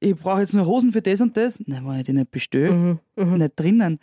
ich 0.00 0.16
brauche 0.16 0.40
jetzt 0.40 0.54
nur 0.54 0.66
Hosen 0.66 0.92
für 0.92 1.02
das 1.02 1.20
und 1.20 1.36
das. 1.36 1.60
Nein, 1.66 1.86
wenn 1.86 1.96
ich 1.96 2.04
die 2.04 2.12
nicht 2.12 2.30
bestelle, 2.30 2.72
Mhm, 3.16 3.36
nicht 3.36 3.52
drinnen. 3.58 3.98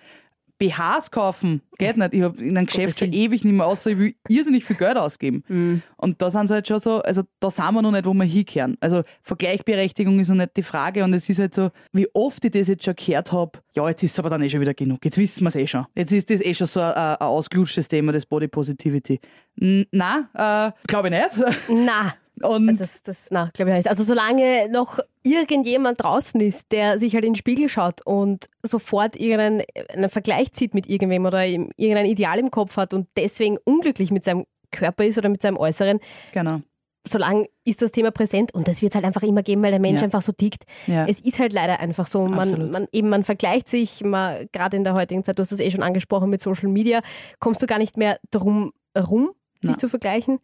BHs 0.59 1.09
kaufen, 1.09 1.61
geht 1.77 1.97
nicht. 1.97 2.13
Ich 2.13 2.21
habe 2.21 2.39
in 2.41 2.57
einem 2.57 2.67
Geschäft 2.67 2.99
schon 2.99 3.13
ewig 3.13 3.43
nicht 3.45 3.55
mehr 3.55 3.65
außer 3.65 3.91
ich 3.91 3.97
will 3.97 4.13
irrsinnig 4.27 4.65
viel 4.65 4.75
Geld 4.75 4.97
ausgeben. 4.97 5.43
Mhm. 5.47 5.81
Und 5.97 6.21
da 6.21 6.29
sind 6.29 6.49
sie 6.49 6.53
halt 6.53 6.67
schon 6.67 6.79
so, 6.79 7.01
also 7.01 7.23
da 7.39 7.49
sind 7.49 7.73
wir 7.73 7.81
noch 7.81 7.91
nicht, 7.91 8.05
wo 8.05 8.13
wir 8.13 8.25
hinkehren. 8.25 8.77
Also 8.81 9.03
Vergleichberechtigung 9.23 10.19
ist 10.19 10.29
noch 10.29 10.35
nicht 10.35 10.57
die 10.57 10.63
Frage 10.63 11.03
und 11.03 11.13
es 11.13 11.29
ist 11.29 11.39
halt 11.39 11.53
so, 11.53 11.69
wie 11.93 12.07
oft 12.13 12.43
ich 12.43 12.51
das 12.51 12.67
jetzt 12.67 12.83
schon 12.83 12.95
gehört 12.95 13.31
habe, 13.31 13.59
ja, 13.73 13.87
jetzt 13.87 14.03
ist 14.03 14.11
es 14.11 14.19
aber 14.19 14.29
dann 14.29 14.41
eh 14.41 14.49
schon 14.49 14.61
wieder 14.61 14.73
genug. 14.73 15.03
Jetzt 15.03 15.17
wissen 15.17 15.43
wir 15.43 15.49
es 15.49 15.55
eh 15.55 15.65
schon. 15.65 15.85
Jetzt 15.95 16.11
ist 16.11 16.29
das 16.29 16.41
eh 16.41 16.53
schon 16.53 16.67
so 16.67 16.81
ein, 16.81 16.93
ein 16.93 17.15
ausgelutschtes 17.17 17.87
Thema, 17.87 18.11
das 18.11 18.25
Body 18.25 18.49
Positivity. 18.49 19.19
Nein, 19.55 20.27
äh, 20.33 20.71
glaube 20.87 21.09
ich 21.09 21.13
nicht. 21.13 21.55
na, 21.69 22.13
Und 22.43 22.79
das, 22.79 23.03
das 23.03 23.27
na, 23.31 23.49
glaube 23.53 23.71
ich 23.71 23.77
nicht. 23.77 23.89
Also 23.89 24.03
solange 24.03 24.69
noch 24.69 24.99
irgendjemand 25.23 26.03
draußen 26.03 26.39
ist, 26.41 26.71
der 26.71 26.97
sich 26.97 27.13
halt 27.13 27.25
in 27.25 27.31
den 27.33 27.37
Spiegel 27.37 27.69
schaut 27.69 28.05
und 28.05 28.49
sofort 28.63 29.15
irgendeinen 29.15 29.63
einen 29.93 30.09
Vergleich 30.09 30.51
zieht 30.53 30.73
mit 30.73 30.89
irgendwem 30.89 31.25
oder 31.25 31.45
irgendein 31.45 32.05
Ideal 32.05 32.39
im 32.39 32.51
Kopf 32.51 32.77
hat 32.77 32.93
und 32.93 33.07
deswegen 33.17 33.57
unglücklich 33.63 34.11
mit 34.11 34.23
seinem 34.23 34.45
Körper 34.71 35.05
ist 35.05 35.17
oder 35.17 35.29
mit 35.29 35.41
seinem 35.41 35.57
Äußeren, 35.57 35.99
genau. 36.31 36.61
solange 37.07 37.47
ist 37.65 37.81
das 37.81 37.91
Thema 37.91 38.11
präsent 38.11 38.53
und 38.53 38.67
das 38.67 38.81
wird 38.81 38.91
es 38.91 38.95
halt 38.95 39.05
einfach 39.05 39.23
immer 39.23 39.41
geben, 39.41 39.63
weil 39.63 39.71
der 39.71 39.79
Mensch 39.79 39.99
Ja. 40.01 40.05
einfach 40.05 40.21
so 40.21 40.31
tickt. 40.31 40.63
Ja. 40.87 41.05
Es 41.07 41.19
ist 41.19 41.39
halt 41.39 41.53
leider 41.53 41.79
einfach 41.79 42.05
so. 42.07 42.27
Man, 42.27 42.69
man, 42.71 42.87
eben, 42.91 43.09
man 43.09 43.23
vergleicht 43.23 43.67
sich, 43.67 43.99
gerade 43.99 44.77
in 44.77 44.83
der 44.83 44.93
heutigen 44.93 45.23
Zeit, 45.23 45.39
du 45.39 45.41
hast 45.41 45.51
das 45.51 45.59
eh 45.59 45.71
schon 45.71 45.83
angesprochen 45.83 46.29
mit 46.29 46.41
Social 46.41 46.69
Media, 46.69 47.01
kommst 47.39 47.61
du 47.61 47.67
gar 47.67 47.79
nicht 47.79 47.97
mehr 47.97 48.19
darum 48.31 48.73
herum, 48.93 49.31
dich 49.63 49.77
zu 49.77 49.89
vergleichen. 49.89 50.39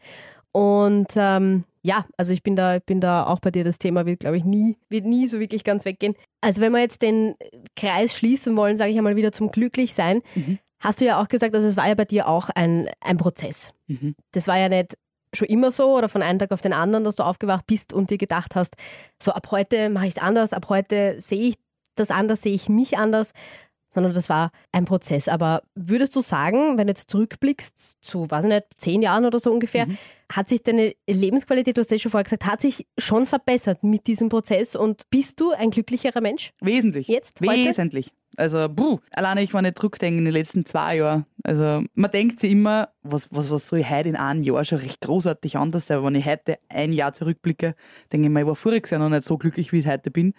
Und 0.51 1.07
ähm, 1.15 1.65
ja, 1.85 2.07
also 2.17 2.33
ich 2.33 2.41
bin 2.41 2.55
da, 2.55 2.79
bin 2.79 2.99
da 2.99 3.27
auch 3.27 3.39
bei 3.39 3.51
dir, 3.51 3.63
das 3.63 3.77
Thema 3.77 4.07
wird, 4.07 4.21
glaube 4.21 4.37
ich, 4.37 4.43
nie, 4.43 4.75
wird 4.89 5.05
nie 5.05 5.27
so 5.27 5.39
wirklich 5.39 5.63
ganz 5.63 5.85
weggehen. 5.85 6.15
Also 6.41 6.59
wenn 6.59 6.71
wir 6.71 6.79
jetzt 6.79 7.03
den 7.03 7.35
Kreis 7.75 8.17
schließen 8.17 8.57
wollen, 8.57 8.75
sage 8.75 8.91
ich 8.91 8.97
einmal 8.97 9.15
wieder 9.15 9.31
zum 9.31 9.49
Glücklichsein, 9.49 10.23
hast 10.79 10.99
du 10.99 11.05
ja 11.05 11.21
auch 11.21 11.27
gesagt, 11.27 11.53
also 11.53 11.67
es 11.67 11.77
war 11.77 11.87
ja 11.87 11.93
bei 11.93 12.05
dir 12.05 12.27
auch 12.27 12.49
ein, 12.49 12.89
ein 13.01 13.17
Prozess. 13.17 13.71
Mhm. 13.85 14.15
Das 14.31 14.47
war 14.47 14.57
ja 14.57 14.67
nicht 14.67 14.97
schon 15.35 15.47
immer 15.47 15.71
so 15.71 15.95
oder 15.95 16.09
von 16.09 16.23
einem 16.23 16.39
Tag 16.39 16.51
auf 16.51 16.61
den 16.61 16.73
anderen, 16.73 17.03
dass 17.03 17.17
du 17.17 17.23
aufgewacht 17.23 17.67
bist 17.67 17.93
und 17.93 18.09
dir 18.09 18.17
gedacht 18.17 18.55
hast, 18.55 18.73
so 19.21 19.31
ab 19.31 19.51
heute 19.51 19.89
mache 19.89 20.07
ich 20.07 20.15
es 20.15 20.21
anders, 20.21 20.53
ab 20.53 20.67
heute 20.69 21.19
sehe 21.19 21.49
ich 21.49 21.55
das 21.95 22.09
anders, 22.09 22.41
sehe 22.41 22.53
ich 22.53 22.67
mich 22.67 22.97
anders, 22.97 23.31
sondern 23.95 24.13
das 24.13 24.27
war 24.27 24.51
ein 24.73 24.85
Prozess. 24.85 25.29
Aber 25.29 25.63
würdest 25.73 26.15
du 26.17 26.21
sagen, 26.21 26.77
wenn 26.77 26.87
du 26.87 26.91
jetzt 26.91 27.09
zurückblickst 27.09 28.03
zu, 28.03 28.29
weiß 28.29 28.43
ich 28.43 28.51
nicht, 28.51 28.65
zehn 28.77 29.01
Jahren 29.01 29.23
oder 29.23 29.39
so 29.39 29.51
ungefähr, 29.51 29.87
hat 30.29 30.49
sich 30.49 30.63
deine 30.63 30.93
Lebensqualität, 31.07 31.77
du 31.77 31.81
hast 31.81 31.91
es 31.93 32.01
schon 32.01 32.11
vorher 32.11 32.25
gesagt, 32.25 32.45
hat 32.45 32.61
sich 32.61 32.87
schon 32.97 33.25
verbessert 33.25 33.83
mit 33.83 34.05
diesem 34.07 34.27
Prozess 34.27 34.75
und 34.75 35.09
bist 35.09 35.39
du 35.39 35.51
ein 35.51 35.71
glücklicherer 35.71 36.19
Mensch? 36.19 36.51
Wesentlich. 36.59 37.07
Jetzt, 37.07 37.39
heute? 37.39 37.69
Wesentlich. 37.69 38.11
Also, 38.37 38.67
puh, 38.67 38.99
alleine 39.11 39.41
ich 39.43 39.53
war 39.53 39.61
nicht 39.61 39.77
zurückdenken 39.77 40.19
in 40.19 40.25
den 40.25 40.33
letzten 40.33 40.65
zwei 40.65 40.97
Jahren. 40.97 41.25
Also, 41.43 41.83
man 41.93 42.11
denkt 42.11 42.41
sich 42.41 42.51
immer, 42.51 42.89
was, 43.01 43.29
was, 43.31 43.49
was 43.49 43.67
soll 43.67 43.79
ich 43.79 43.89
heute 43.89 44.09
in 44.09 44.17
einem 44.17 44.43
Jahr 44.43 44.65
schon 44.65 44.79
recht 44.79 44.99
großartig 44.99 45.57
anders 45.57 45.87
sein? 45.87 45.99
Aber 45.99 46.07
wenn 46.07 46.15
ich 46.15 46.25
heute 46.25 46.57
ein 46.67 46.91
Jahr 46.91 47.13
zurückblicke, 47.13 47.75
denke 48.11 48.27
ich 48.27 48.33
mir, 48.33 48.41
ich 48.41 48.47
war 48.47 48.55
voriges 48.55 48.91
Jahr 48.91 48.99
noch 48.99 49.07
nicht 49.07 49.23
so 49.23 49.37
glücklich, 49.37 49.71
wie 49.71 49.79
ich 49.79 49.87
heute 49.87 50.11
bin. 50.11 50.33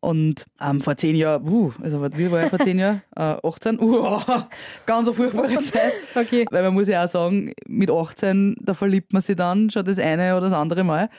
Und 0.00 0.46
ähm, 0.60 0.80
vor 0.80 0.96
zehn 0.96 1.14
Jahren, 1.14 1.46
uh, 1.46 1.72
also 1.82 2.02
wie 2.16 2.30
war 2.30 2.44
ich 2.44 2.50
vor 2.50 2.58
zehn 2.58 2.78
Jahren? 2.78 3.02
Äh, 3.16 3.36
18, 3.42 3.78
uh, 3.80 4.18
ganz 4.86 5.08
eine 5.08 5.12
furchtbare 5.14 5.60
Zeit. 5.60 5.92
Okay. 6.14 6.46
Weil 6.50 6.62
man 6.62 6.74
muss 6.74 6.88
ja 6.88 7.04
auch 7.04 7.08
sagen, 7.08 7.52
mit 7.66 7.90
18, 7.90 8.56
da 8.62 8.72
verliebt 8.72 9.12
man 9.12 9.20
sich 9.20 9.36
dann 9.36 9.68
schon 9.68 9.84
das 9.84 9.98
eine 9.98 10.32
oder 10.32 10.48
das 10.48 10.52
andere 10.54 10.84
Mal. 10.84 11.10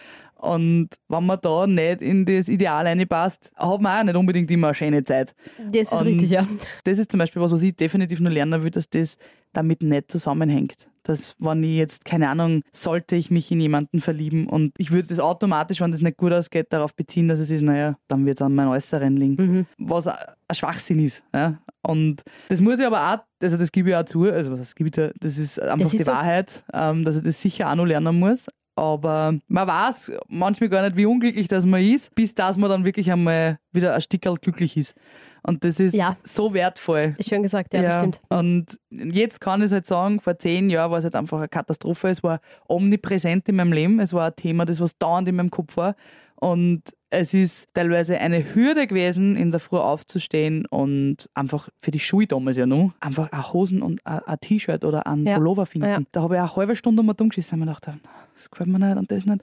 Und 0.41 0.89
wenn 1.07 1.25
man 1.25 1.37
da 1.41 1.67
nicht 1.67 2.01
in 2.01 2.25
das 2.25 2.49
Ideal 2.49 2.87
reinpasst, 2.87 3.51
hat 3.55 3.81
man 3.81 3.99
auch 3.99 4.03
nicht 4.05 4.15
unbedingt 4.15 4.49
immer 4.49 4.67
eine 4.67 4.73
schöne 4.73 5.03
Zeit. 5.03 5.35
Das 5.71 5.91
ist 5.91 5.93
Und 5.93 6.07
richtig, 6.07 6.31
ja. 6.31 6.43
Das 6.83 6.97
ist 6.97 7.11
zum 7.11 7.19
Beispiel 7.19 7.41
was, 7.41 7.51
was 7.51 7.61
ich 7.61 7.75
definitiv 7.75 8.19
nur 8.19 8.31
lernen 8.31 8.63
will, 8.63 8.71
dass 8.71 8.89
das 8.89 9.17
damit 9.53 9.83
nicht 9.83 10.11
zusammenhängt. 10.11 10.87
Dass, 11.03 11.35
wenn 11.39 11.63
ich 11.63 11.77
jetzt, 11.77 12.05
keine 12.05 12.29
Ahnung, 12.29 12.61
sollte 12.71 13.15
ich 13.15 13.31
mich 13.31 13.51
in 13.51 13.59
jemanden 13.59 13.99
verlieben 14.01 14.47
und 14.47 14.73
ich 14.77 14.91
würde 14.91 15.07
das 15.07 15.19
automatisch, 15.19 15.81
wenn 15.81 15.91
das 15.91 16.01
nicht 16.01 16.17
gut 16.17 16.31
ausgeht, 16.31 16.67
darauf 16.69 16.93
beziehen, 16.95 17.27
dass 17.27 17.39
es 17.39 17.49
ist, 17.49 17.63
naja, 17.63 17.97
dann 18.07 18.25
wird 18.25 18.39
es 18.39 18.45
an 18.45 18.53
meinem 18.53 18.69
Äußeren 18.69 19.17
liegen. 19.17 19.67
Was 19.79 20.07
ein 20.07 20.15
Schwachsinn 20.53 21.03
ist. 21.03 21.23
Ja? 21.33 21.57
Und 21.81 22.21
das 22.49 22.61
muss 22.61 22.77
ich 22.79 22.85
aber 22.85 23.13
auch, 23.13 23.17
also 23.41 23.57
das 23.57 23.71
gebe 23.71 23.89
ich 23.89 23.95
auch 23.95 24.03
zu, 24.05 24.23
also 24.25 24.57
heißt, 24.57 24.75
gebe 24.75 24.89
ich 24.89 24.93
zu, 24.93 25.11
das 25.19 25.37
ist 25.37 25.59
einfach 25.59 25.77
Das 25.77 25.93
ist 25.93 25.99
die 25.99 26.03
so. 26.03 26.11
Wahrheit, 26.11 26.63
ähm, 26.73 27.03
dass 27.03 27.15
ich 27.15 27.23
das 27.23 27.41
sicher 27.41 27.69
auch 27.71 27.75
noch 27.75 27.85
lernen 27.85 28.19
muss. 28.19 28.45
Aber 28.75 29.35
man 29.47 29.67
weiß 29.67 30.11
manchmal 30.29 30.69
gar 30.69 30.81
nicht, 30.83 30.95
wie 30.95 31.05
unglücklich 31.05 31.47
das 31.47 31.65
man 31.65 31.83
ist, 31.83 32.13
bis 32.15 32.33
dass 32.33 32.57
man 32.57 32.69
dann 32.69 32.85
wirklich 32.85 33.11
einmal 33.11 33.59
wieder 33.71 33.93
ein 33.95 34.01
Stickerl 34.01 34.37
glücklich 34.37 34.77
ist. 34.77 34.95
Und 35.43 35.63
das 35.63 35.79
ist 35.79 35.95
Ja. 35.95 36.15
so 36.23 36.53
wertvoll. 36.53 37.15
Schön 37.19 37.41
gesagt, 37.43 37.73
ja, 37.73 37.81
das 37.81 37.95
stimmt. 37.95 38.21
Und 38.29 38.77
jetzt 38.91 39.41
kann 39.41 39.61
ich 39.63 39.71
halt 39.71 39.85
sagen, 39.85 40.19
vor 40.19 40.37
zehn 40.37 40.69
Jahren 40.69 40.91
war 40.91 40.99
es 40.99 41.03
halt 41.03 41.15
einfach 41.15 41.39
eine 41.39 41.47
Katastrophe. 41.47 42.09
Es 42.09 42.21
war 42.23 42.39
omnipräsent 42.69 43.49
in 43.49 43.55
meinem 43.55 43.73
Leben. 43.73 43.99
Es 43.99 44.13
war 44.13 44.27
ein 44.27 44.35
Thema, 44.35 44.65
das 44.65 44.79
was 44.81 44.97
dauernd 44.97 45.27
in 45.27 45.35
meinem 45.35 45.49
Kopf 45.51 45.77
war. 45.77 45.95
Und 46.35 46.83
es 47.11 47.33
ist 47.33 47.69
teilweise 47.73 48.17
eine 48.17 48.55
Hürde 48.55 48.87
gewesen, 48.87 49.35
in 49.35 49.51
der 49.51 49.59
Früh 49.59 49.77
aufzustehen 49.77 50.65
und 50.67 51.29
einfach 51.35 51.69
für 51.77 51.91
die 51.91 51.99
Schuhe 51.99 52.25
damals 52.25 52.57
ja 52.57 52.65
noch, 52.65 52.93
einfach 52.99 53.31
eine 53.31 53.53
Hosen 53.53 53.81
und 53.83 53.99
ein 54.05 54.19
ein 54.25 54.39
T-Shirt 54.39 54.83
oder 54.85 55.05
einen 55.05 55.27
Ja. 55.27 55.35
Pullover 55.37 55.65
finden. 55.67 55.87
Ja. 55.89 55.99
Da 56.11 56.21
habe 56.23 56.35
ich 56.35 56.39
eine 56.41 56.55
halbe 56.55 56.75
Stunde 56.75 57.03
mal 57.03 57.13
dumm 57.13 57.29
geschissen 57.29 57.55
und 57.61 57.67
mir 57.67 57.73
gedacht, 57.75 57.87
das 58.35 58.49
gefällt 58.49 58.69
mir 58.69 58.79
nicht 58.79 58.97
und 58.97 59.11
das 59.11 59.25
nicht. 59.25 59.41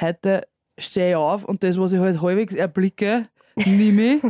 Heute 0.00 0.42
stehe 0.78 1.10
ich 1.10 1.16
auf 1.16 1.44
und 1.44 1.62
das, 1.62 1.78
was 1.78 1.92
ich 1.92 2.00
halt 2.00 2.20
halbwegs 2.20 2.54
erblicke, 2.54 3.28
nehme 3.66 4.14
ich. 4.14 4.22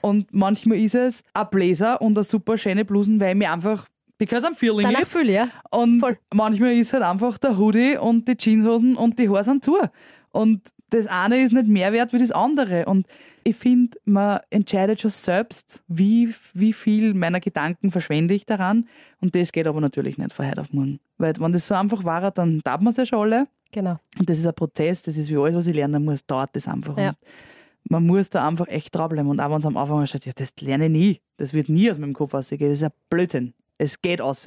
und 0.00 0.32
manchmal 0.32 0.78
ist 0.78 0.94
es 0.94 1.22
ein 1.34 1.46
Blazer 1.50 2.00
und 2.00 2.16
eine 2.16 2.24
super 2.24 2.58
schöne 2.58 2.84
Blusen, 2.84 3.20
weil 3.20 3.30
ich 3.30 3.36
mich 3.36 3.48
einfach, 3.48 3.86
because 4.18 4.46
I'm 4.46 4.54
feeling 4.54 4.86
Danach 4.86 5.02
it. 5.02 5.08
fühle, 5.08 5.32
ja. 5.32 5.48
Und 5.70 6.00
Voll. 6.00 6.18
manchmal 6.34 6.72
ist 6.72 6.92
halt 6.92 7.02
einfach 7.02 7.38
der 7.38 7.56
Hoodie 7.58 7.96
und 7.96 8.26
die 8.28 8.36
Jeanshosen 8.36 8.96
und 8.96 9.18
die 9.18 9.28
Haare 9.28 9.44
sind 9.44 9.64
zu. 9.64 9.76
Und 10.30 10.62
das 10.90 11.06
eine 11.06 11.38
ist 11.42 11.52
nicht 11.52 11.66
mehr 11.68 11.92
wert 11.92 12.12
wie 12.12 12.18
das 12.18 12.30
andere. 12.30 12.86
Und 12.86 13.06
ich 13.44 13.56
finde, 13.56 13.98
man 14.04 14.40
entscheidet 14.50 15.00
schon 15.00 15.10
selbst, 15.10 15.82
wie, 15.88 16.34
wie 16.54 16.72
viel 16.72 17.14
meiner 17.14 17.40
Gedanken 17.40 17.90
verschwende 17.90 18.34
ich 18.34 18.46
daran. 18.46 18.88
Und 19.20 19.34
das 19.34 19.52
geht 19.52 19.66
aber 19.66 19.80
natürlich 19.80 20.18
nicht 20.18 20.32
von 20.32 20.46
heute 20.48 20.60
auf 20.60 20.72
morgen. 20.72 21.00
Weil 21.18 21.34
wenn 21.38 21.52
das 21.52 21.66
so 21.66 21.74
einfach 21.74 22.04
war, 22.04 22.30
dann 22.30 22.60
darf 22.64 22.80
man 22.80 22.90
es 22.92 22.96
ja 22.96 23.06
schon 23.06 23.20
alle. 23.20 23.48
Genau. 23.72 23.98
Und 24.18 24.28
das 24.28 24.38
ist 24.38 24.46
ein 24.46 24.54
Prozess, 24.54 25.02
das 25.02 25.16
ist 25.16 25.30
wie 25.30 25.36
alles, 25.36 25.54
was 25.54 25.66
ich 25.66 25.74
lernen 25.74 26.04
muss, 26.04 26.24
dauert 26.26 26.50
das 26.54 26.68
einfach. 26.68 26.96
Ja. 26.96 27.10
Und 27.10 27.16
man 27.84 28.06
muss 28.06 28.30
da 28.30 28.46
einfach 28.46 28.68
echt 28.68 28.94
dranbleiben. 28.94 29.30
Und 29.30 29.40
auch 29.40 29.50
wenn 29.50 29.58
es 29.58 29.66
am 29.66 29.76
Anfang 29.76 30.06
steht, 30.06 30.26
ja, 30.26 30.32
das 30.34 30.52
lerne 30.60 30.86
ich 30.86 30.92
nie, 30.92 31.20
das 31.36 31.52
wird 31.52 31.68
nie 31.68 31.90
aus 31.90 31.98
meinem 31.98 32.14
Kopf 32.14 32.34
rausgehen, 32.34 32.70
das 32.70 32.80
ist 32.80 32.84
ein 32.84 32.92
Blödsinn. 33.10 33.54
Es 33.78 34.02
geht 34.02 34.20
raus. 34.20 34.46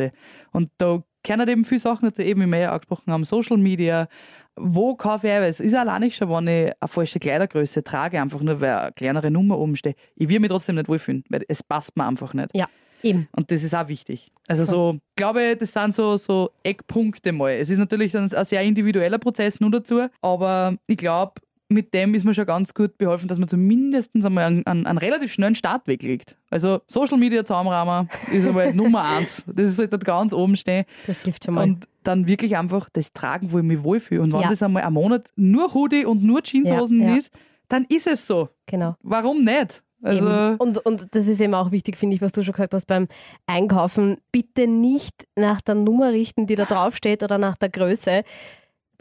Und 0.52 0.70
da 0.78 1.04
kennen 1.24 1.48
eben 1.48 1.66
viele 1.66 1.80
Sachen, 1.80 2.06
dazu 2.06 2.22
eben, 2.22 2.42
wie 2.42 2.48
wir 2.48 2.60
ja 2.60 2.72
angesprochen 2.72 3.12
haben, 3.12 3.24
Social 3.24 3.58
Media. 3.58 4.08
Wo 4.56 4.96
kaufe 4.96 5.28
ich, 5.28 5.34
es 5.34 5.60
ist 5.60 5.74
allein 5.74 6.02
nicht 6.02 6.18
schon, 6.18 6.30
wenn 6.30 6.48
ich 6.48 6.74
eine 6.80 6.90
falsche 6.90 7.20
Kleidergröße 7.20 7.84
trage, 7.84 8.22
einfach 8.22 8.42
nur, 8.42 8.60
weil 8.60 8.74
eine 8.74 8.92
kleinere 8.92 9.32
Nummer 9.32 9.58
oben 9.58 9.78
steht. 9.78 9.96
Ich 10.16 10.28
will 10.28 10.40
mich 10.40 10.50
trotzdem 10.50 10.76
nicht 10.76 10.90
wohlfühlen, 10.90 11.24
weil 11.30 11.46
es 11.48 11.64
passt 11.64 11.96
mir 11.96 12.06
einfach 12.06 12.34
nicht. 12.34 12.50
Ja, 12.54 12.68
eben. 13.02 13.30
Und 13.32 13.50
das 13.50 13.64
ist 13.64 13.74
auch 13.74 13.88
wichtig. 13.88 14.30
Also 14.50 14.66
so, 14.66 14.96
ich 14.96 15.16
glaube, 15.16 15.56
das 15.56 15.72
sind 15.72 15.96
so, 15.96 16.18
so 16.18 16.52
Eckpunkte 16.64 17.32
mal. 17.32 17.52
Es 17.52 17.70
ist 17.70 17.80
natürlich 17.80 18.12
dann 18.12 18.30
ein 18.30 18.46
sehr 18.46 18.62
individueller 18.64 19.18
Prozess 19.18 19.62
nur 19.62 19.72
dazu, 19.72 20.08
aber 20.22 20.76
ich 20.88 20.98
glaube, 20.98 21.36
mit 21.72 21.94
dem 21.94 22.14
ist 22.14 22.26
mir 22.26 22.34
schon 22.34 22.46
ganz 22.46 22.74
gut 22.74 22.98
beholfen, 22.98 23.28
dass 23.28 23.40
man 23.40 23.48
zumindest 23.48 24.12
einmal 24.16 24.44
einen, 24.46 24.66
einen, 24.68 24.86
einen 24.86 24.98
relativ 24.98 25.32
schnellen 25.34 25.56
Startweg 25.56 26.04
legt. 26.04 26.38
Also 26.50 26.82
Social 26.88 27.18
Media 27.18 27.44
Zaumrahmen 27.46 28.10
ist 28.32 28.46
einmal 28.48 28.74
Nummer 28.74 29.04
eins. 29.04 29.44
Das 29.48 29.76
sollte 29.76 29.92
dort 29.92 30.06
ganz 30.06 30.34
oben 30.34 30.56
stehen. 30.56 30.86
Das 31.08 31.24
hilft 31.24 31.46
schon 31.46 31.56
mal. 31.56 31.64
Und 31.64 31.88
dann 32.04 32.28
wirklich 32.28 32.58
einfach 32.58 32.90
das 32.92 33.14
tragen, 33.14 33.52
wo 33.52 33.60
ich 33.60 33.64
mich 33.64 33.84
wohlfühle. 33.84 34.22
Und 34.22 34.34
wenn 34.34 34.42
Ja. 34.42 34.50
das 34.50 34.62
einmal 34.64 34.84
einen 34.84 34.94
Monat 34.94 35.30
nur 35.36 35.74
Hoodie 35.74 36.06
und 36.06 36.24
nur 36.24 36.42
Jeanshosen 36.44 37.02
Ja, 37.02 37.10
ja. 37.10 37.16
ist, 37.16 37.34
dann 37.70 37.86
ist 37.90 38.08
es 38.08 38.28
so. 38.28 38.50
genau. 38.66 38.96
Warum 39.02 39.44
nicht? 39.44 39.82
Also, 40.04 40.26
Eben. 40.28 40.56
Und, 40.58 40.80
und 40.80 41.08
das 41.12 41.28
ist 41.28 41.40
eben 41.42 41.54
auch 41.54 41.72
wichtig, 41.72 41.96
finde 41.96 42.16
ich, 42.16 42.22
was 42.24 42.32
du 42.32 42.44
schon 42.44 42.54
gesagt 42.54 42.74
hast 42.74 42.88
beim 42.88 43.08
Einkaufen. 43.46 44.18
Bitte 44.32 44.66
nicht 44.68 45.28
nach 45.36 45.62
der 45.62 45.76
Nummer 45.76 46.12
richten, 46.12 46.48
die 46.48 46.56
da 46.56 46.66
draufsteht 46.66 47.22
oder 47.22 47.38
nach 47.38 47.56
der 47.56 47.70
Größe. 47.70 48.24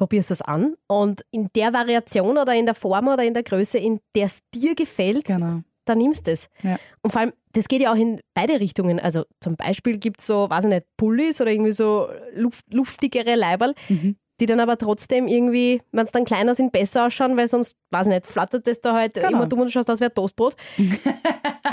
Probierst 0.00 0.30
das 0.30 0.40
an 0.40 0.76
und 0.86 1.20
in 1.30 1.48
der 1.54 1.74
Variation 1.74 2.38
oder 2.38 2.54
in 2.54 2.64
der 2.64 2.74
Form 2.74 3.08
oder 3.08 3.22
in 3.22 3.34
der 3.34 3.42
Größe, 3.42 3.76
in 3.76 4.00
der 4.14 4.24
es 4.26 4.40
dir 4.54 4.74
gefällt, 4.74 5.26
genau. 5.26 5.60
dann 5.84 5.98
nimmst 5.98 6.26
du 6.26 6.30
es. 6.32 6.48
Ja. 6.62 6.78
Und 7.02 7.10
vor 7.10 7.20
allem, 7.20 7.32
das 7.52 7.68
geht 7.68 7.82
ja 7.82 7.92
auch 7.92 7.96
in 7.96 8.18
beide 8.32 8.58
Richtungen. 8.60 8.98
Also 8.98 9.24
zum 9.40 9.56
Beispiel 9.56 9.98
gibt 9.98 10.20
es 10.20 10.26
so, 10.26 10.48
weiß 10.48 10.64
ich 10.64 10.70
nicht, 10.70 10.86
Pullis 10.96 11.42
oder 11.42 11.50
irgendwie 11.50 11.72
so 11.72 12.08
luft, 12.34 12.64
luftigere 12.72 13.34
Leiberl, 13.34 13.74
Mhm. 13.90 14.16
die 14.40 14.46
dann 14.46 14.58
aber 14.60 14.78
trotzdem 14.78 15.28
irgendwie, 15.28 15.82
wenn 15.92 16.06
es 16.06 16.12
dann 16.12 16.24
kleiner 16.24 16.54
sind, 16.54 16.72
besser 16.72 17.04
ausschauen, 17.06 17.36
weil 17.36 17.46
sonst, 17.46 17.76
weiß 17.90 18.06
ich 18.06 18.14
nicht, 18.14 18.26
flattert 18.26 18.66
das 18.66 18.80
da 18.80 18.94
halt 18.94 19.12
Genau. 19.14 19.28
immer 19.28 19.46
dumm 19.48 19.60
und 19.60 19.66
du 19.66 19.72
schaust 19.72 19.90
aus 19.90 20.00
wie 20.00 20.04
ein 20.04 20.14
Toastbrot. 20.14 20.56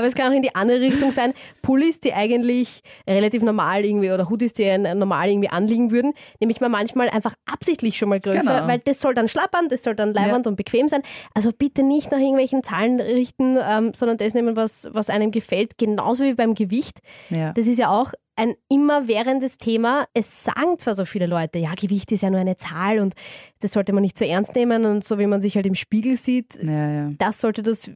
aber 0.00 0.08
es 0.08 0.14
kann 0.14 0.32
auch 0.32 0.36
in 0.36 0.42
die 0.42 0.54
andere 0.54 0.80
Richtung 0.80 1.12
sein. 1.12 1.32
Pullis, 1.62 2.00
die 2.00 2.12
eigentlich 2.14 2.80
relativ 3.08 3.42
normal 3.42 3.84
irgendwie 3.84 4.10
oder 4.10 4.28
Hoodies, 4.28 4.54
die 4.54 4.76
normal 4.78 5.28
irgendwie 5.28 5.50
anliegen 5.50 5.90
würden, 5.90 6.12
nehme 6.40 6.52
ich 6.52 6.60
mir 6.60 6.68
manchmal 6.68 7.08
einfach 7.10 7.34
absichtlich 7.50 7.96
schon 7.98 8.08
mal 8.08 8.18
größer, 8.20 8.54
Genau. 8.54 8.66
weil 8.66 8.78
das 8.80 9.00
soll 9.00 9.14
dann 9.14 9.28
schlappern, 9.28 9.68
das 9.68 9.82
soll 9.82 9.94
dann 9.94 10.14
leibernd 10.14 10.46
und 10.46 10.56
bequem 10.56 10.88
sein. 10.88 11.02
Also 11.34 11.50
bitte 11.56 11.82
nicht 11.82 12.10
nach 12.10 12.18
irgendwelchen 12.18 12.62
Zahlen 12.62 13.00
richten, 13.00 13.58
ähm, 13.62 13.92
sondern 13.94 14.16
das 14.16 14.34
nehmen, 14.34 14.56
was, 14.56 14.88
was 14.92 15.10
einem 15.10 15.30
gefällt, 15.30 15.76
genauso 15.78 16.24
wie 16.24 16.34
beim 16.34 16.54
Gewicht. 16.54 16.98
Ja. 17.28 17.52
Das 17.52 17.66
ist 17.66 17.78
ja 17.78 17.90
auch 17.90 18.12
ein 18.40 18.54
immerwährendes 18.70 19.58
Thema. 19.58 20.06
Es 20.14 20.44
sagen 20.44 20.78
zwar 20.78 20.94
so 20.94 21.04
viele 21.04 21.26
Leute, 21.26 21.58
ja, 21.58 21.74
Gewicht 21.74 22.10
ist 22.10 22.22
ja 22.22 22.30
nur 22.30 22.40
eine 22.40 22.56
Zahl 22.56 22.98
und 22.98 23.14
das 23.60 23.72
sollte 23.72 23.92
man 23.92 24.00
nicht 24.02 24.16
so 24.16 24.24
ernst 24.24 24.54
nehmen 24.54 24.86
und 24.86 25.04
so 25.04 25.18
wie 25.18 25.26
man 25.26 25.42
sich 25.42 25.56
halt 25.56 25.66
im 25.66 25.74
Spiegel 25.74 26.16
sieht, 26.16 26.58
Ja, 26.62 26.90
ja. 26.90 27.10
das 27.18 27.40
sollte 27.40 27.62
das, 27.62 27.90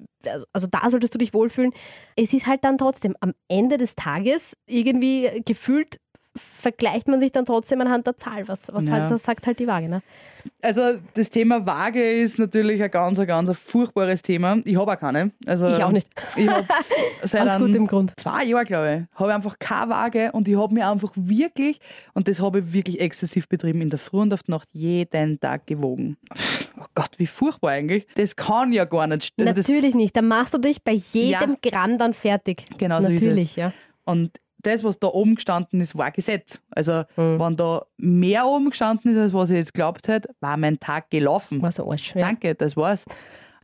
also 0.52 0.66
da 0.66 0.90
solltest 0.90 1.14
du 1.14 1.18
dich 1.18 1.33
wohlfühlen. 1.33 1.72
Es 2.16 2.35
ist 2.35 2.46
halt 2.46 2.62
dann 2.62 2.76
trotzdem 2.76 3.16
am 3.20 3.33
Ende 3.48 3.78
des 3.78 3.94
Tages 3.96 4.54
irgendwie 4.66 5.42
gefühlt 5.46 5.96
vergleicht 6.37 7.07
man 7.09 7.20
sich 7.20 7.33
dann 7.33 7.44
trotzdem 7.44 7.81
anhand 7.81 8.07
der 8.07 8.16
Zahl. 8.16 8.49
Was, 8.49 8.73
was 8.73 8.87
Ja. 8.87 8.92
halt, 8.92 9.11
das 9.11 9.23
sagt 9.23 9.47
halt 9.47 9.59
die 9.59 9.66
Waage. 9.66 9.88
Ne? 9.88 10.03
Also 10.62 10.83
das 11.14 11.31
Thema 11.31 11.64
Waage 11.64 12.03
ist 12.03 12.38
natürlich 12.38 12.83
ein 12.83 12.90
ganz, 12.90 13.18
ein 13.18 13.27
ganz 13.27 13.57
furchtbares 13.57 14.20
Thema. 14.23 14.59
Ich 14.64 14.77
habe 14.77 14.92
auch 14.92 14.99
keine. 14.99 15.31
Also, 15.47 15.68
Ich 15.68 15.83
auch 15.83 15.92
nicht. 15.92 16.09
Ich 16.37 16.49
habe 16.49 16.66
seit 17.23 17.49
Aus 17.49 17.59
gutem 17.59 17.87
Grund. 17.87 18.12
zwei 18.18 18.44
Jahren, 18.44 18.64
glaube 18.66 19.07
ich, 19.11 19.18
habe 19.20 19.31
ich 19.31 19.35
einfach 19.37 19.59
keine 19.59 19.90
Waage 19.90 20.33
und 20.33 20.49
ich 20.49 20.57
habe 20.57 20.75
mir 20.75 20.88
einfach 20.90 21.12
wirklich, 21.14 21.79
und 22.14 22.27
das 22.29 22.40
habe 22.40 22.59
ich 22.61 22.73
wirklich 22.73 23.01
exzessiv 23.01 23.49
betrieben, 23.49 23.81
in 23.81 23.90
der 23.90 23.99
Früh 23.99 24.18
und 24.20 24.35
auf 24.35 24.42
die 24.42 24.51
Nacht 24.51 24.68
jeden 24.73 25.38
Tag 25.40 25.66
gewogen. 25.66 26.16
Oh 26.79 26.85
Gott, 26.94 27.11
wie 27.18 27.27
furchtbar 27.27 27.70
eigentlich. 27.70 28.07
Das 28.16 28.35
kann 28.37 28.73
ja 28.73 28.85
gar 28.85 29.07
nicht. 29.07 29.33
Also 29.38 29.53
Natürlich 29.53 29.94
nicht. 29.94 30.16
Dann 30.16 30.27
machst 30.29 30.53
du 30.53 30.59
dich 30.59 30.83
bei 30.83 30.92
jedem 30.92 31.31
Ja. 31.62 31.70
Gramm 31.70 31.97
dann 31.97 32.12
fertig. 32.12 32.64
Genau 32.79 33.01
so 33.01 33.09
ist 33.09 33.23
Natürlich, 33.23 33.51
es. 33.51 33.57
ja. 33.57 33.73
und 34.05 34.31
das, 34.66 34.85
was 34.85 34.98
da 34.98 35.09
oben 35.09 35.37
gestanden 35.37 35.81
ist, 35.81 35.96
war 35.96 36.11
Gesetz. 36.11 36.61
Also, 36.70 37.05
Mhm. 37.16 37.38
wenn 37.40 37.57
da 37.57 37.85
mehr 37.96 38.46
oben 38.46 38.70
gestanden 38.70 39.12
ist, 39.12 39.18
als 39.18 39.33
was 39.33 39.50
ich 39.50 39.57
jetzt 39.57 39.74
glaubt 39.74 40.09
hätte, 40.09 40.31
war 40.40 40.57
mein 40.57 40.79
Tag 40.81 41.11
gelaufen. 41.11 41.62
War 41.62 41.72
so 41.72 41.90
Arsch. 41.90 42.14
Ja. 42.14 42.22
Danke, 42.22 42.55
das 42.55 42.77
war's. 42.77 43.05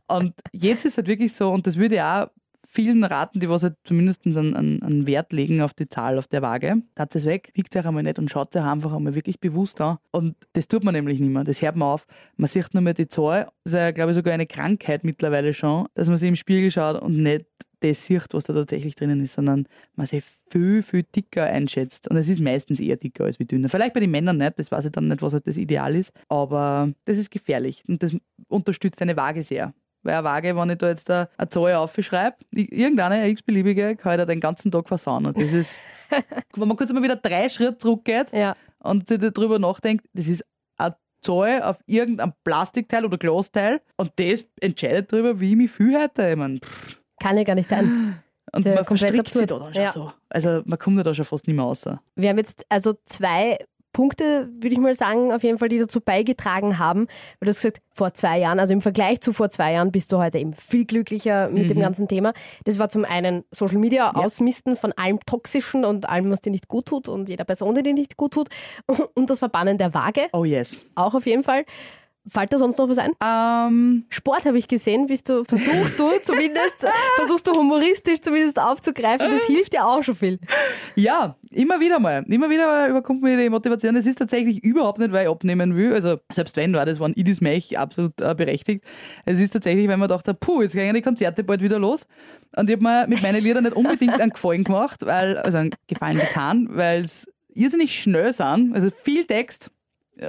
Und 0.07 0.33
jetzt 0.51 0.85
ist 0.85 0.97
halt 0.97 1.07
wirklich 1.07 1.33
so, 1.33 1.49
und 1.51 1.65
das 1.67 1.77
würde 1.77 1.95
ich 1.95 2.01
auch 2.01 2.27
vielen 2.71 3.03
raten, 3.03 3.39
die 3.39 3.49
was 3.49 3.63
halt 3.63 3.75
zumindest 3.83 4.25
einen, 4.25 4.55
einen, 4.55 5.05
Wert 5.07 5.33
legen 5.33 5.61
auf 5.61 5.73
die 5.73 5.89
Zahl 5.89 6.17
auf 6.17 6.27
der 6.27 6.41
Waage. 6.41 6.81
Tat 6.95 7.13
es 7.15 7.25
weg, 7.25 7.51
wiegt 7.53 7.75
euch 7.75 7.85
einmal 7.85 8.03
nicht 8.03 8.17
und 8.17 8.29
schaut 8.29 8.55
euch 8.55 8.63
einfach 8.63 8.93
einmal 8.93 9.13
wirklich 9.13 9.39
bewusst 9.41 9.81
an. 9.81 9.97
Und 10.11 10.35
das 10.53 10.67
tut 10.69 10.83
man 10.83 10.93
nämlich 10.93 11.19
nicht 11.19 11.31
mehr. 11.31 11.43
Das 11.43 11.61
hört 11.61 11.75
man 11.75 11.89
auf. 11.89 12.05
Man 12.37 12.47
sieht 12.47 12.73
nur 12.73 12.81
mehr 12.81 12.93
die 12.93 13.07
Zahl. 13.07 13.47
Das 13.63 13.73
ist 13.73 13.79
ja, 13.79 13.91
glaube 13.91 14.11
ich, 14.11 14.15
sogar 14.15 14.33
eine 14.33 14.47
Krankheit 14.47 15.03
mittlerweile 15.03 15.53
schon, 15.53 15.87
dass 15.95 16.07
man 16.07 16.15
sich 16.17 16.29
im 16.29 16.35
Spiegel 16.35 16.71
schaut 16.71 17.01
und 17.01 17.21
nicht 17.21 17.45
das 17.81 18.05
sieht, 18.05 18.27
was 18.31 18.45
da 18.45 18.53
tatsächlich 18.53 18.95
drinnen 18.95 19.21
ist, 19.21 19.33
sondern 19.33 19.67
man 19.95 20.07
sich 20.07 20.23
viel, 20.49 20.81
viel 20.81 21.03
dicker 21.03 21.43
einschätzt. 21.43 22.09
Und 22.09 22.17
es 22.17 22.29
ist 22.29 22.39
meistens 22.39 22.79
eher 22.79 22.95
dicker 22.97 23.25
als 23.25 23.39
wie 23.39 23.45
dünner. 23.45 23.69
Vielleicht 23.69 23.93
bei 23.93 23.99
den 23.99 24.11
Männern 24.11 24.37
nicht, 24.37 24.57
das 24.57 24.71
weiß 24.71 24.85
ich 24.85 24.91
dann 24.91 25.07
nicht, 25.07 25.21
was 25.21 25.33
halt 25.33 25.47
das 25.47 25.57
Ideal 25.57 25.95
ist. 25.95 26.11
Aber 26.29 26.91
das 27.05 27.17
ist 27.17 27.31
gefährlich 27.31 27.83
und 27.87 28.01
das 28.01 28.15
unterstützt 28.47 29.01
eine 29.01 29.17
Waage 29.17 29.43
sehr. 29.43 29.73
Weil 30.03 30.15
eine 30.15 30.23
Waage, 30.23 30.55
wenn 30.55 30.69
ich 30.71 30.77
da 30.79 30.89
jetzt 30.89 31.11
eine 31.11 31.27
Zahl 31.49 31.75
aufschreibe, 31.75 32.37
irgendeine, 32.51 33.15
eine 33.15 33.29
x-beliebige, 33.29 33.95
kann 33.95 34.13
ich 34.13 34.17
da 34.17 34.25
den 34.25 34.39
ganzen 34.39 34.71
Tag 34.71 34.87
versauen. 34.87 35.27
Und 35.27 35.37
das 35.39 35.53
ist, 35.53 35.77
wenn 36.55 36.67
man 36.67 36.75
kurz 36.77 36.91
mal 36.91 37.03
wieder 37.03 37.17
drei 37.17 37.49
Schritte 37.49 37.77
zurückgeht 37.77 38.31
Ja. 38.33 38.53
und 38.79 39.07
sich 39.07 39.19
darüber 39.19 39.59
nachdenkt, 39.59 40.05
das 40.13 40.27
ist 40.27 40.43
eine 40.77 40.95
Zahl 41.23 41.61
auf 41.61 41.77
irgendein 41.85 42.33
Plastikteil 42.43 43.05
oder 43.05 43.19
Glasteil 43.19 43.79
und 43.97 44.11
das 44.15 44.45
entscheidet 44.59 45.13
darüber, 45.13 45.39
wie 45.39 45.51
ich 45.51 45.55
mich 45.57 45.69
fühle 45.71 46.01
heute. 46.01 46.29
Ich 46.31 46.35
mein, 46.35 46.59
pff. 46.63 47.00
Kann 47.21 47.37
ja 47.37 47.43
gar 47.43 47.55
nicht 47.55 47.69
sein. 47.69 48.19
und 48.53 48.65
ja 48.65 48.75
man 48.75 48.85
verstrickt 48.85 49.29
sich 49.29 49.45
da 49.45 49.59
dann 49.59 49.73
schon 49.73 49.83
Ja. 49.83 49.91
so. 49.91 50.11
Also 50.29 50.61
man 50.65 50.79
kommt 50.79 51.05
da 51.05 51.13
schon 51.13 51.25
fast 51.25 51.47
nicht 51.47 51.55
mehr 51.55 51.65
raus. 51.65 51.85
Wir 52.15 52.29
haben 52.29 52.37
jetzt 52.37 52.65
also 52.69 52.93
zwei 53.05 53.57
Punkte, 53.93 54.47
würde 54.61 54.73
ich 54.73 54.79
mal 54.79 54.95
sagen, 54.95 55.33
auf 55.33 55.43
jeden 55.43 55.57
Fall, 55.57 55.67
die 55.67 55.77
dazu 55.77 55.99
beigetragen 55.99 56.79
haben. 56.79 57.07
Weil 57.39 57.47
du 57.47 57.49
hast 57.49 57.57
gesagt, 57.61 57.81
vor 57.93 58.13
zwei 58.13 58.39
Jahren, 58.39 58.57
also 58.57 58.71
im 58.73 58.79
Vergleich 58.79 59.19
zu 59.19 59.33
vor 59.33 59.49
zwei 59.49 59.73
Jahren, 59.73 59.91
bist 59.91 60.13
du 60.13 60.17
heute 60.17 60.39
eben 60.39 60.53
viel 60.53 60.85
glücklicher 60.85 61.49
mit 61.49 61.69
dem 61.69 61.77
ganzen 61.77 62.07
Thema. 62.07 62.31
Das 62.63 62.79
war 62.79 62.87
zum 62.87 63.03
einen 63.03 63.43
Social 63.51 63.79
Media 63.79 64.11
ausmisten 64.15 64.77
von 64.77 64.93
allem 64.93 65.19
Toxischen 65.25 65.83
und 65.83 66.07
allem, 66.07 66.31
was 66.31 66.39
dir 66.39 66.51
nicht 66.51 66.69
gut 66.69 66.85
tut 66.85 67.09
und 67.09 67.27
jeder 67.27 67.43
Person, 67.43 67.75
die 67.75 67.83
dir 67.83 67.93
nicht 67.93 68.15
gut 68.15 68.31
tut. 68.33 68.47
Und 69.13 69.29
das 69.29 69.39
Verbannen 69.39 69.77
der 69.77 69.93
Waage, 69.93 70.29
Oh 70.31 70.45
yes. 70.45 70.85
auch 70.95 71.13
auf 71.13 71.25
jeden 71.25 71.43
Fall. 71.43 71.65
Fällt 72.27 72.53
da 72.53 72.59
sonst 72.59 72.77
noch 72.77 72.87
was 72.87 72.99
ein? 72.99 73.13
Ähm, 73.23 74.05
Sport 74.09 74.45
habe 74.45 74.59
ich 74.59 74.67
gesehen, 74.67 75.07
bist 75.07 75.27
du, 75.27 75.43
versuchst 75.43 75.99
du 75.99 76.07
zumindest, 76.23 76.75
versuchst 77.15 77.47
du 77.47 77.53
humoristisch 77.53 78.21
zumindest 78.21 78.61
aufzugreifen. 78.61 79.31
Das 79.31 79.45
hilft 79.45 79.73
ja 79.73 79.85
auch 79.85 80.03
schon 80.03 80.15
viel. 80.15 80.39
Ja, 80.95 81.35
immer 81.49 81.79
wieder 81.79 81.99
mal. 81.99 82.23
Immer 82.27 82.49
wieder 82.51 82.87
überkommt 82.89 83.23
mir 83.23 83.37
die 83.37 83.49
Motivation. 83.49 83.95
Es 83.95 84.05
ist 84.05 84.19
tatsächlich 84.19 84.63
überhaupt 84.63 84.99
nicht, 84.99 85.11
weil 85.11 85.25
ich 85.25 85.31
abnehmen 85.31 85.75
will. 85.75 85.93
Also 85.95 86.17
selbst 86.31 86.55
wenn 86.57 86.73
war 86.73 86.85
das 86.85 86.99
war 86.99 87.09
ein 87.09 87.13
Idis 87.13 87.41
Mech 87.41 87.79
absolut 87.79 88.21
äh, 88.21 88.35
berechtigt. 88.35 88.83
Es 89.25 89.39
ist 89.39 89.51
tatsächlich, 89.51 89.87
wenn 89.87 89.99
man 89.99 90.09
dachte, 90.09 90.35
puh, 90.35 90.61
jetzt 90.61 90.73
gehen 90.73 90.93
die 90.93 91.01
Konzerte 91.01 91.43
bald 91.43 91.63
wieder 91.63 91.79
los. 91.79 92.05
Und 92.55 92.69
ich 92.69 92.75
habe 92.75 92.83
mir 92.83 93.07
mit 93.07 93.23
meinen 93.23 93.43
Liedern 93.43 93.63
nicht 93.63 93.75
unbedingt 93.75 94.21
einen 94.21 94.31
Gefallen 94.31 94.63
gemacht, 94.63 95.03
weil, 95.07 95.39
also 95.39 95.57
einen 95.57 95.71
Gefallen 95.87 96.19
getan, 96.19 96.67
weil 96.69 97.01
es 97.01 97.27
irrsinnig 97.49 97.99
schnell 97.99 98.31
sind. 98.31 98.75
Also 98.75 98.91
viel 98.91 99.25
Text. 99.25 99.71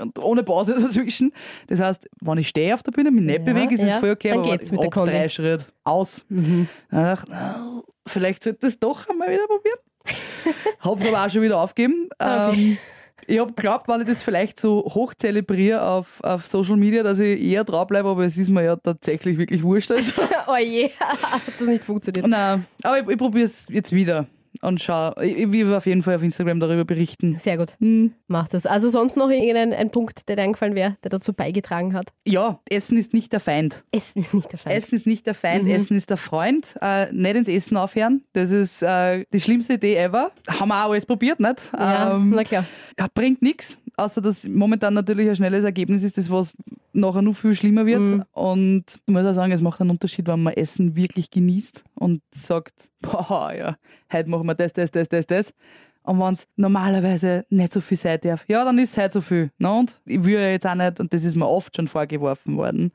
Und 0.00 0.18
ohne 0.18 0.42
Pause 0.42 0.74
dazwischen. 0.80 1.32
Das 1.66 1.80
heißt, 1.80 2.08
wenn 2.20 2.38
ich 2.38 2.48
stehe 2.48 2.72
auf 2.74 2.82
der 2.82 2.92
Bühne, 2.92 3.10
mich 3.10 3.24
nicht 3.24 3.38
Ja, 3.38 3.44
bewege, 3.44 3.74
ist 3.74 3.82
es 3.82 3.90
ja, 3.90 3.98
voll 3.98 4.10
okay, 4.10 4.32
aber 4.32 4.42
geht's 4.42 4.70
mit 4.70 4.80
der 4.80 4.86
ab 4.88 4.94
Kondi. 4.94 5.10
drei 5.12 5.28
Schritt 5.28 5.66
aus. 5.84 6.24
Dann 6.28 6.68
dachte 6.90 7.26
ich, 7.26 7.30
na, 7.30 7.82
vielleicht 8.06 8.44
sollte 8.44 8.58
ich 8.66 8.72
das 8.72 8.78
doch 8.78 9.08
einmal 9.08 9.30
wieder 9.30 9.46
probieren. 9.46 9.78
Hab's 10.80 11.06
aber 11.06 11.24
auch 11.26 11.30
schon 11.30 11.42
wieder 11.42 11.60
aufgegeben. 11.60 12.08
Okay. 12.18 12.52
Ähm, 12.54 12.78
ich 13.26 13.38
hab 13.38 13.54
geglaubt, 13.56 13.86
wenn 13.88 14.00
ich 14.00 14.08
das 14.08 14.22
vielleicht 14.22 14.58
so 14.58 14.82
hoch 14.94 15.14
zelebriere 15.14 15.82
auf, 15.86 16.20
auf 16.24 16.46
Social 16.46 16.76
Media, 16.76 17.04
dass 17.04 17.20
ich 17.20 17.40
eher 17.40 17.62
draufbleibe, 17.62 18.08
aber 18.08 18.24
es 18.24 18.36
ist 18.36 18.48
mir 18.48 18.64
ja 18.64 18.76
tatsächlich 18.76 19.38
wirklich 19.38 19.62
wurscht. 19.62 19.92
Also. 19.92 20.22
Oh 20.48 20.56
je, 20.56 20.88
hat 20.98 21.40
das 21.58 21.68
nicht 21.68 21.84
funktioniert. 21.84 22.26
Nein, 22.26 22.66
aber 22.82 22.98
ich, 22.98 23.08
ich 23.08 23.16
probiere 23.16 23.44
es 23.44 23.66
jetzt 23.70 23.92
wieder 23.92 24.26
und 24.60 24.80
schau. 24.80 25.12
Ich, 25.20 25.36
ich 25.36 25.50
will 25.52 25.72
auf 25.74 25.86
jeden 25.86 26.02
Fall 26.02 26.16
auf 26.16 26.22
Instagram 26.22 26.60
darüber 26.60 26.84
berichten. 26.84 27.36
Sehr 27.38 27.56
gut, 27.56 27.74
Hm. 27.80 28.12
mach 28.28 28.48
das. 28.48 28.66
Also 28.66 28.88
sonst 28.88 29.16
noch 29.16 29.30
irgendein 29.30 29.72
ein 29.72 29.90
Punkt, 29.90 30.28
der 30.28 30.36
dir 30.36 30.42
eingefallen 30.42 30.74
wäre, 30.74 30.96
der 31.02 31.10
dazu 31.10 31.32
beigetragen 31.32 31.94
hat? 31.94 32.08
Ja, 32.26 32.60
Essen 32.68 32.96
ist 32.98 33.12
nicht 33.14 33.32
der 33.32 33.40
Feind. 33.40 33.84
Essen 33.92 34.20
ist 34.22 34.34
nicht 34.34 34.52
der 34.52 34.58
Feind. 34.58 34.76
Essen 34.76 34.94
ist 34.94 35.06
nicht 35.06 35.26
der 35.26 35.34
Feind, 35.34 35.68
Essen 35.68 35.96
ist 35.96 36.10
der 36.10 36.16
Freund. 36.16 36.74
Äh, 36.80 37.12
nicht 37.12 37.36
ins 37.36 37.48
Essen 37.48 37.76
aufhören. 37.76 38.22
Das 38.34 38.50
ist 38.50 38.82
äh, 38.82 39.24
die 39.32 39.40
schlimmste 39.40 39.74
Idee 39.74 39.96
ever. 39.96 40.30
Haben 40.48 40.68
wir 40.68 40.84
auch 40.84 40.90
alles 40.90 41.06
probiert, 41.06 41.40
nicht? 41.40 41.70
ja, 41.76 42.16
Ähm, 42.16 42.30
na 42.34 42.44
klar. 42.44 42.64
ja, 42.98 43.06
bringt 43.14 43.42
nichts, 43.42 43.78
außer 43.96 44.20
dass 44.20 44.48
momentan 44.48 44.94
natürlich 44.94 45.28
ein 45.28 45.36
schnelles 45.36 45.64
Ergebnis 45.64 46.02
ist, 46.02 46.18
das 46.18 46.30
was 46.30 46.54
nachher 46.92 47.22
noch 47.22 47.34
viel 47.34 47.54
schlimmer 47.54 47.86
wird. 47.86 48.00
Mhm. 48.00 48.24
Und 48.32 48.84
ich 49.06 49.12
muss 49.12 49.24
auch 49.24 49.32
sagen, 49.32 49.52
es 49.52 49.62
macht 49.62 49.80
einen 49.80 49.90
Unterschied, 49.90 50.26
wenn 50.26 50.42
man 50.42 50.54
Essen 50.54 50.96
wirklich 50.96 51.30
genießt 51.30 51.84
und 51.94 52.22
sagt, 52.30 52.90
boah, 53.00 53.52
ja, 53.56 53.76
heute 54.12 54.28
machen 54.28 54.46
wir 54.46 54.54
das, 54.54 54.72
das, 54.72 54.90
das, 54.90 55.08
das, 55.08 55.26
das. 55.26 55.54
Und 56.04 56.18
wenn 56.18 56.34
es 56.34 56.48
normalerweise 56.56 57.44
nicht 57.48 57.72
so 57.72 57.80
viel 57.80 57.96
sein 57.96 58.18
darf, 58.22 58.44
ja, 58.48 58.64
dann 58.64 58.78
ist 58.78 58.90
es 58.90 58.98
halt 58.98 59.12
so 59.12 59.20
viel. 59.20 59.50
Ne? 59.58 59.72
Und 59.72 60.00
ich 60.04 60.24
will 60.24 60.34
ja 60.34 60.50
jetzt 60.50 60.66
auch 60.66 60.74
nicht, 60.74 60.98
und 60.98 61.12
das 61.14 61.24
ist 61.24 61.36
mir 61.36 61.48
oft 61.48 61.76
schon 61.76 61.86
vorgeworfen 61.86 62.56
worden, 62.56 62.92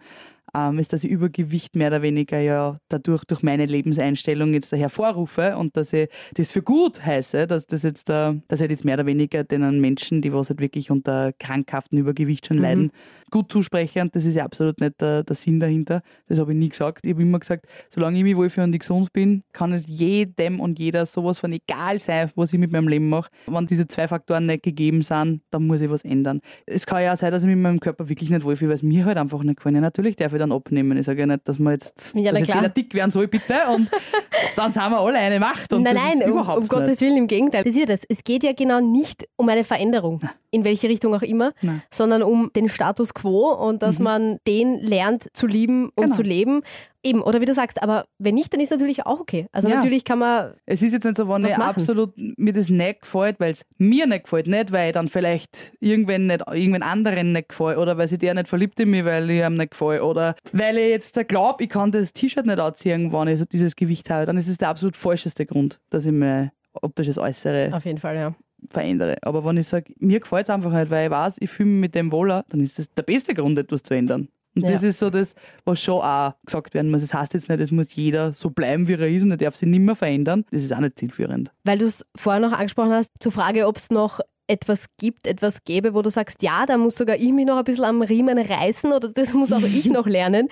ähm, 0.53 0.79
ist, 0.79 0.93
dass 0.93 1.03
ich 1.03 1.11
Übergewicht 1.11 1.75
mehr 1.75 1.87
oder 1.87 2.01
weniger 2.01 2.39
ja 2.39 2.79
dadurch 2.89 3.23
durch 3.25 3.43
meine 3.43 3.65
Lebenseinstellung 3.65 4.53
jetzt 4.53 4.71
da 4.71 4.77
hervorrufe 4.77 5.57
und 5.57 5.75
dass 5.77 5.93
ich 5.93 6.09
das 6.35 6.51
für 6.51 6.61
gut 6.61 7.05
heiße, 7.05 7.47
dass 7.47 7.67
das 7.67 7.83
jetzt 7.83 8.09
da, 8.09 8.35
dass 8.47 8.61
ich 8.61 8.69
jetzt 8.69 8.85
mehr 8.85 8.95
oder 8.95 9.05
weniger 9.05 9.43
den 9.43 9.79
Menschen, 9.79 10.21
die 10.21 10.33
was 10.33 10.49
halt 10.49 10.59
wirklich 10.59 10.89
unter 10.89 11.33
krankhaften 11.33 11.97
Übergewicht 11.97 12.47
schon 12.47 12.57
leiden, 12.57 12.91
gut 13.31 13.51
zuspreche 13.51 14.01
und 14.01 14.15
das 14.15 14.25
ist 14.25 14.35
ja 14.35 14.45
absolut 14.45 14.79
nicht 14.79 14.99
der, 15.01 15.23
der 15.23 15.35
Sinn 15.35 15.59
dahinter. 15.59 16.01
Das 16.27 16.39
habe 16.39 16.53
ich 16.53 16.57
nie 16.57 16.69
gesagt. 16.69 17.05
Ich 17.05 17.13
habe 17.13 17.21
immer 17.21 17.39
gesagt, 17.39 17.65
solange 17.89 18.17
ich 18.17 18.23
mich 18.23 18.35
wohlfühle 18.35 18.65
und 18.65 18.73
ich 18.73 18.79
gesund 18.79 19.11
bin, 19.13 19.43
kann 19.53 19.73
es 19.73 19.85
jedem 19.87 20.59
und 20.59 20.79
jeder 20.79 21.05
sowas 21.05 21.39
von 21.39 21.51
egal 21.51 21.99
sein, 21.99 22.31
was 22.35 22.53
ich 22.53 22.59
mit 22.59 22.71
meinem 22.71 22.87
Leben 22.87 23.09
mache. 23.09 23.29
Wenn 23.45 23.67
diese 23.67 23.87
zwei 23.87 24.07
Faktoren 24.07 24.45
nicht 24.45 24.63
gegeben 24.63 25.01
sind, 25.01 25.41
dann 25.51 25.67
muss 25.67 25.81
ich 25.81 25.89
was 25.89 26.03
ändern. 26.03 26.41
Es 26.65 26.85
kann 26.85 27.03
ja 27.03 27.13
auch 27.13 27.17
sein, 27.17 27.31
dass 27.31 27.43
ich 27.43 27.49
mit 27.49 27.57
meinem 27.57 27.79
Körper 27.79 28.09
wirklich 28.09 28.29
nicht 28.29 28.43
wohlfühle, 28.43 28.69
weil 28.69 28.75
es 28.75 28.83
mir 28.83 29.05
halt 29.05 29.17
einfach 29.17 29.43
nicht 29.43 29.57
gefällt. 29.57 29.75
Ja, 29.75 29.81
natürlich 29.81 30.15
darf 30.15 30.33
ich 30.33 30.39
dann 30.39 30.51
abnehmen. 30.51 30.97
Ich 30.97 31.05
sage 31.05 31.19
ja 31.21 31.25
nicht, 31.25 31.47
dass 31.47 31.59
man 31.59 31.73
jetzt, 31.73 32.13
Ja, 32.15 32.31
dass 32.31 32.41
jetzt 32.41 32.53
jeder 32.53 32.69
dick 32.69 32.93
werden 32.93 33.11
soll, 33.11 33.27
bitte. 33.27 33.55
Und 33.73 33.89
dann 34.55 34.71
sind 34.71 34.89
wir 34.89 34.99
alle 34.99 35.17
eine 35.19 35.39
Macht. 35.39 35.73
Und 35.73 35.83
nein, 35.83 35.95
nein, 35.95 36.31
um, 36.31 36.37
um 36.37 36.67
Gottes 36.67 36.89
nicht. 36.89 37.01
Willen, 37.01 37.17
im 37.17 37.27
Gegenteil. 37.27 37.63
Das 37.63 37.73
ist 37.73 37.79
ja 37.79 37.85
das. 37.85 38.03
Es 38.07 38.23
geht 38.23 38.43
ja 38.43 38.53
genau 38.53 38.79
nicht 38.79 39.27
um 39.35 39.49
eine 39.49 39.63
Veränderung, 39.63 40.21
in 40.51 40.63
welche 40.63 40.89
Richtung 40.89 41.13
auch 41.13 41.21
immer, 41.21 41.53
Nein. 41.61 41.81
sondern 41.91 42.23
um 42.23 42.51
den 42.55 42.69
Status 42.69 43.13
quo 43.13 43.16
und 43.25 43.81
dass 43.83 43.99
man 43.99 44.37
den 44.47 44.79
lernt 44.79 45.27
zu 45.33 45.47
lieben 45.47 45.89
und 45.95 46.05
Genau. 46.05 46.15
zu 46.15 46.21
leben. 46.21 46.61
Eben, 47.03 47.21
oder 47.21 47.39
wie 47.39 47.45
du 47.45 47.53
sagst, 47.53 47.81
aber 47.81 48.05
wenn 48.17 48.35
nicht, 48.35 48.51
dann 48.53 48.59
ist 48.59 48.71
natürlich 48.71 49.05
auch 49.05 49.19
okay. 49.21 49.47
Also 49.53 49.69
Ja. 49.69 49.75
natürlich 49.75 50.03
kann 50.03 50.19
man, 50.19 50.53
Es 50.65 50.81
ist 50.81 50.91
jetzt 50.93 51.05
nicht 51.05 51.15
so, 51.15 51.29
wenn 51.29 51.45
ich 51.45 51.55
machen? 51.57 51.61
absolut 51.81 52.13
mir 52.17 52.51
das 52.51 52.69
nicht 52.69 53.01
gefällt, 53.01 53.39
weil 53.39 53.53
es 53.53 53.65
mir 53.77 54.07
nicht 54.07 54.23
gefällt, 54.25 54.47
nicht 54.47 54.71
weil 54.73 54.87
ich 54.87 54.93
dann 54.93 55.07
vielleicht 55.07 55.71
irgendwen 55.79 56.27
nicht, 56.27 56.41
irgendwen 56.51 56.83
anderen 56.83 57.31
nicht 57.31 57.49
gefällt 57.49 57.77
oder 57.77 57.97
weil 57.97 58.07
sich 58.07 58.19
der 58.19 58.33
nicht 58.33 58.47
verliebt 58.49 58.79
in 58.79 58.89
mich, 58.89 59.05
weil 59.05 59.29
ich 59.29 59.41
ihm 59.45 59.53
nicht 59.53 59.71
gefällt 59.71 60.01
oder 60.01 60.35
weil 60.51 60.77
ich 60.77 60.89
jetzt 60.89 61.27
glaube, 61.29 61.63
ich 61.63 61.69
kann 61.69 61.91
das 61.91 62.11
T-Shirt 62.11 62.45
nicht 62.45 62.59
anziehen, 62.59 63.13
wenn 63.13 63.27
ich 63.29 63.41
dieses 63.47 63.75
Gewicht 63.75 64.09
habe, 64.09 64.25
dann 64.25 64.37
ist 64.37 64.47
es 64.49 64.57
der 64.57 64.69
absolut 64.69 64.97
falscheste 64.97 65.45
Grund, 65.45 65.79
dass 65.89 66.05
ich 66.05 66.11
mein 66.11 66.51
optisches 66.81 67.17
Äußere 67.17 67.71
auf 67.73 67.85
jeden 67.85 67.97
Fall, 67.99 68.15
ja. 68.17 68.33
Verändere. 68.69 69.17
Aber 69.21 69.43
wenn 69.45 69.57
ich 69.57 69.67
sage, 69.67 69.93
mir 69.99 70.19
gefällt 70.19 70.45
es 70.45 70.49
einfach 70.49 70.71
nicht, 70.71 70.89
weil 70.89 71.05
ich 71.05 71.11
weiß, 71.11 71.37
ich 71.39 71.49
fühle 71.49 71.69
mich 71.69 71.81
mit 71.81 71.95
dem 71.95 72.11
wohler, 72.11 72.43
dann 72.49 72.59
ist 72.61 72.79
das 72.79 72.89
der 72.93 73.03
beste 73.03 73.33
Grund, 73.33 73.57
etwas 73.59 73.83
zu 73.83 73.93
ändern. 73.93 74.27
Und 74.55 74.63
Ja. 74.63 74.71
das 74.71 74.81
ist 74.81 74.97
so 74.97 75.11
das, 75.11 75.35
was 75.65 75.79
schon 75.81 76.01
auch 76.01 76.33
gesagt 76.43 76.73
werden 76.73 76.89
muss. 76.89 77.01
Das 77.01 77.13
heißt 77.13 77.33
jetzt 77.35 77.47
nicht, 77.47 77.59
es 77.59 77.69
muss 77.71 77.93
jeder 77.95 78.33
so 78.33 78.49
bleiben, 78.49 78.87
wie 78.87 78.93
er 78.93 79.07
ist 79.07 79.21
und 79.23 79.29
er 79.31 79.37
darf 79.37 79.55
sich 79.55 79.69
nicht 79.69 79.81
mehr 79.81 79.95
verändern. 79.95 80.45
Das 80.51 80.63
ist 80.63 80.73
auch 80.73 80.79
nicht 80.79 80.97
zielführend. 80.97 81.51
Weil 81.63 81.77
du 81.77 81.85
es 81.85 82.03
vorher 82.15 82.39
noch 82.41 82.53
angesprochen 82.53 82.91
hast, 82.91 83.11
zur 83.19 83.31
Frage, 83.31 83.67
ob 83.67 83.77
es 83.77 83.91
noch 83.91 84.19
etwas 84.49 84.85
gibt, 84.97 85.27
etwas 85.27 85.63
gäbe, 85.65 85.93
wo 85.93 86.01
du 86.01 86.09
sagst, 86.09 86.41
ja, 86.41 86.65
da 86.65 86.77
muss 86.77 86.95
sogar 86.95 87.17
ich 87.17 87.33
mich 87.33 87.45
noch 87.45 87.57
ein 87.57 87.65
bisschen 87.65 87.83
am 87.83 88.01
Riemen 88.01 88.37
reißen 88.39 88.93
oder 88.93 89.09
das 89.09 89.33
muss 89.33 89.51
auch 89.51 89.61
ich 89.61 89.85
noch 89.91 90.07
lernen. 90.07 90.47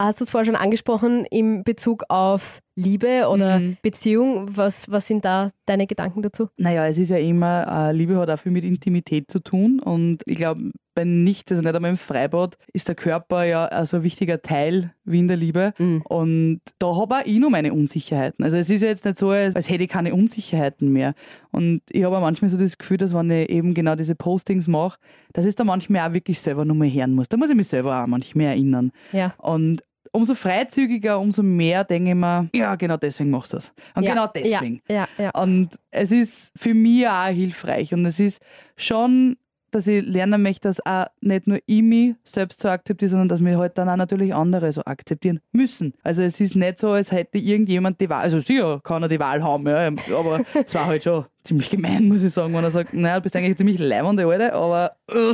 Hast 0.00 0.20
du 0.20 0.24
es 0.24 0.30
vorher 0.30 0.46
schon 0.46 0.54
angesprochen 0.56 1.26
im 1.30 1.64
Bezug 1.64 2.04
auf 2.08 2.60
Liebe 2.74 3.28
oder 3.28 3.60
Mhm. 3.60 3.76
Beziehung? 3.82 4.46
Was, 4.56 4.90
was 4.90 5.06
sind 5.06 5.24
da 5.24 5.50
deine 5.66 5.86
Gedanken 5.86 6.22
dazu? 6.22 6.48
Naja, 6.56 6.86
es 6.86 6.98
ist 6.98 7.10
ja 7.10 7.18
immer, 7.18 7.66
äh, 7.90 7.92
Liebe 7.92 8.16
hat 8.16 8.30
auch 8.30 8.38
viel 8.38 8.52
mit 8.52 8.64
Intimität 8.64 9.30
zu 9.30 9.40
tun 9.40 9.78
und 9.80 10.22
ich 10.26 10.36
glaube, 10.36 10.70
bei 10.94 11.04
nichts, 11.04 11.50
also 11.50 11.62
nicht 11.62 11.74
einmal 11.74 11.90
im 11.90 11.96
Freibad, 11.96 12.56
ist 12.74 12.86
der 12.88 12.94
Körper 12.94 13.44
ja 13.44 13.64
ein 13.64 13.86
so 13.86 14.02
wichtiger 14.02 14.42
Teil 14.42 14.92
wie 15.04 15.20
in 15.20 15.28
der 15.28 15.38
Liebe. 15.38 15.72
Mhm. 15.78 16.02
Und 16.02 16.60
da 16.78 16.94
habe 16.96 17.16
auch 17.16 17.24
ich 17.24 17.38
noch 17.38 17.48
meine 17.48 17.72
Unsicherheiten. 17.72 18.44
Also 18.44 18.58
es 18.58 18.68
ist 18.68 18.82
ja 18.82 18.88
jetzt 18.88 19.06
nicht 19.06 19.16
so, 19.16 19.30
als, 19.30 19.56
als 19.56 19.70
hätte 19.70 19.84
ich 19.84 19.88
keine 19.88 20.12
Unsicherheiten 20.14 20.92
mehr. 20.92 21.14
Und 21.50 21.80
ich 21.90 22.04
habe 22.04 22.16
auch 22.18 22.20
manchmal 22.20 22.50
so 22.50 22.58
das 22.58 22.76
Gefühl, 22.76 22.98
dass 22.98 23.14
wenn 23.14 23.30
ich 23.30 23.48
eben 23.48 23.72
genau 23.72 23.94
diese 23.94 24.14
Postings 24.14 24.68
mache, 24.68 24.98
dass 25.32 25.46
ich 25.46 25.54
da 25.56 25.64
manchmal 25.64 26.06
auch 26.08 26.12
wirklich 26.12 26.38
selber 26.40 26.66
nochmal 26.66 26.92
hören 26.92 27.14
muss. 27.14 27.28
Da 27.30 27.38
muss 27.38 27.48
ich 27.48 27.56
mich 27.56 27.68
selber 27.68 28.02
auch 28.02 28.06
manchmal 28.06 28.46
erinnern. 28.48 28.92
Ja. 29.12 29.32
Und 29.38 29.82
umso 30.12 30.34
freizügiger, 30.34 31.18
umso 31.18 31.42
mehr 31.42 31.84
denke 31.84 32.10
ich 32.10 32.16
mir, 32.16 32.48
ja, 32.54 32.74
genau 32.76 32.96
deswegen 32.96 33.30
machst 33.30 33.52
du 33.52 33.56
das. 33.56 33.72
Und 33.94 34.04
ja. 34.04 34.14
genau 34.14 34.26
deswegen. 34.26 34.82
Ja, 34.88 35.08
ja. 35.18 35.30
Und 35.30 35.70
es 35.90 36.12
ist 36.12 36.52
für 36.56 36.74
mich 36.74 37.08
auch 37.08 37.26
hilfreich. 37.26 37.92
Und 37.94 38.04
es 38.04 38.20
ist 38.20 38.40
schon, 38.76 39.36
dass 39.70 39.86
ich 39.86 40.04
lernen 40.04 40.42
möchte, 40.42 40.68
dass 40.68 40.84
auch 40.84 41.06
nicht 41.22 41.46
nur 41.46 41.58
ich 41.66 41.82
mich 41.82 42.14
selbst 42.24 42.60
so 42.60 42.68
akzeptiere, 42.68 43.08
sondern 43.08 43.28
dass 43.28 43.42
wir 43.42 43.58
halt 43.58 43.78
dann 43.78 43.88
auch 43.88 43.96
natürlich 43.96 44.34
andere 44.34 44.70
so 44.70 44.82
akzeptieren 44.84 45.40
müssen. 45.50 45.94
Also 46.02 46.22
es 46.22 46.40
ist 46.40 46.54
nicht 46.54 46.78
so, 46.78 46.90
als 46.90 47.10
hätte 47.10 47.38
irgendjemand 47.38 48.00
die 48.00 48.08
Wahl, 48.08 48.20
also 48.20 48.38
sicher 48.38 48.80
kann 48.80 49.02
er 49.02 49.08
die 49.08 49.18
Wahl 49.18 49.42
haben, 49.42 49.66
ja, 49.66 49.88
aber 50.16 50.40
es 50.54 50.74
war 50.74 50.86
halt 50.86 51.04
schon 51.04 51.24
ziemlich 51.42 51.70
gemein, 51.70 52.04
muss 52.04 52.22
ich 52.22 52.32
sagen, 52.32 52.52
wenn 52.54 52.62
er 52.62 52.70
sagt, 52.70 52.92
naja, 52.92 53.16
du 53.16 53.22
bist 53.22 53.34
eigentlich 53.34 53.56
ziemlich 53.56 53.78
leibende 53.78 54.26
Alte, 54.26 54.52
aber 54.52 54.92
äh, 55.08 55.32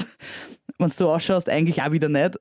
wenn 0.79 0.89
du 0.89 0.95
so 0.95 1.11
ausschaust, 1.11 1.49
eigentlich 1.49 1.83
auch 1.83 1.91
wieder 1.91 2.09
nicht, 2.09 2.39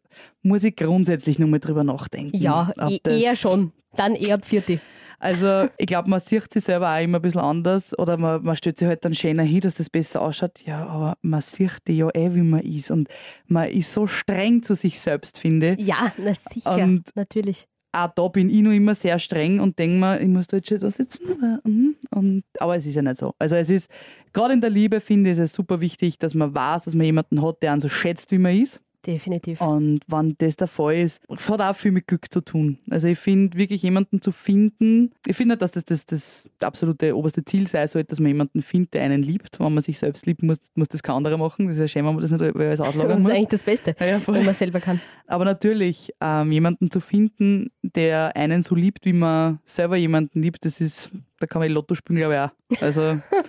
muss 0.48 0.64
ich 0.64 0.76
grundsätzlich 0.76 1.40
nochmal 1.40 1.60
drüber 1.60 1.84
nachdenken. 1.84 2.36
ja 2.38 2.72
e 2.90 3.00
eher 3.04 3.36
schon. 3.36 3.72
Dann 3.96 4.16
eher 4.16 4.40
40. 4.40 4.80
also 5.20 5.70
ich 5.78 5.88
glaube, 5.88 6.10
man 6.10 6.20
sieht 6.20 6.54
sich 6.54 6.64
selber 6.64 6.94
auch 6.94 7.02
immer 7.02 7.18
ein 7.18 7.22
bisschen 7.22 7.42
anders 7.42 7.98
oder 7.98 8.18
man, 8.18 8.44
man 8.44 8.56
stellt 8.56 8.78
sich 8.78 8.88
halt 8.88 9.04
dann 9.06 9.16
schöner 9.16 9.44
hin, 9.44 9.62
dass 9.62 9.76
das 9.76 9.90
besser 9.90 10.22
ausschaut. 10.22 10.60
Ja, 10.66 10.86
aber 10.86 11.18
man 11.22 11.42
sieht 11.42 11.78
die 11.88 11.98
ja 11.98 12.10
eh, 12.14 12.34
wie 12.36 12.42
man 12.42 12.62
ist 12.62 12.92
und 12.92 13.08
man 13.48 13.68
ist 13.70 13.94
so 13.94 14.06
streng 14.06 14.62
zu 14.62 14.76
sich 14.76 15.00
selbst, 15.00 15.38
finde 15.40 15.76
ich. 15.80 15.88
Ja, 15.88 16.12
na 16.18 16.34
sicher, 16.36 16.76
Und- 16.76 17.10
natürlich. 17.16 17.66
auch 17.94 18.10
da 18.14 18.28
bin 18.28 18.50
ich 18.52 18.62
noch 18.62 18.72
immer 18.72 18.94
sehr 18.94 19.18
streng 19.18 19.60
und 19.60 19.80
denke 19.80 19.98
mir, 19.98 20.22
ich 20.22 20.28
muss 20.28 20.46
da 20.46 20.58
jetzt 20.58 20.70
schon 20.70 20.80
da 20.80 20.92
sitzen. 20.92 21.60
Mhm. 21.64 21.96
Und, 22.12 22.44
aber 22.60 22.76
es 22.76 22.86
ist 22.86 22.94
ja 22.96 23.02
nicht 23.02 23.18
so. 23.18 23.34
Also 23.40 23.56
es 23.56 23.70
ist, 23.72 23.90
gerade 24.34 24.54
in 24.54 24.62
der 24.62 24.70
Liebe 24.70 25.00
finde 25.00 25.32
ich 25.32 25.40
es 25.40 25.54
super 25.54 25.82
wichtig, 25.82 26.20
dass 26.20 26.36
man 26.36 26.54
weiß, 26.54 26.84
dass 26.84 26.94
man 26.94 27.06
jemanden 27.06 27.42
hat, 27.42 27.64
der 27.64 27.72
einen 27.72 27.82
so 27.82 27.90
schätzt, 27.90 28.30
wie 28.32 28.38
man 28.38 28.56
ist. 28.56 28.82
Definitiv. 29.06 29.62
Und 29.62 30.02
wenn 30.08 30.36
das 30.40 30.58
der 30.58 30.68
Fall 30.68 30.96
ist, 30.96 31.22
hat 31.30 31.62
auch 31.62 31.76
viel 31.76 31.92
mit 31.92 32.08
Glück 32.08 32.32
zu 32.32 32.42
tun. 32.42 32.78
Also 32.90 33.08
ich 33.08 33.18
finde, 33.18 33.58
wirklich 33.58 33.82
jemanden 33.82 34.22
zu 34.22 34.32
finden, 34.32 35.12
ich 35.26 35.36
finde 35.38 35.54
nicht, 35.54 35.62
dass 35.62 35.72
das, 35.72 35.86
das 35.86 36.06
das 36.06 36.44
absolute 36.62 37.16
oberste 37.16 37.46
Ziel 37.46 37.68
sein 37.68 37.88
sollte, 37.88 38.08
dass 38.10 38.20
man 38.20 38.28
jemanden 38.30 38.62
findet, 38.62 38.96
der 38.96 39.04
einen 39.04 39.24
liebt. 39.24 39.60
Wenn 39.60 39.74
man 39.74 39.82
sich 39.84 39.98
selbst 39.98 40.26
liebt, 40.26 40.44
muss, 40.44 40.58
muss 40.76 40.90
das 40.90 41.04
kein 41.04 41.16
anderer 41.16 41.38
machen. 41.38 41.68
Das 41.68 41.76
ist 41.76 41.80
ja 41.82 41.88
schön, 41.88 42.06
wenn 42.06 42.16
man 42.16 42.22
das 42.22 42.32
nicht 42.32 42.42
alles 42.42 42.80
auslagern 42.82 43.10
Das 43.12 43.20
ist 43.20 43.24
muss. 43.24 43.32
eigentlich 43.32 43.48
das 43.48 43.64
Beste, 43.64 43.96
Ja, 44.00 44.06
ja, 44.06 44.22
wenn 44.28 44.46
man 44.46 44.54
selber 44.56 44.80
kann. 44.82 45.00
Aber 45.26 45.46
natürlich, 45.46 46.12
ähm, 46.20 46.52
jemanden 46.52 46.92
zu 46.92 47.00
finden, 47.00 47.72
der 47.84 48.36
einen 48.36 48.62
so 48.64 48.76
liebt, 48.76 49.06
wie 49.06 49.14
man 49.14 49.60
selber 49.66 49.96
jemanden 49.96 50.42
liebt, 50.42 50.66
das 50.66 50.82
ist, 50.82 51.12
da 51.40 51.48
kann 51.48 51.62
man 51.62 51.72
Lotto 51.72 51.96
spielen, 51.96 52.18
glaube 52.18 52.34
ich 52.34 52.40
auch. 52.80 52.82
Also 52.82 53.20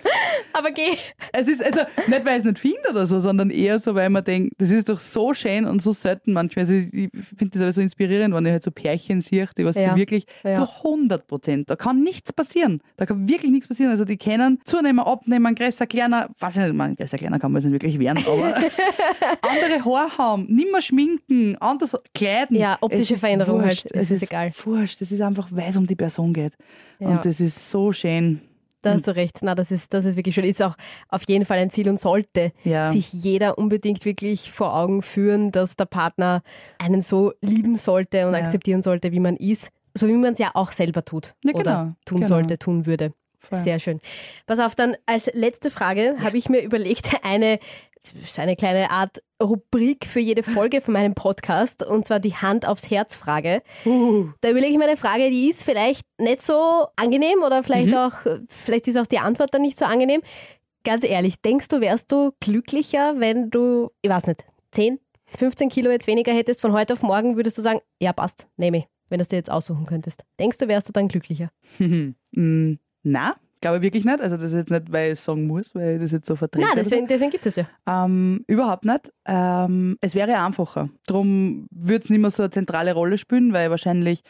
Aber 0.53 0.71
geh. 0.71 0.95
es 1.33 1.47
ist 1.47 1.63
also 1.63 1.81
nicht, 2.07 2.25
weil 2.25 2.33
ich 2.33 2.39
es 2.39 2.43
nicht 2.45 2.59
finde 2.59 2.89
oder 2.89 3.05
so, 3.05 3.19
sondern 3.19 3.49
eher 3.49 3.79
so, 3.79 3.95
weil 3.95 4.09
man 4.09 4.23
denkt, 4.23 4.53
das 4.57 4.71
ist 4.71 4.89
doch 4.89 4.99
so 4.99 5.33
schön 5.33 5.65
und 5.65 5.81
so 5.81 5.91
selten 5.91 6.33
manchmal. 6.33 6.65
Also 6.65 6.73
ich 6.73 7.09
finde 7.37 7.49
das 7.53 7.61
aber 7.61 7.71
so 7.71 7.81
inspirierend, 7.81 8.33
wenn 8.33 8.45
ich 8.45 8.51
halt 8.51 8.63
so 8.63 8.71
Pärchen 8.71 9.21
sehe, 9.21 9.47
die 9.57 9.65
was 9.65 9.75
Ja. 9.75 9.95
wirklich 9.95 10.25
Ja. 10.43 10.53
zu 10.55 10.67
100 10.83 11.27
Prozent, 11.27 11.69
da 11.69 11.75
kann 11.75 12.01
nichts 12.03 12.33
passieren. 12.33 12.81
Da 12.97 13.05
kann 13.05 13.27
wirklich 13.27 13.51
nichts 13.51 13.67
passieren. 13.67 13.91
Also 13.91 14.05
die 14.05 14.17
können 14.17 14.59
zunehmen, 14.63 14.99
abnehmen, 14.99 15.55
größer, 15.55 15.87
kleiner, 15.87 16.29
weiß 16.39 16.57
ich 16.57 16.63
nicht, 16.63 16.73
man, 16.73 16.95
größer, 16.95 17.17
kleiner 17.17 17.39
kann 17.39 17.51
man 17.51 17.59
es 17.59 17.65
nicht 17.65 17.73
wirklich 17.73 17.99
werden, 17.99 18.23
aber 18.27 18.55
andere 19.41 19.85
Haare 19.85 20.17
haben, 20.17 20.45
nimmer 20.49 20.81
schminken, 20.81 21.55
anders 21.59 21.95
kleiden. 22.13 22.55
Ja, 22.57 22.77
optische 22.81 23.15
Veränderung 23.17 23.61
wurscht. 23.63 23.85
halt. 23.85 23.95
Es 23.95 24.09
Es 24.09 24.11
ist 24.11 24.23
egal. 24.23 24.51
Wurscht. 24.65 25.01
Das 25.01 25.11
ist 25.11 25.21
einfach, 25.21 25.47
weil 25.51 25.69
es 25.69 25.77
um 25.77 25.85
die 25.87 25.95
Person 25.95 26.33
geht. 26.33 26.53
Ja. 26.99 27.09
Und 27.09 27.25
das 27.25 27.39
ist 27.39 27.69
so 27.69 27.91
schön. 27.93 28.41
Da 28.81 28.93
hast 28.93 29.07
du 29.07 29.15
recht. 29.15 29.39
Na, 29.41 29.55
das 29.55 29.71
ist, 29.71 29.93
das 29.93 30.05
ist 30.05 30.15
wirklich 30.15 30.35
schön. 30.35 30.43
Ist 30.45 30.61
auch 30.61 30.75
auf 31.09 31.23
jeden 31.27 31.43
Fall 31.45 31.57
ein 31.57 31.69
Ziel 31.69 31.89
und 31.89 31.99
sollte 31.99 32.51
Ja. 32.63 32.91
sich 32.91 33.11
jeder 33.11 33.57
unbedingt 33.57 34.05
wirklich 34.05 34.51
vor 34.51 34.75
Augen 34.75 35.01
führen, 35.01 35.51
dass 35.51 35.75
der 35.75 35.85
Partner 35.85 36.41
einen 36.77 37.01
so 37.01 37.33
lieben 37.41 37.75
sollte 37.77 38.27
und 38.27 38.33
Ja. 38.33 38.39
akzeptieren 38.39 38.81
sollte, 38.81 39.11
wie 39.11 39.19
man 39.19 39.35
ist. 39.35 39.69
So 39.95 40.07
wie 40.07 40.13
man 40.13 40.33
es 40.33 40.39
ja 40.39 40.51
auch 40.53 40.71
selber 40.71 41.03
tut. 41.03 41.33
Ja, 41.43 41.53
Oder 41.53 41.63
genau, 41.63 41.95
tun 42.05 42.17
genau. 42.21 42.27
sollte, 42.27 42.57
tun 42.59 42.85
würde. 42.85 43.11
Voll. 43.39 43.57
Sehr 43.59 43.79
schön. 43.79 43.99
Pass 44.45 44.59
auf, 44.59 44.75
dann 44.75 44.95
als 45.05 45.31
letzte 45.33 45.71
Frage 45.71 46.15
habe 46.21 46.37
ich 46.37 46.49
mir 46.49 46.61
überlegt, 46.61 47.09
eine, 47.23 47.59
eine 48.37 48.55
kleine 48.55 48.91
Art 48.91 49.21
Rubrik 49.41 50.05
für 50.05 50.19
jede 50.19 50.43
Folge 50.43 50.81
von 50.81 50.93
meinem 50.93 51.15
Podcast 51.15 51.83
und 51.83 52.03
zwar 52.05 52.19
die 52.19 52.35
Hand 52.35 52.67
aufs 52.67 52.91
Herz 52.91 53.15
Frage. 53.15 53.61
Da 54.41 54.49
überlege 54.49 54.73
ich 54.73 54.77
mir 54.77 54.85
eine 54.85 54.97
Frage, 54.97 55.29
die 55.29 55.49
ist 55.49 55.63
vielleicht 55.63 56.05
nicht 56.17 56.41
so 56.41 56.87
angenehm 56.97 57.41
oder 57.45 57.63
vielleicht 57.63 57.95
auch, 57.95 58.13
vielleicht 58.47 58.87
ist 58.89 58.97
auch 58.97 59.07
die 59.07 59.19
Antwort 59.19 59.53
dann 59.53 59.61
nicht 59.61 59.77
so 59.79 59.85
angenehm. 59.85 60.21
Ganz 60.83 61.03
ehrlich, 61.03 61.41
denkst 61.41 61.69
du, 61.69 61.81
wärst 61.81 62.11
du 62.11 62.31
glücklicher, 62.39 63.15
wenn 63.19 63.49
du, 63.49 63.91
ich 64.01 64.09
weiß 64.09 64.27
nicht, 64.27 64.45
10, 64.71 64.99
15 65.37 65.69
Kilo 65.69 65.91
jetzt 65.91 66.07
weniger 66.07 66.33
hättest 66.33 66.61
von 66.61 66.73
heute 66.73 66.93
auf 66.93 67.01
morgen, 67.01 67.35
würdest 67.35 67.57
du 67.57 67.61
sagen, 67.61 67.79
ja 67.99 68.13
passt, 68.13 68.47
nehme 68.57 68.79
ich, 68.79 68.87
wenn 69.09 69.19
du 69.19 69.21
es 69.21 69.27
dir 69.27 69.37
jetzt 69.37 69.51
aussuchen 69.51 69.85
könntest. 69.85 70.23
Denkst 70.39 70.57
du, 70.57 70.67
wärst 70.67 70.89
du 70.89 70.93
dann 70.93 71.07
glücklicher? 71.07 71.49
Mm, 72.31 72.75
Na, 73.03 73.35
glaube 73.61 73.77
ich 73.77 73.83
wirklich 73.83 74.05
nicht. 74.05 74.21
Also 74.21 74.35
das 74.35 74.45
ist 74.45 74.53
jetzt 74.53 74.71
nicht, 74.71 74.91
weil 74.91 75.07
ich 75.07 75.19
es 75.19 75.25
sagen 75.25 75.47
muss, 75.47 75.73
weil 75.75 75.95
ich 75.95 76.01
das 76.01 76.11
jetzt 76.11 76.27
so 76.27 76.35
vertrete. 76.35 76.65
Nein, 76.65 76.75
deswegen, 76.75 77.07
deswegen 77.07 77.31
gibt 77.31 77.45
es 77.45 77.55
ja. 77.55 77.65
Ähm, 77.87 78.43
überhaupt 78.47 78.85
nicht. 78.85 79.11
Ähm, 79.25 79.97
es 80.01 80.15
wäre 80.15 80.37
einfacher. 80.37 80.89
Darum 81.07 81.67
würde 81.71 82.03
es 82.03 82.09
nicht 82.09 82.19
mehr 82.19 82.29
so 82.29 82.43
eine 82.43 82.49
zentrale 82.49 82.93
Rolle 82.93 83.17
spielen, 83.17 83.53
weil 83.53 83.65
ich 83.65 83.71
wahrscheinlich 83.71 84.21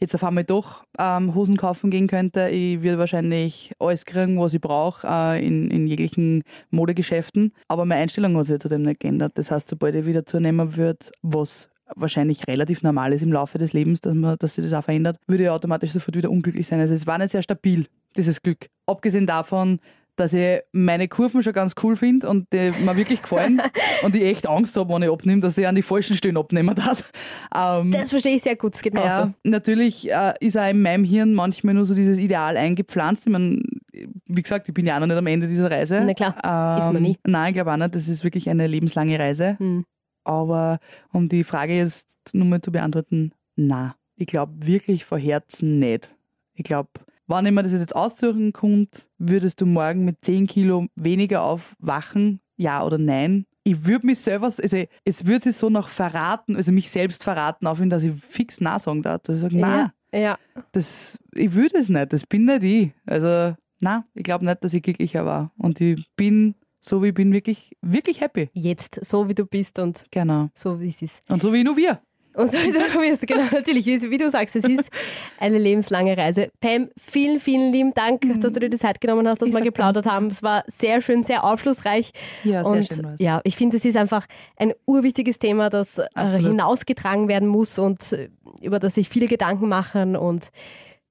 jetzt 0.00 0.14
auf 0.14 0.22
einmal 0.22 0.44
doch 0.44 0.84
ähm, 0.98 1.34
Hosen 1.34 1.56
kaufen 1.56 1.90
gehen 1.90 2.06
könnte. 2.06 2.48
Ich 2.48 2.82
würde 2.82 2.98
wahrscheinlich 2.98 3.72
alles 3.78 4.04
kriegen, 4.04 4.38
was 4.38 4.54
ich 4.54 4.60
brauche 4.60 5.06
äh, 5.06 5.44
in, 5.44 5.70
in 5.70 5.86
jeglichen 5.86 6.44
Modegeschäften. 6.70 7.52
Aber 7.66 7.84
meine 7.84 8.02
Einstellung 8.02 8.36
hat 8.36 8.46
sich 8.46 8.60
zudem 8.60 8.82
nicht 8.82 9.00
geändert. 9.00 9.32
Das 9.36 9.50
heißt, 9.50 9.68
sobald 9.68 9.94
ich 9.96 10.06
wieder 10.06 10.24
zunehmen 10.24 10.76
würde, 10.76 11.06
was 11.22 11.68
wahrscheinlich 11.96 12.46
relativ 12.46 12.82
normal 12.82 13.12
ist 13.12 13.22
im 13.22 13.32
Laufe 13.32 13.58
des 13.58 13.72
Lebens, 13.72 14.00
dass, 14.00 14.14
man, 14.14 14.36
dass 14.38 14.54
sich 14.54 14.64
das 14.64 14.74
auch 14.74 14.84
verändert, 14.84 15.16
würde 15.26 15.44
ich 15.44 15.50
automatisch 15.50 15.90
sofort 15.90 16.16
wieder 16.16 16.30
unglücklich 16.30 16.66
sein. 16.66 16.80
Also 16.80 16.94
es 16.94 17.06
war 17.06 17.18
nicht 17.18 17.32
sehr 17.32 17.42
stabil, 17.42 17.86
dieses 18.16 18.42
Glück. 18.42 18.66
Abgesehen 18.86 19.26
davon, 19.26 19.80
dass 20.18 20.32
ich 20.32 20.60
meine 20.72 21.08
Kurven 21.08 21.42
schon 21.42 21.52
ganz 21.52 21.74
cool 21.82 21.96
finde 21.96 22.28
und 22.28 22.52
die 22.52 22.72
mir 22.84 22.96
wirklich 22.96 23.22
gefallen 23.22 23.62
und 24.02 24.14
ich 24.16 24.22
echt 24.22 24.46
Angst 24.48 24.76
habe, 24.76 24.92
wenn 24.92 25.02
ich 25.02 25.10
abnehme, 25.10 25.40
dass 25.40 25.56
ich 25.56 25.66
an 25.66 25.74
die 25.74 25.82
falschen 25.82 26.16
Stellen 26.16 26.36
abnehmen 26.36 26.74
darf. 26.74 27.10
Ähm, 27.54 27.90
Das 27.90 28.10
verstehe 28.10 28.34
ich 28.36 28.42
sehr 28.42 28.56
gut, 28.56 28.74
es 28.74 28.82
geht 28.82 28.94
mir 28.94 29.04
ja, 29.04 29.32
natürlich 29.44 30.10
äh, 30.10 30.34
ist 30.40 30.58
auch 30.58 30.68
in 30.68 30.82
meinem 30.82 31.04
Hirn 31.04 31.34
manchmal 31.34 31.74
nur 31.74 31.84
so 31.84 31.94
dieses 31.94 32.18
Ideal 32.18 32.56
eingepflanzt. 32.56 33.26
Ich 33.26 33.32
mein, 33.32 33.62
wie 33.92 34.42
gesagt, 34.42 34.68
ich 34.68 34.74
bin 34.74 34.86
ja 34.86 34.96
auch 34.96 35.00
noch 35.00 35.06
nicht 35.06 35.16
am 35.16 35.26
Ende 35.26 35.46
dieser 35.46 35.70
Reise. 35.70 36.02
Na 36.04 36.14
klar, 36.14 36.78
ist 36.78 36.92
man 36.92 37.02
nie. 37.02 37.16
Nein, 37.24 37.48
ich 37.48 37.54
glaube 37.54 37.72
auch 37.72 37.76
nicht. 37.76 37.94
Das 37.94 38.08
ist 38.08 38.24
wirklich 38.24 38.50
eine 38.50 38.66
lebenslange 38.66 39.18
Reise. 39.18 39.56
Hm. 39.58 39.84
Aber 40.24 40.78
um 41.12 41.28
die 41.28 41.44
Frage 41.44 41.76
jetzt 41.76 42.18
nochmal 42.34 42.60
zu 42.60 42.70
beantworten, 42.70 43.32
na, 43.56 43.94
ich 44.16 44.26
glaube 44.26 44.66
wirklich 44.66 45.04
von 45.04 45.20
Herzen 45.20 45.78
nicht. 45.78 46.14
Ich 46.54 46.64
glaube, 46.64 46.90
wenn 47.28 47.46
ich 47.46 47.52
mir 47.52 47.62
das 47.62 47.72
jetzt 47.72 47.94
aussuchen 47.94 48.52
könnte, 48.52 49.02
würdest 49.18 49.60
du 49.60 49.66
morgen 49.66 50.04
mit 50.04 50.16
10 50.24 50.46
Kilo 50.46 50.86
weniger 50.96 51.42
aufwachen? 51.42 52.40
Ja 52.56 52.84
oder 52.84 52.98
nein? 52.98 53.44
Ich 53.64 53.86
würde 53.86 54.06
mich 54.06 54.18
selber, 54.20 54.46
also 54.46 54.84
es 55.04 55.26
würde 55.26 55.42
sich 55.44 55.56
so 55.56 55.68
noch 55.68 55.88
verraten, 55.88 56.56
also 56.56 56.72
mich 56.72 56.90
selbst 56.90 57.22
verraten, 57.22 57.66
auf 57.66 57.80
ihn, 57.80 57.90
dass 57.90 58.02
ich 58.02 58.14
fix 58.14 58.60
Nein 58.60 58.78
sagen 58.78 59.02
darf. 59.02 59.22
Dass 59.22 59.36
ich 59.36 59.42
sage, 59.42 59.56
nein, 59.58 59.90
Ja, 60.12 60.18
ja. 60.18 60.38
das, 60.72 61.18
ich 61.34 61.54
will 61.54 61.68
das 61.68 61.88
nicht, 61.90 62.12
das 62.12 62.24
bin 62.26 62.46
nicht 62.46 62.62
ich. 62.62 62.92
Also, 63.04 63.54
nein, 63.80 64.04
ich 64.14 64.22
glaube 64.24 64.44
nicht, 64.46 64.64
dass 64.64 64.72
ich 64.72 64.82
glücklicher 64.82 65.26
war. 65.26 65.52
Und 65.58 65.80
ich 65.82 66.02
bin, 66.16 66.54
so 66.80 67.02
wie 67.02 67.08
ich 67.08 67.14
bin, 67.14 67.30
wirklich, 67.32 67.76
wirklich 67.82 68.22
happy. 68.22 68.48
Jetzt, 68.54 69.04
so 69.04 69.28
wie 69.28 69.34
du 69.34 69.44
bist 69.44 69.78
und 69.78 70.04
Genau. 70.10 70.48
so 70.54 70.80
wie 70.80 70.88
es 70.88 71.02
ist. 71.02 71.30
Und 71.30 71.42
so 71.42 71.52
wie 71.52 71.62
nur 71.62 71.76
wir. 71.76 72.00
Und 72.34 72.50
so 72.50 72.58
wie 72.58 72.70
du 72.70 73.26
genau, 73.26 73.42
natürlich, 73.52 73.86
wie, 73.86 74.10
wie 74.10 74.16
du 74.16 74.30
sagst, 74.30 74.56
es 74.56 74.64
ist 74.64 74.90
eine 75.38 75.58
lebenslange 75.58 76.16
Reise. 76.16 76.50
Pam, 76.60 76.88
vielen, 76.96 77.40
vielen 77.40 77.72
lieben 77.72 77.92
Dank, 77.94 78.22
dass 78.40 78.52
du 78.52 78.60
dir 78.60 78.70
die 78.70 78.78
Zeit 78.78 79.00
genommen 79.00 79.26
hast, 79.26 79.42
dass 79.42 79.48
Ich 79.48 79.54
wir 79.54 79.62
geplaudert 79.62 80.06
haben. 80.06 80.28
Es 80.28 80.42
war 80.42 80.64
sehr 80.66 81.00
schön, 81.00 81.24
sehr 81.24 81.44
aufschlussreich. 81.44 82.12
Ja, 82.44 82.62
sehr 82.62 82.72
und 82.72 82.86
schön 82.86 83.04
war's. 83.04 83.20
ja, 83.20 83.40
ich 83.44 83.56
finde, 83.56 83.76
es 83.76 83.84
ist 83.84 83.96
einfach 83.96 84.26
ein 84.56 84.72
urwichtiges 84.86 85.38
Thema, 85.38 85.68
das 85.68 85.98
Absolut. 86.14 86.50
hinausgetragen 86.50 87.28
werden 87.28 87.48
muss 87.48 87.78
und 87.78 88.12
äh, 88.12 88.28
über 88.60 88.78
das 88.78 88.94
sich 88.94 89.08
viele 89.08 89.26
Gedanken 89.26 89.68
machen 89.68 90.16
und 90.16 90.50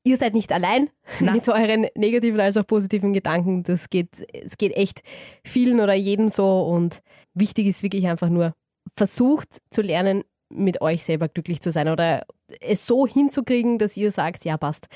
Ihr 0.04 0.16
seid 0.16 0.36
nicht 0.36 0.54
allein 0.54 0.90
Na. 1.20 1.32
mit 1.34 1.50
euren 1.50 1.88
negativen 1.96 2.40
als 2.40 2.56
auch 2.56 2.66
positiven 2.66 3.12
Gedanken. 3.12 3.64
Das 3.64 3.90
geht, 3.90 4.26
es 4.32 4.58
geht 4.58 4.74
echt 4.74 5.02
vielen 5.44 5.82
oder 5.82 5.94
jeden 5.96 6.30
so 6.30 6.62
und 6.62 7.02
wichtig 7.34 7.68
ist 7.68 7.84
wirklich 7.84 8.08
einfach 8.08 8.30
nur, 8.30 8.54
versucht 8.96 9.58
zu 9.70 9.82
lernen, 9.82 10.24
mit 10.50 10.82
euch 10.82 11.04
selber 11.04 11.28
glücklich 11.28 11.62
zu 11.62 11.72
sein 11.72 11.90
oder 11.90 12.26
es 12.62 12.86
so 12.86 13.06
hinzukriegen, 13.08 13.78
dass 13.78 13.98
ihr 13.98 14.12
sagt, 14.12 14.46
ja 14.46 14.58
passt, 14.58 14.88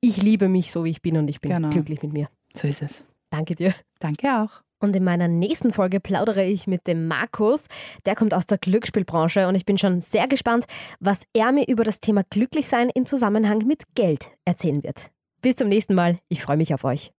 ich 0.00 0.22
liebe 0.22 0.48
mich 0.48 0.70
so, 0.72 0.84
wie 0.84 0.90
ich 0.90 1.02
bin 1.02 1.16
und 1.16 1.28
ich 1.30 1.40
bin 1.40 1.50
Genau. 1.52 1.70
glücklich 1.70 2.02
mit 2.02 2.12
mir. 2.12 2.28
So 2.54 2.66
ist 2.68 2.82
es. 2.82 3.02
Danke 3.30 3.54
dir. 3.54 3.74
Danke 3.98 4.28
auch. 4.42 4.62
Und 4.78 4.94
in 4.94 5.04
meiner 5.04 5.26
nächsten 5.26 5.72
Folge 5.72 6.00
plaudere 6.00 6.44
ich 6.44 6.66
mit 6.66 6.86
dem 6.86 7.06
Markus. 7.08 7.66
Der 8.04 8.14
kommt 8.14 8.34
aus 8.34 8.46
der 8.46 8.58
Glücksspielbranche 8.58 9.48
und 9.48 9.54
ich 9.54 9.64
bin 9.64 9.78
schon 9.78 10.00
sehr 10.00 10.28
gespannt, 10.28 10.66
was 11.00 11.24
er 11.32 11.50
mir 11.52 11.66
über 11.66 11.82
das 11.82 12.00
Thema 12.00 12.22
Glücklichsein 12.28 12.90
in 12.90 13.06
Zusammenhang 13.06 13.66
mit 13.66 13.84
Geld 13.94 14.28
erzählen 14.44 14.82
wird. 14.84 15.10
Bis 15.40 15.56
zum 15.56 15.68
nächsten 15.68 15.94
Mal. 15.94 16.18
Ich 16.28 16.42
freue 16.42 16.58
mich 16.58 16.74
auf 16.74 16.84
euch. 16.84 17.10